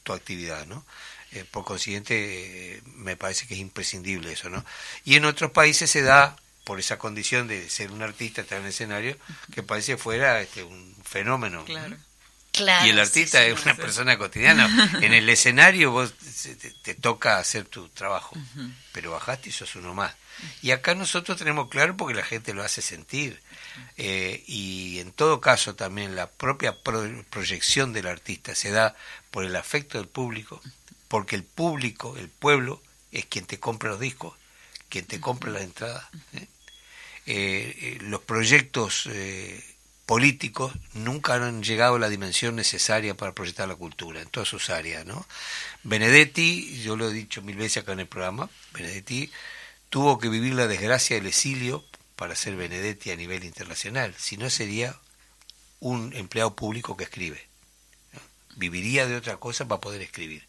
tu, 0.02 0.12
actividad, 0.12 0.66
¿no? 0.66 0.84
por 1.50 1.64
consiguiente, 1.64 2.82
me 2.84 3.16
parece 3.16 3.46
que 3.46 3.54
es 3.54 3.60
imprescindible 3.60 4.32
eso, 4.32 4.50
¿no? 4.50 4.64
Y 5.04 5.14
en 5.16 5.24
otros 5.24 5.52
países 5.52 5.90
se 5.90 6.02
da 6.02 6.36
por 6.64 6.80
esa 6.80 6.98
condición 6.98 7.46
de 7.46 7.68
ser 7.68 7.92
un 7.92 8.02
artista, 8.02 8.40
estar 8.40 8.58
en 8.58 8.64
el 8.64 8.70
escenario, 8.70 9.16
que 9.52 9.62
parece 9.62 9.96
fuera 9.96 10.40
este, 10.40 10.62
un 10.64 10.96
fenómeno. 11.04 11.64
Claro. 11.64 11.96
y 12.84 12.88
el 12.88 12.98
artista 12.98 13.44
es 13.44 13.64
una 13.64 13.74
persona 13.74 14.16
cotidiana. 14.16 14.90
En 15.02 15.12
el 15.12 15.28
escenario 15.28 15.90
vos 15.90 16.14
te, 16.82 16.94
toca 16.94 17.38
hacer 17.38 17.64
tu 17.66 17.88
trabajo, 17.88 18.36
pero 18.92 19.12
bajaste 19.12 19.50
y 19.50 19.52
sos 19.52 19.76
uno 19.76 19.94
más. 19.94 20.14
Y 20.62 20.70
acá 20.72 20.94
nosotros 20.94 21.38
tenemos 21.38 21.68
claro 21.68 21.96
porque 21.96 22.14
la 22.14 22.24
gente 22.24 22.54
lo 22.54 22.62
hace 22.62 22.82
sentir. 22.82 23.40
Eh, 23.96 24.42
y 24.46 24.98
en 24.98 25.12
todo 25.12 25.40
caso 25.40 25.74
también 25.74 26.16
la 26.16 26.30
propia 26.30 26.76
proyección 27.30 27.92
del 27.92 28.06
artista 28.06 28.54
se 28.54 28.70
da 28.70 28.96
por 29.30 29.44
el 29.44 29.56
afecto 29.56 29.98
del 29.98 30.08
público, 30.08 30.60
porque 31.08 31.36
el 31.36 31.44
público, 31.44 32.16
el 32.16 32.28
pueblo, 32.28 32.82
es 33.12 33.26
quien 33.26 33.46
te 33.46 33.60
compra 33.60 33.90
los 33.90 34.00
discos, 34.00 34.34
quien 34.88 35.06
te 35.06 35.20
compra 35.20 35.50
la 35.50 35.60
entrada. 35.60 36.08
¿eh? 36.32 36.46
Eh, 37.26 37.74
eh, 37.80 37.98
los 38.02 38.20
proyectos 38.20 39.08
eh, 39.10 39.62
políticos 40.04 40.72
nunca 40.92 41.34
han 41.34 41.62
llegado 41.62 41.96
a 41.96 41.98
la 41.98 42.10
dimensión 42.10 42.54
necesaria 42.56 43.16
para 43.16 43.32
proyectar 43.32 43.66
la 43.66 43.76
cultura 43.76 44.20
en 44.20 44.28
todas 44.28 44.48
sus 44.48 44.68
áreas. 44.70 45.06
¿no? 45.06 45.26
Benedetti, 45.82 46.82
yo 46.82 46.96
lo 46.96 47.08
he 47.08 47.12
dicho 47.12 47.40
mil 47.42 47.56
veces 47.56 47.82
acá 47.82 47.92
en 47.92 48.00
el 48.00 48.06
programa, 48.06 48.50
Benedetti 48.72 49.30
tuvo 49.88 50.18
que 50.18 50.28
vivir 50.28 50.54
la 50.54 50.66
desgracia 50.66 51.16
del 51.16 51.26
exilio 51.26 51.84
para 52.16 52.36
ser 52.36 52.56
Benedetti 52.56 53.10
a 53.10 53.16
nivel 53.16 53.44
internacional, 53.44 54.14
si 54.18 54.36
no 54.36 54.50
sería 54.50 54.96
un 55.80 56.12
empleado 56.14 56.54
público 56.54 56.96
que 56.96 57.04
escribe. 57.04 57.46
Viviría 58.56 59.06
de 59.06 59.16
otra 59.16 59.36
cosa 59.38 59.66
para 59.66 59.80
poder 59.80 60.02
escribir. 60.02 60.46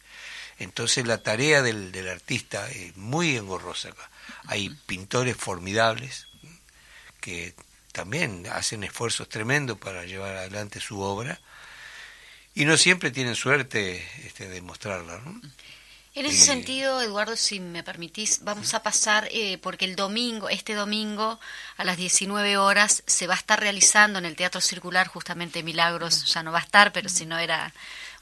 Entonces 0.58 1.06
la 1.06 1.22
tarea 1.22 1.62
del, 1.62 1.92
del 1.92 2.08
artista 2.08 2.70
es 2.70 2.96
muy 2.96 3.36
engorrosa 3.36 3.90
acá. 3.90 4.10
Hay 4.46 4.70
pintores 4.86 5.36
formidables, 5.36 6.28
que 7.26 7.54
también 7.90 8.46
hacen 8.52 8.84
esfuerzos 8.84 9.28
tremendos 9.28 9.76
para 9.78 10.04
llevar 10.04 10.36
adelante 10.36 10.78
su 10.78 11.00
obra 11.00 11.40
y 12.54 12.64
no 12.64 12.76
siempre 12.76 13.10
tienen 13.10 13.34
suerte 13.34 14.06
este, 14.24 14.48
de 14.48 14.62
mostrarla. 14.62 15.20
En 16.14 16.24
ese 16.24 16.44
sentido, 16.44 17.02
Eduardo, 17.02 17.34
si 17.34 17.58
me 17.58 17.82
permitís, 17.82 18.44
vamos 18.44 18.74
a 18.74 18.82
pasar, 18.84 19.28
eh, 19.32 19.58
porque 19.60 19.86
el 19.86 19.96
domingo, 19.96 20.48
este 20.48 20.74
domingo, 20.74 21.40
a 21.76 21.84
las 21.84 21.96
19 21.96 22.56
horas, 22.58 23.02
se 23.06 23.26
va 23.26 23.34
a 23.34 23.38
estar 23.38 23.58
realizando 23.58 24.20
en 24.20 24.24
el 24.24 24.36
Teatro 24.36 24.60
Circular, 24.60 25.08
justamente 25.08 25.64
Milagros 25.64 26.32
ya 26.32 26.44
no 26.44 26.52
va 26.52 26.60
a 26.60 26.62
estar, 26.62 26.92
pero 26.92 27.08
si 27.08 27.26
no 27.26 27.38
era 27.38 27.74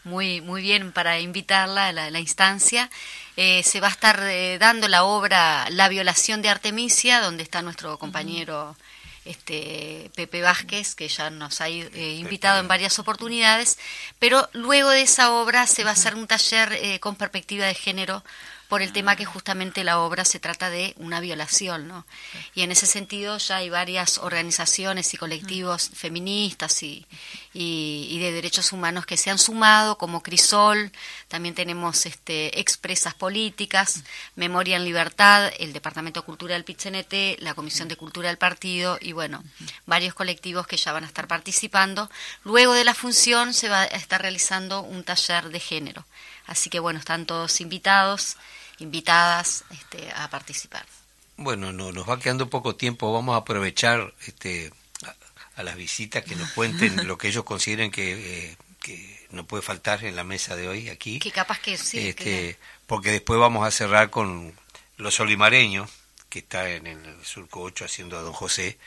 muy, 0.02 0.40
muy 0.40 0.62
bien 0.62 0.92
para 0.92 1.20
invitarla 1.20 1.88
a 1.88 1.92
la, 1.92 2.20
instancia. 2.20 2.90
Eh, 3.36 3.62
se 3.62 3.80
va 3.80 3.88
a 3.88 3.90
estar 3.90 4.18
eh, 4.22 4.56
dando 4.58 4.88
la 4.88 5.04
obra 5.04 5.68
La 5.68 5.88
violación 5.88 6.40
de 6.40 6.48
Artemisia, 6.48 7.20
donde 7.20 7.42
está 7.42 7.60
nuestro 7.60 7.98
compañero 7.98 8.76
este, 9.24 10.10
Pepe 10.14 10.42
Vázquez, 10.42 10.94
que 10.94 11.08
ya 11.08 11.30
nos 11.30 11.60
ha 11.60 11.68
eh, 11.68 12.16
invitado 12.18 12.60
en 12.60 12.68
varias 12.68 12.98
oportunidades, 12.98 13.78
pero 14.18 14.48
luego 14.52 14.90
de 14.90 15.02
esa 15.02 15.32
obra 15.32 15.66
se 15.66 15.84
va 15.84 15.90
a 15.90 15.94
hacer 15.94 16.14
un 16.14 16.26
taller 16.26 16.72
eh, 16.72 17.00
con 17.00 17.16
perspectiva 17.16 17.66
de 17.66 17.74
género 17.74 18.22
por 18.74 18.82
el 18.82 18.92
tema 18.92 19.14
que 19.14 19.24
justamente 19.24 19.84
la 19.84 20.00
obra 20.00 20.24
se 20.24 20.40
trata 20.40 20.68
de 20.68 20.94
una 20.96 21.20
violación, 21.20 21.86
¿no? 21.86 22.04
Y 22.56 22.62
en 22.62 22.72
ese 22.72 22.86
sentido 22.86 23.38
ya 23.38 23.58
hay 23.58 23.70
varias 23.70 24.18
organizaciones 24.18 25.14
y 25.14 25.16
colectivos 25.16 25.92
feministas 25.94 26.82
y, 26.82 27.06
y, 27.52 28.18
de 28.18 28.32
derechos 28.32 28.72
humanos 28.72 29.06
que 29.06 29.16
se 29.16 29.30
han 29.30 29.38
sumado, 29.38 29.96
como 29.96 30.24
Crisol, 30.24 30.90
también 31.28 31.54
tenemos 31.54 32.04
este, 32.04 32.58
Expresas 32.58 33.14
Políticas, 33.14 34.02
Memoria 34.34 34.74
en 34.74 34.84
Libertad, 34.84 35.52
el 35.60 35.72
Departamento 35.72 36.22
de 36.22 36.26
Cultura 36.26 36.54
del 36.54 36.64
Pichenete, 36.64 37.36
la 37.38 37.54
Comisión 37.54 37.86
de 37.86 37.94
Cultura 37.94 38.26
del 38.26 38.38
Partido 38.38 38.98
y 39.00 39.12
bueno, 39.12 39.44
varios 39.86 40.14
colectivos 40.14 40.66
que 40.66 40.78
ya 40.78 40.90
van 40.90 41.04
a 41.04 41.06
estar 41.06 41.28
participando. 41.28 42.10
Luego 42.42 42.72
de 42.72 42.82
la 42.82 42.94
función 42.94 43.54
se 43.54 43.68
va 43.68 43.82
a 43.82 43.84
estar 43.84 44.20
realizando 44.20 44.80
un 44.80 45.04
taller 45.04 45.50
de 45.50 45.60
género. 45.60 46.04
Así 46.46 46.70
que 46.70 46.80
bueno, 46.80 46.98
están 46.98 47.24
todos 47.24 47.60
invitados, 47.60 48.36
invitadas 48.78 49.64
este, 49.70 50.10
a 50.12 50.28
participar. 50.30 50.84
Bueno, 51.36 51.72
no, 51.72 51.92
nos 51.92 52.08
va 52.08 52.18
quedando 52.18 52.48
poco 52.48 52.76
tiempo, 52.76 53.12
vamos 53.12 53.34
a 53.34 53.38
aprovechar 53.38 54.14
este, 54.26 54.72
a, 55.56 55.62
las 55.62 55.76
visitas 55.76 56.24
que 56.24 56.36
nos 56.36 56.50
cuenten 56.52 57.06
lo 57.08 57.18
que 57.18 57.28
ellos 57.28 57.44
consideren 57.44 57.90
que, 57.90 58.50
eh, 58.50 58.56
que, 58.80 59.14
no 59.30 59.44
puede 59.44 59.62
faltar 59.64 60.04
en 60.04 60.14
la 60.14 60.22
mesa 60.22 60.54
de 60.54 60.68
hoy 60.68 60.88
aquí. 60.88 61.18
Que 61.18 61.32
capaz 61.32 61.58
que 61.58 61.76
sí. 61.76 62.08
Este, 62.08 62.56
Porque 62.86 63.10
después 63.10 63.40
vamos 63.40 63.66
a 63.66 63.72
cerrar 63.72 64.10
con 64.10 64.54
los 64.96 65.18
olimareños, 65.18 65.90
que 66.28 66.38
está 66.38 66.70
en 66.70 66.86
el 66.86 67.24
Surco 67.24 67.62
8 67.62 67.84
haciendo 67.84 68.16
a 68.16 68.22
Don 68.22 68.32
José. 68.32 68.78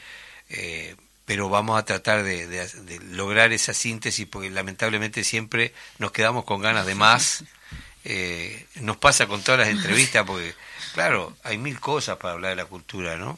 Eh, 0.50 0.96
pero 1.26 1.50
vamos 1.50 1.78
a 1.78 1.84
tratar 1.84 2.24
de, 2.24 2.70
lograr 3.10 3.52
esa 3.52 3.74
síntesis 3.74 4.26
porque 4.26 4.50
lamentablemente 4.50 5.26
siempre 5.26 5.74
nos 6.00 6.14
quedamos 6.14 6.46
con 6.46 6.62
ganas 6.62 6.86
de 6.86 6.96
más. 6.96 7.44
Eh, 8.10 8.66
nos 8.76 8.95
pasa 8.95 9.28
con 9.28 9.43
todas 9.43 9.60
las 9.60 9.70
entrevistas 9.70 10.26
porque, 10.26 10.55
claro, 10.93 11.36
hay 11.43 11.58
mil 11.58 11.78
cosas 11.82 12.16
para 12.16 12.36
hablar 12.36 12.51
de 12.51 12.55
la 12.55 12.66
cultura, 12.66 13.18
¿no? 13.18 13.38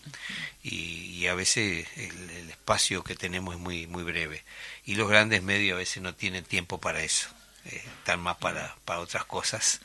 Y, 0.62 1.26
a 1.26 1.34
veces 1.34 1.88
el, 1.98 2.50
espacio 2.50 3.04
que 3.04 3.16
tenemos 3.16 3.56
es 3.56 3.60
muy, 3.60 3.88
muy 3.88 4.04
breve. 4.04 4.44
Y 4.86 4.94
los 4.94 5.10
grandes 5.10 5.42
medios 5.42 5.74
a 5.74 5.80
veces 5.80 6.04
no 6.04 6.14
tienen 6.14 6.44
tiempo 6.44 6.80
para 6.80 7.02
eso, 7.02 7.30
eh, 7.66 7.84
están 8.00 8.20
más 8.20 8.38
para, 8.38 8.76
para 8.86 9.00
otras 9.00 9.26
cosas. 9.26 9.82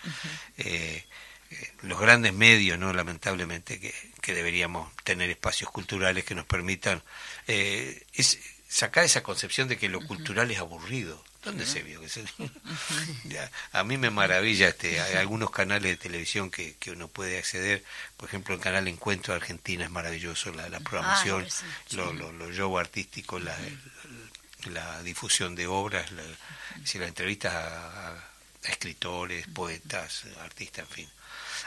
Eh, 0.58 1.02
los 1.80 1.98
grandes 1.98 2.34
medios, 2.34 2.78
¿no? 2.78 2.92
Lamentablemente, 2.92 3.80
que, 3.80 3.94
que 4.20 4.34
deberíamos 4.34 4.94
tener 5.02 5.30
espacios 5.30 5.70
culturales 5.70 6.24
que 6.24 6.34
nos 6.34 6.44
permitan 6.44 7.02
eh, 7.46 8.04
es 8.12 8.38
sacar 8.68 9.04
esa 9.04 9.22
concepción 9.22 9.68
de 9.68 9.78
que 9.78 9.88
lo 9.88 10.00
cultural 10.06 10.50
es 10.50 10.58
aburrido. 10.58 11.24
¿Dónde 11.44 11.66
se 11.66 11.82
vio? 11.82 12.00
a 13.72 13.84
mí 13.84 13.98
me 13.98 14.10
maravilla, 14.10 14.68
este, 14.68 15.00
hay 15.00 15.16
algunos 15.16 15.50
canales 15.50 15.90
de 15.90 15.96
televisión 15.96 16.50
que, 16.50 16.74
que, 16.76 16.90
uno 16.92 17.08
puede 17.08 17.38
acceder, 17.38 17.84
por 18.16 18.28
ejemplo 18.28 18.54
el 18.54 18.60
canal 18.60 18.88
Encuentro 18.88 19.34
Argentina 19.34 19.84
es 19.84 19.90
maravilloso, 19.90 20.52
la, 20.52 20.68
la 20.70 20.80
programación, 20.80 21.46
lo, 21.90 22.12
lo, 22.14 22.32
lo, 22.32 22.50
show 22.50 22.78
artístico, 22.78 23.38
la, 23.38 23.56
la, 24.72 25.02
difusión 25.02 25.54
de 25.54 25.66
obras, 25.66 26.10
la, 26.12 26.22
si 26.84 26.98
la 26.98 27.06
entrevistas 27.06 27.52
a, 27.54 28.24
escritores, 28.62 29.46
poetas, 29.48 30.24
artistas, 30.40 30.86
en 30.88 30.94
fin. 30.94 31.08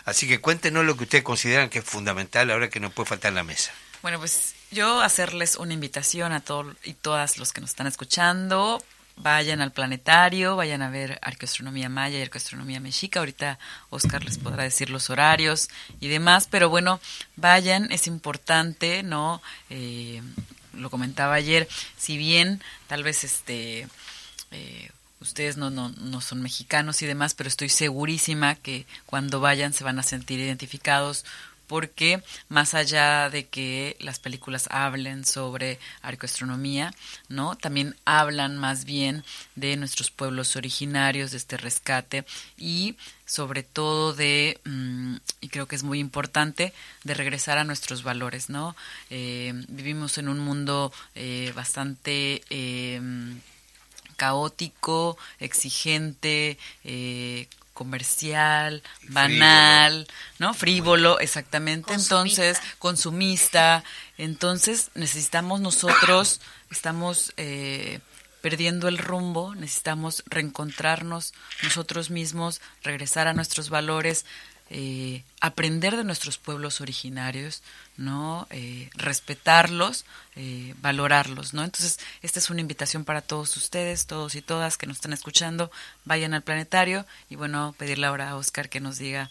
Así 0.05 0.28
que 0.28 0.41
cuéntenos 0.41 0.84
lo 0.84 0.97
que 0.97 1.03
ustedes 1.03 1.23
consideran 1.23 1.69
que 1.69 1.80
es 1.80 1.86
fundamental 1.86 2.49
ahora 2.49 2.69
que 2.69 2.80
no 2.80 2.89
puede 2.89 3.09
faltar 3.09 3.30
en 3.30 3.36
la 3.36 3.43
mesa. 3.43 3.71
Bueno, 4.01 4.17
pues 4.17 4.55
yo 4.71 5.01
hacerles 5.01 5.55
una 5.57 5.73
invitación 5.73 6.32
a 6.32 6.39
todos 6.39 6.75
y 6.84 6.93
todas 6.93 7.38
los 7.38 7.53
que 7.53 7.61
nos 7.61 7.69
están 7.69 7.86
escuchando 7.86 8.84
vayan 9.18 9.61
al 9.61 9.72
planetario, 9.72 10.55
vayan 10.55 10.82
a 10.82 10.89
ver 10.89 11.20
arqueoastronomía 11.22 11.89
maya 11.89 12.20
y 12.20 12.22
arqueoastronomía 12.22 12.80
mexica. 12.80 13.20
Ahorita 13.20 13.59
Oscar 13.89 14.24
les 14.24 14.38
podrá 14.38 14.63
decir 14.63 14.89
los 14.89 15.09
horarios 15.09 15.70
y 15.99 16.07
demás, 16.07 16.47
pero 16.49 16.70
bueno, 16.70 16.99
vayan, 17.36 17.91
es 17.91 18.07
importante, 18.07 19.03
¿no? 19.03 19.41
Eh, 19.70 20.22
lo 20.74 20.89
comentaba 20.89 21.34
ayer, 21.34 21.68
si 21.97 22.18
bien 22.18 22.61
tal 22.88 23.03
vez 23.03 23.24
este... 23.24 23.88
Eh, 24.51 24.89
ustedes 25.20 25.57
no, 25.57 25.72
no, 25.72 25.89
no 25.89 26.22
son 26.22 26.43
mexicanos 26.43 27.01
y 27.01 27.07
demás, 27.07 27.34
pero 27.34 27.47
estoy 27.47 27.70
segurísima 27.70 28.53
que 28.53 28.86
cuando 29.07 29.39
vayan 29.39 29.74
se 29.74 29.84
van 29.84 29.97
a 29.97 30.03
sentir 30.03 30.39
identificados 30.39 31.26
porque 31.68 32.24
más 32.49 32.74
allá 32.74 33.30
de 33.30 33.45
que 33.47 33.95
las 33.99 34.20
películas 34.20 34.68
hablen 34.72 35.26
sobre 35.26 35.80
arqueoastronomía, 36.01 36.93
¿no? 37.30 37.55
También 37.55 37.95
hablan 38.05 38.57
más 38.57 38.86
bien 38.86 39.24
de 39.55 39.76
nuestros 39.76 40.09
pueblos 40.09 40.55
originarios, 40.55 41.32
de 41.32 41.38
este 41.38 41.57
rescate 41.57 42.26
y 42.57 42.95
sobre 43.26 43.61
todo 43.61 44.13
de, 44.13 44.59
mm, 44.63 45.15
y 45.41 45.49
creo 45.49 45.68
que 45.68 45.76
es 45.76 45.84
muy 45.84 45.99
importante, 45.99 46.74
de 47.03 47.13
regresar 47.13 47.57
a 47.57 47.65
nuestros 47.65 48.03
valores, 48.03 48.49
¿no? 48.49 48.76
Eh, 49.09 49.53
vivimos 49.68 50.18
en 50.18 50.30
un 50.30 50.39
mundo 50.39 50.93
eh, 51.15 51.51
bastante 51.55 52.41
eh, 52.49 53.01
caótico, 54.15 55.18
exigente, 55.39 56.57
comercial, 57.78 58.82
banal, 59.09 60.07
¿no? 60.39 60.55
Frívolo, 60.55 61.19
exactamente. 61.19 61.93
Entonces, 61.93 62.59
consumista. 62.80 63.84
Entonces, 64.17 64.89
necesitamos 64.95 65.61
nosotros, 65.61 66.41
estamos 66.71 67.34
eh, 67.38 67.99
perdiendo 68.41 68.88
el 68.88 68.97
rumbo, 68.97 69.53
necesitamos 69.53 70.23
reencontrarnos 70.25 71.36
nosotros 71.61 72.09
mismos, 72.09 72.61
regresar 72.82 73.28
a 73.28 73.36
nuestros 73.36 73.69
valores, 73.69 74.25
eh, 74.70 75.24
aprender 75.39 75.95
de 75.95 76.03
nuestros 76.03 76.38
pueblos 76.38 76.82
originarios, 76.82 77.63
¿no? 77.95 78.47
Eh, 78.49 78.89
respetarlos, 78.95 80.05
eh, 80.36 80.74
valorarlos, 80.82 81.53
¿no? 81.53 81.63
Entonces, 81.63 81.99
esta 82.22 82.39
es 82.39 82.49
una 82.49 82.61
invitación 82.61 83.05
para 83.05 83.22
todos 83.22 83.55
ustedes, 83.55 84.07
todos 84.07 84.36
y 84.36 84.41
todas 84.41 84.78
que 84.78 84.88
nos 84.88 84.97
están 84.97 85.13
escuchando, 85.13 85.72
vayan 86.05 86.34
al 86.34 86.41
planetario 86.41 87.05
y 87.30 87.36
bueno, 87.36 87.76
pedirle 87.78 88.07
ahora 88.07 88.30
a 88.30 88.36
Oscar 88.36 88.70
que 88.70 88.82
nos 88.82 88.97
diga 88.97 89.30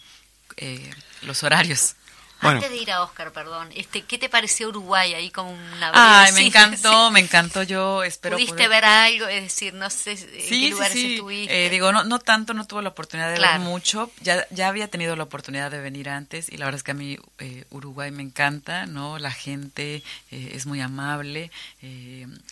los 1.21 1.43
horarios. 1.43 1.95
Antes 2.39 2.69
de 2.69 2.77
ir 2.77 2.91
a 2.91 3.01
Oscar, 3.03 3.31
perdón, 3.31 3.69
este, 3.75 4.03
¿qué 4.03 4.17
te 4.17 4.29
pareció 4.29 4.69
Uruguay 4.69 5.13
ahí 5.13 5.31
como 5.31 5.51
una 5.51 5.91
Ay, 5.93 6.31
me 6.33 6.45
encantó, 6.45 7.11
me 7.11 7.19
encantó. 7.19 7.63
Yo 7.63 8.03
espero. 8.03 8.37
¿Pudiste 8.37 8.67
ver 8.67 8.85
algo? 8.85 9.27
Es 9.27 9.43
decir, 9.43 9.73
no 9.73 9.89
sé 9.89 10.11
en 10.11 10.49
qué 10.49 10.69
lugares 10.69 10.95
estuviste. 10.95 11.65
Eh, 11.65 11.69
digo, 11.69 11.91
no, 11.91 12.03
no 12.03 12.19
tanto, 12.19 12.53
no 12.53 12.65
tuve 12.67 12.83
la 12.83 12.89
oportunidad 12.89 13.33
de 13.33 13.39
ver 13.39 13.59
mucho. 13.59 14.11
Ya, 14.21 14.45
ya 14.51 14.67
había 14.67 14.87
tenido 14.87 15.15
la 15.15 15.23
oportunidad 15.23 15.71
de 15.71 15.79
venir 15.79 16.09
antes 16.09 16.49
y 16.51 16.57
la 16.57 16.65
verdad 16.65 16.77
es 16.77 16.83
que 16.83 16.91
a 16.91 16.95
mí 16.95 17.17
eh, 17.39 17.65
Uruguay 17.71 18.11
me 18.11 18.23
encanta, 18.23 18.85
¿no? 18.85 19.17
La 19.17 19.31
gente 19.31 20.03
eh, 20.31 20.51
es 20.53 20.65
muy 20.65 20.81
amable, 20.81 21.51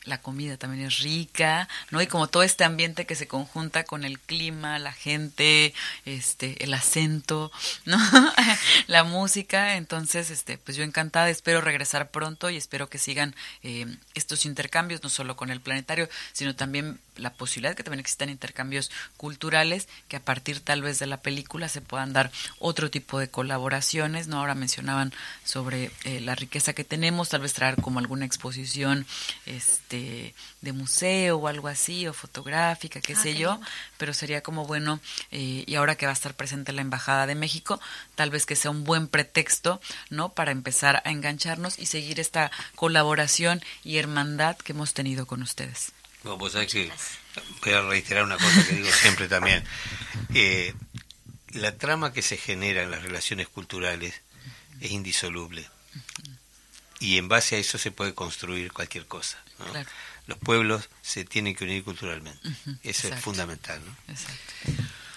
la 0.06 0.22
comida 0.22 0.58
también 0.58 0.86
es 0.86 1.00
rica, 1.00 1.68
¿no? 1.92 2.02
Y 2.02 2.08
como 2.08 2.28
todo 2.28 2.44
este 2.44 2.64
ambiente 2.64 3.06
que 3.06 3.16
se 3.16 3.28
conjunta 3.28 3.84
con 3.84 4.04
el 4.04 4.20
clima, 4.20 4.80
la 4.80 4.94
gente, 4.94 5.74
este, 6.06 6.64
el 6.64 6.74
acento, 6.74 7.52
¿no? 7.86 7.98
la 8.88 9.04
música 9.04 9.75
entonces, 9.78 10.30
este, 10.32 10.58
pues 10.58 10.78
yo 10.78 10.84
encantada, 10.84 11.30
espero 11.30 11.62
regresar 11.62 12.12
pronto 12.12 12.50
y 12.50 12.58
espero 12.58 12.90
que 12.90 12.98
sigan 12.98 13.36
eh, 13.64 13.86
estos 14.14 14.46
intercambios, 14.46 15.04
no 15.04 15.10
solo 15.10 15.36
con 15.36 15.50
el 15.50 15.62
planetario, 15.62 16.10
sino 16.34 16.56
también 16.56 17.00
la 17.18 17.34
posibilidad 17.34 17.76
que 17.76 17.84
también 17.84 18.00
existan 18.00 18.30
intercambios 18.30 18.92
culturales, 19.18 19.88
que 20.08 20.18
a 20.18 20.20
partir 20.20 20.60
tal 20.60 20.82
vez 20.82 21.00
de 21.00 21.08
la 21.08 21.22
película 21.22 21.70
se 21.70 21.82
puedan 21.82 22.14
dar 22.14 22.32
otro 22.60 22.90
tipo 22.90 23.20
de 23.20 23.30
colaboraciones, 23.30 24.28
¿no? 24.28 24.40
Ahora 24.40 24.56
mencionaban 24.56 25.14
sobre 25.44 25.92
eh, 26.04 26.20
la 26.22 26.36
riqueza 26.36 26.74
que 26.74 26.84
tenemos, 26.84 27.30
tal 27.30 27.42
vez 27.42 27.54
traer 27.54 27.76
como 27.82 28.00
alguna 28.00 28.26
exposición 28.26 29.06
este 29.46 30.34
de 30.62 30.74
museo 30.74 31.38
o 31.38 31.48
algo 31.48 31.68
así, 31.68 32.08
o 32.08 32.14
fotográfica, 32.14 33.00
qué 33.00 33.14
ah, 33.14 33.22
sé 33.22 33.36
yo, 33.36 33.60
pero 33.98 34.14
sería 34.14 34.42
como 34.42 34.66
bueno, 34.66 35.00
eh, 35.32 35.64
y 35.66 35.76
ahora 35.76 35.96
que 35.96 36.06
va 36.06 36.12
a 36.12 36.14
estar 36.14 36.34
presente 36.34 36.74
la 36.74 36.82
Embajada 36.82 37.28
de 37.28 37.36
México, 37.36 37.80
tal 38.16 38.30
vez 38.30 38.46
que 38.46 38.56
sea 38.56 38.72
un 38.72 38.84
buen 38.84 39.08
pretexto, 39.08 39.80
¿no? 40.10 40.30
Para 40.30 40.52
empezar 40.52 41.02
a 41.06 41.12
engancharnos 41.12 41.80
y 41.80 41.86
seguir 41.86 42.20
esta 42.20 42.52
colaboración 42.76 43.62
y 43.84 43.98
hermandad 43.98 44.58
que 44.58 44.74
hemos 44.74 44.94
tenido 44.94 45.26
con 45.26 45.42
ustedes. 45.42 45.95
Bueno, 46.26 46.40
pues 46.40 46.54
que 46.56 46.92
voy 47.64 47.74
a 47.74 47.82
reiterar 47.84 48.24
una 48.24 48.38
cosa 48.38 48.66
que 48.68 48.76
digo 48.76 48.92
siempre 48.92 49.28
también. 49.28 49.64
Eh, 50.34 50.74
la 51.52 51.78
trama 51.78 52.12
que 52.12 52.22
se 52.22 52.36
genera 52.36 52.84
en 52.84 52.92
las 52.92 53.04
relaciones 53.04 53.48
culturales 53.48 54.22
es 54.82 54.92
indisoluble. 54.92 55.70
Y 57.00 57.18
en 57.18 57.30
base 57.30 57.56
a 57.56 57.60
eso 57.60 57.78
se 57.78 57.92
puede 57.92 58.14
construir 58.14 58.74
cualquier 58.74 59.06
cosa. 59.06 59.42
Los 60.28 60.38
pueblos 60.40 60.90
se 61.02 61.24
tienen 61.24 61.56
que 61.56 61.64
unir 61.64 61.86
culturalmente. 61.86 62.40
Eso 62.84 63.08
es 63.08 63.20
fundamental. 63.22 63.82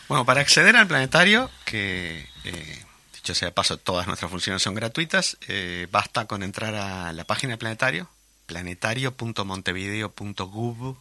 Bueno, 0.07 0.25
para 0.25 0.41
acceder 0.41 0.77
al 0.77 0.87
planetario, 0.87 1.51
que 1.65 2.29
eh, 2.45 2.85
dicho 3.15 3.35
sea 3.35 3.49
de 3.49 3.53
paso, 3.53 3.77
todas 3.77 4.07
nuestras 4.07 4.31
funciones 4.31 4.63
son 4.63 4.75
gratuitas, 4.75 5.37
eh, 5.49 5.89
basta 5.91 6.27
con 6.27 6.45
entrar 6.45 6.77
a 6.77 7.13
la 7.13 7.25
página 7.25 7.53
del 7.53 7.59
planetario, 7.59 8.09
planetario.montevideo.gov 8.49 10.97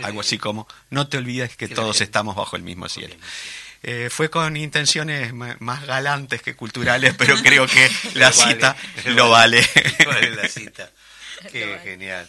Algo 0.02 0.20
así 0.20 0.38
como, 0.38 0.68
no 0.90 1.08
te 1.08 1.16
olvides 1.16 1.56
que 1.56 1.68
todos 1.68 2.00
estamos 2.00 2.36
bajo 2.36 2.56
el 2.56 2.62
mismo 2.62 2.88
cielo. 2.88 3.14
Eh, 3.82 4.08
fue 4.10 4.28
con 4.28 4.56
intenciones 4.56 5.32
más 5.32 5.86
galantes 5.86 6.42
que 6.42 6.54
culturales, 6.54 7.14
pero 7.18 7.36
creo 7.36 7.66
que 7.66 7.90
la 8.14 8.32
cita 8.32 8.76
lo 9.06 9.30
vale. 9.30 9.66
la 10.36 10.48
cita. 10.48 10.90
Qué 11.52 11.78
genial. 11.82 12.28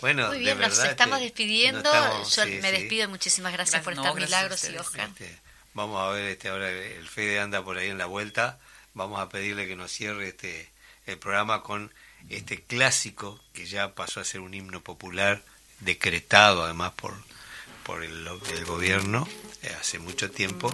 Bueno, 0.00 0.28
Muy 0.28 0.38
bien, 0.38 0.58
nos 0.58 0.78
estamos 0.78 1.20
despidiendo. 1.20 1.90
Yo 2.24 2.46
me 2.46 2.72
despido. 2.72 3.08
Muchísimas 3.08 3.52
gracias, 3.52 3.82
por 3.82 3.94
estar, 3.94 4.14
Milagros 4.14 4.68
y 4.70 4.76
Oscar. 4.76 5.08
Este, 5.08 5.36
vamos 5.74 6.00
a 6.00 6.10
ver, 6.10 6.24
este 6.28 6.48
ahora 6.48 6.70
el 6.70 7.08
Fede 7.08 7.40
anda 7.40 7.64
por 7.64 7.78
ahí 7.78 7.88
en 7.88 7.98
la 7.98 8.06
vuelta. 8.06 8.58
Vamos 8.94 9.20
a 9.20 9.28
pedirle 9.28 9.66
que 9.66 9.76
nos 9.76 9.90
cierre 9.90 10.28
este 10.28 10.70
el 11.06 11.18
programa 11.18 11.62
con 11.62 11.92
este 12.28 12.62
clásico 12.62 13.40
que 13.52 13.66
ya 13.66 13.94
pasó 13.94 14.20
a 14.20 14.24
ser 14.24 14.40
un 14.40 14.54
himno 14.54 14.82
popular, 14.82 15.42
decretado 15.80 16.64
además 16.64 16.92
por, 16.92 17.14
por 17.82 18.02
el, 18.04 18.28
gobierno 18.66 19.26
eh, 19.62 19.74
hace 19.80 19.98
mucho 19.98 20.30
tiempo, 20.30 20.72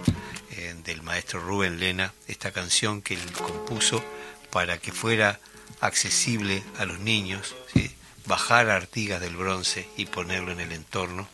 eh, 0.51 0.75
del 0.83 1.01
maestro 1.01 1.39
Rubén 1.39 1.79
Lena, 1.79 2.13
esta 2.27 2.51
canción 2.51 3.01
que 3.01 3.13
él 3.13 3.31
compuso 3.31 4.03
para 4.51 4.77
que 4.77 4.91
fuera 4.91 5.39
accesible 5.81 6.63
a 6.77 6.85
los 6.85 6.99
niños, 6.99 7.55
bajar 8.25 8.69
Artigas 8.69 9.21
del 9.21 9.35
bronce 9.35 9.87
y 9.97 10.05
ponerlo 10.05 10.51
en 10.51 10.59
el 10.59 10.71
entorno. 10.71 11.27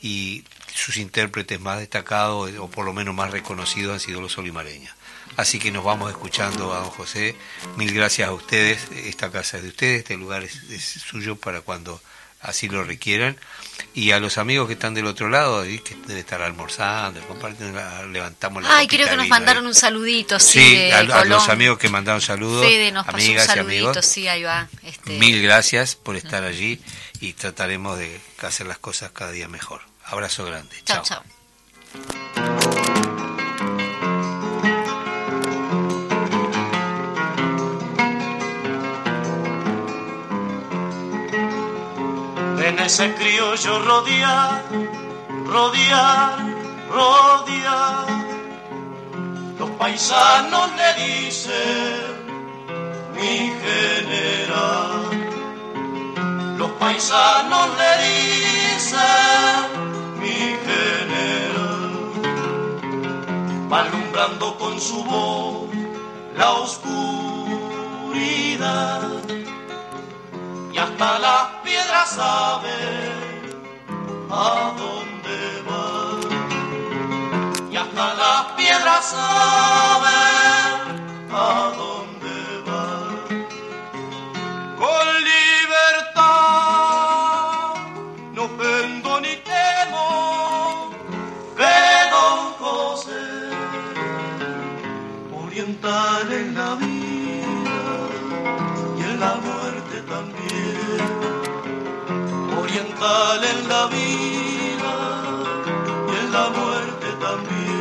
Y 0.00 0.44
sus 0.74 0.96
intérpretes 0.96 1.60
más 1.60 1.78
destacados, 1.78 2.50
o 2.58 2.68
por 2.68 2.84
lo 2.84 2.92
menos 2.92 3.14
más 3.14 3.30
reconocidos, 3.30 3.94
han 3.94 4.00
sido 4.00 4.20
los 4.20 4.36
olimareños. 4.38 4.92
Así 5.36 5.58
que 5.58 5.70
nos 5.70 5.84
vamos 5.84 6.10
escuchando 6.10 6.74
a 6.74 6.80
don 6.80 6.90
José. 6.90 7.36
Mil 7.76 7.94
gracias 7.94 8.28
a 8.28 8.32
ustedes. 8.32 8.90
Esta 8.92 9.30
casa 9.30 9.56
es 9.56 9.62
de 9.62 9.68
ustedes, 9.70 9.98
este 10.00 10.16
lugar 10.16 10.42
es, 10.42 10.52
suyo 10.84 11.36
para 11.36 11.60
cuando 11.62 12.02
así 12.40 12.68
lo 12.68 12.84
requieran. 12.84 13.36
Y 13.94 14.12
a 14.12 14.20
los 14.20 14.38
amigos 14.38 14.66
que 14.68 14.72
están 14.74 14.94
del 14.94 15.06
otro 15.06 15.28
lado, 15.28 15.64
que 15.64 15.96
deben 16.06 16.18
estar 16.18 16.40
almorzando, 16.40 17.20
levantamos 18.10 18.62
la 18.62 18.78
Ay, 18.78 18.86
creo 18.86 19.08
que 19.08 19.16
nos 19.16 19.28
mandaron 19.28 19.66
un 19.66 19.74
saludito, 19.74 20.40
sí. 20.40 20.60
sí 20.60 20.90
a, 20.90 21.24
los 21.24 21.48
amigos 21.48 21.78
que 21.78 21.88
mandaron 21.88 22.20
saludos, 22.20 22.66
amigas 23.06 23.54
y 23.54 23.58
amigos. 23.58 23.98
Sí, 24.04 24.28
ahí 24.28 24.42
va. 24.44 24.68
Este... 24.82 25.18
Mil 25.18 25.42
gracias 25.42 25.94
por 25.94 26.16
estar 26.16 26.44
allí 26.44 26.80
y 27.20 27.34
trataremos 27.34 27.98
de 27.98 28.20
hacer 28.40 28.66
las 28.66 28.78
cosas 28.78 29.10
cada 29.12 29.30
día 29.30 29.48
mejor. 29.48 29.82
Abrazo 30.04 30.44
grande. 30.44 30.74
Chao, 30.84 31.02
chao. 31.02 31.22
Ese 42.92 43.08
criollo 43.14 43.78
rodear, 43.78 44.62
rodear, 45.46 46.36
rodear. 46.90 48.06
Los 49.58 49.70
paisanos 49.80 50.68
le 50.76 50.88
dicen 51.02 52.12
mi 53.14 53.50
general. 53.64 55.08
Los 56.58 56.70
paisanos 56.72 57.68
le 57.80 57.92
dicen 58.08 59.64
mi 60.20 60.38
general. 60.66 61.94
Alumbrando 63.70 64.46
con 64.58 64.78
su 64.78 65.02
voz 65.04 65.70
la 66.36 66.50
oscuridad 66.50 67.02
hasta 70.82 71.18
las 71.20 71.44
piedras 71.62 72.08
saben 72.10 73.42
a 74.30 74.72
dónde 74.76 75.62
va. 75.68 75.86
Y 77.70 77.76
hasta 77.76 78.14
las 78.14 78.42
piedras 78.56 79.04
saben 79.04 80.10
a 81.32 81.72
dónde 81.76 82.01
en 103.04 103.68
la 103.68 103.86
vida 103.86 104.94
y 106.08 106.16
en 106.24 106.32
la 106.32 106.50
muerte 106.50 107.06
también. 107.20 107.72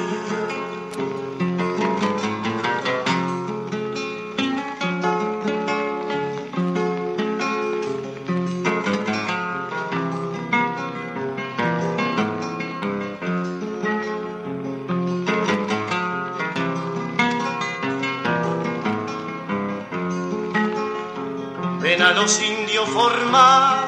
Ven 21.79 22.01
a 22.01 22.11
los 22.13 22.41
indios 22.41 22.89
formar 22.89 23.80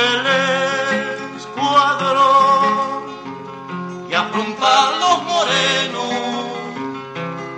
el 0.00 0.26
escuadrón 1.36 3.04
y 4.10 4.14
afrontar 4.14 4.96
los 4.96 5.22
morenos 5.24 6.50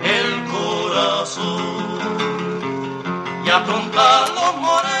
el 0.03 0.45
corazón 0.45 1.83
y 3.45 3.49
afrontar 3.49 4.29
los 4.29 4.55
morenos. 4.57 4.93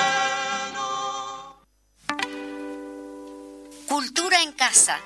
Cultura 3.87 4.41
en 4.41 4.53
casa, 4.53 4.99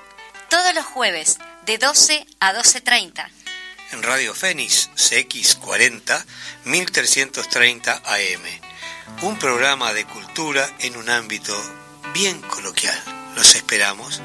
todos 0.48 0.74
los 0.74 0.84
jueves 0.86 1.38
de 1.66 1.78
12 1.78 2.26
a 2.40 2.52
12.30. 2.54 3.28
En 3.90 4.02
Radio 4.02 4.34
Fénix 4.34 4.90
CX40 4.96 6.24
1330 6.64 8.02
AM. 8.04 8.42
Un 9.22 9.38
programa 9.38 9.92
de 9.94 10.04
cultura 10.04 10.68
en 10.80 10.96
un 10.96 11.08
ámbito 11.08 11.54
bien 12.18 12.40
coloquial. 12.40 13.00
Los 13.36 13.54
esperamos. 13.54 14.20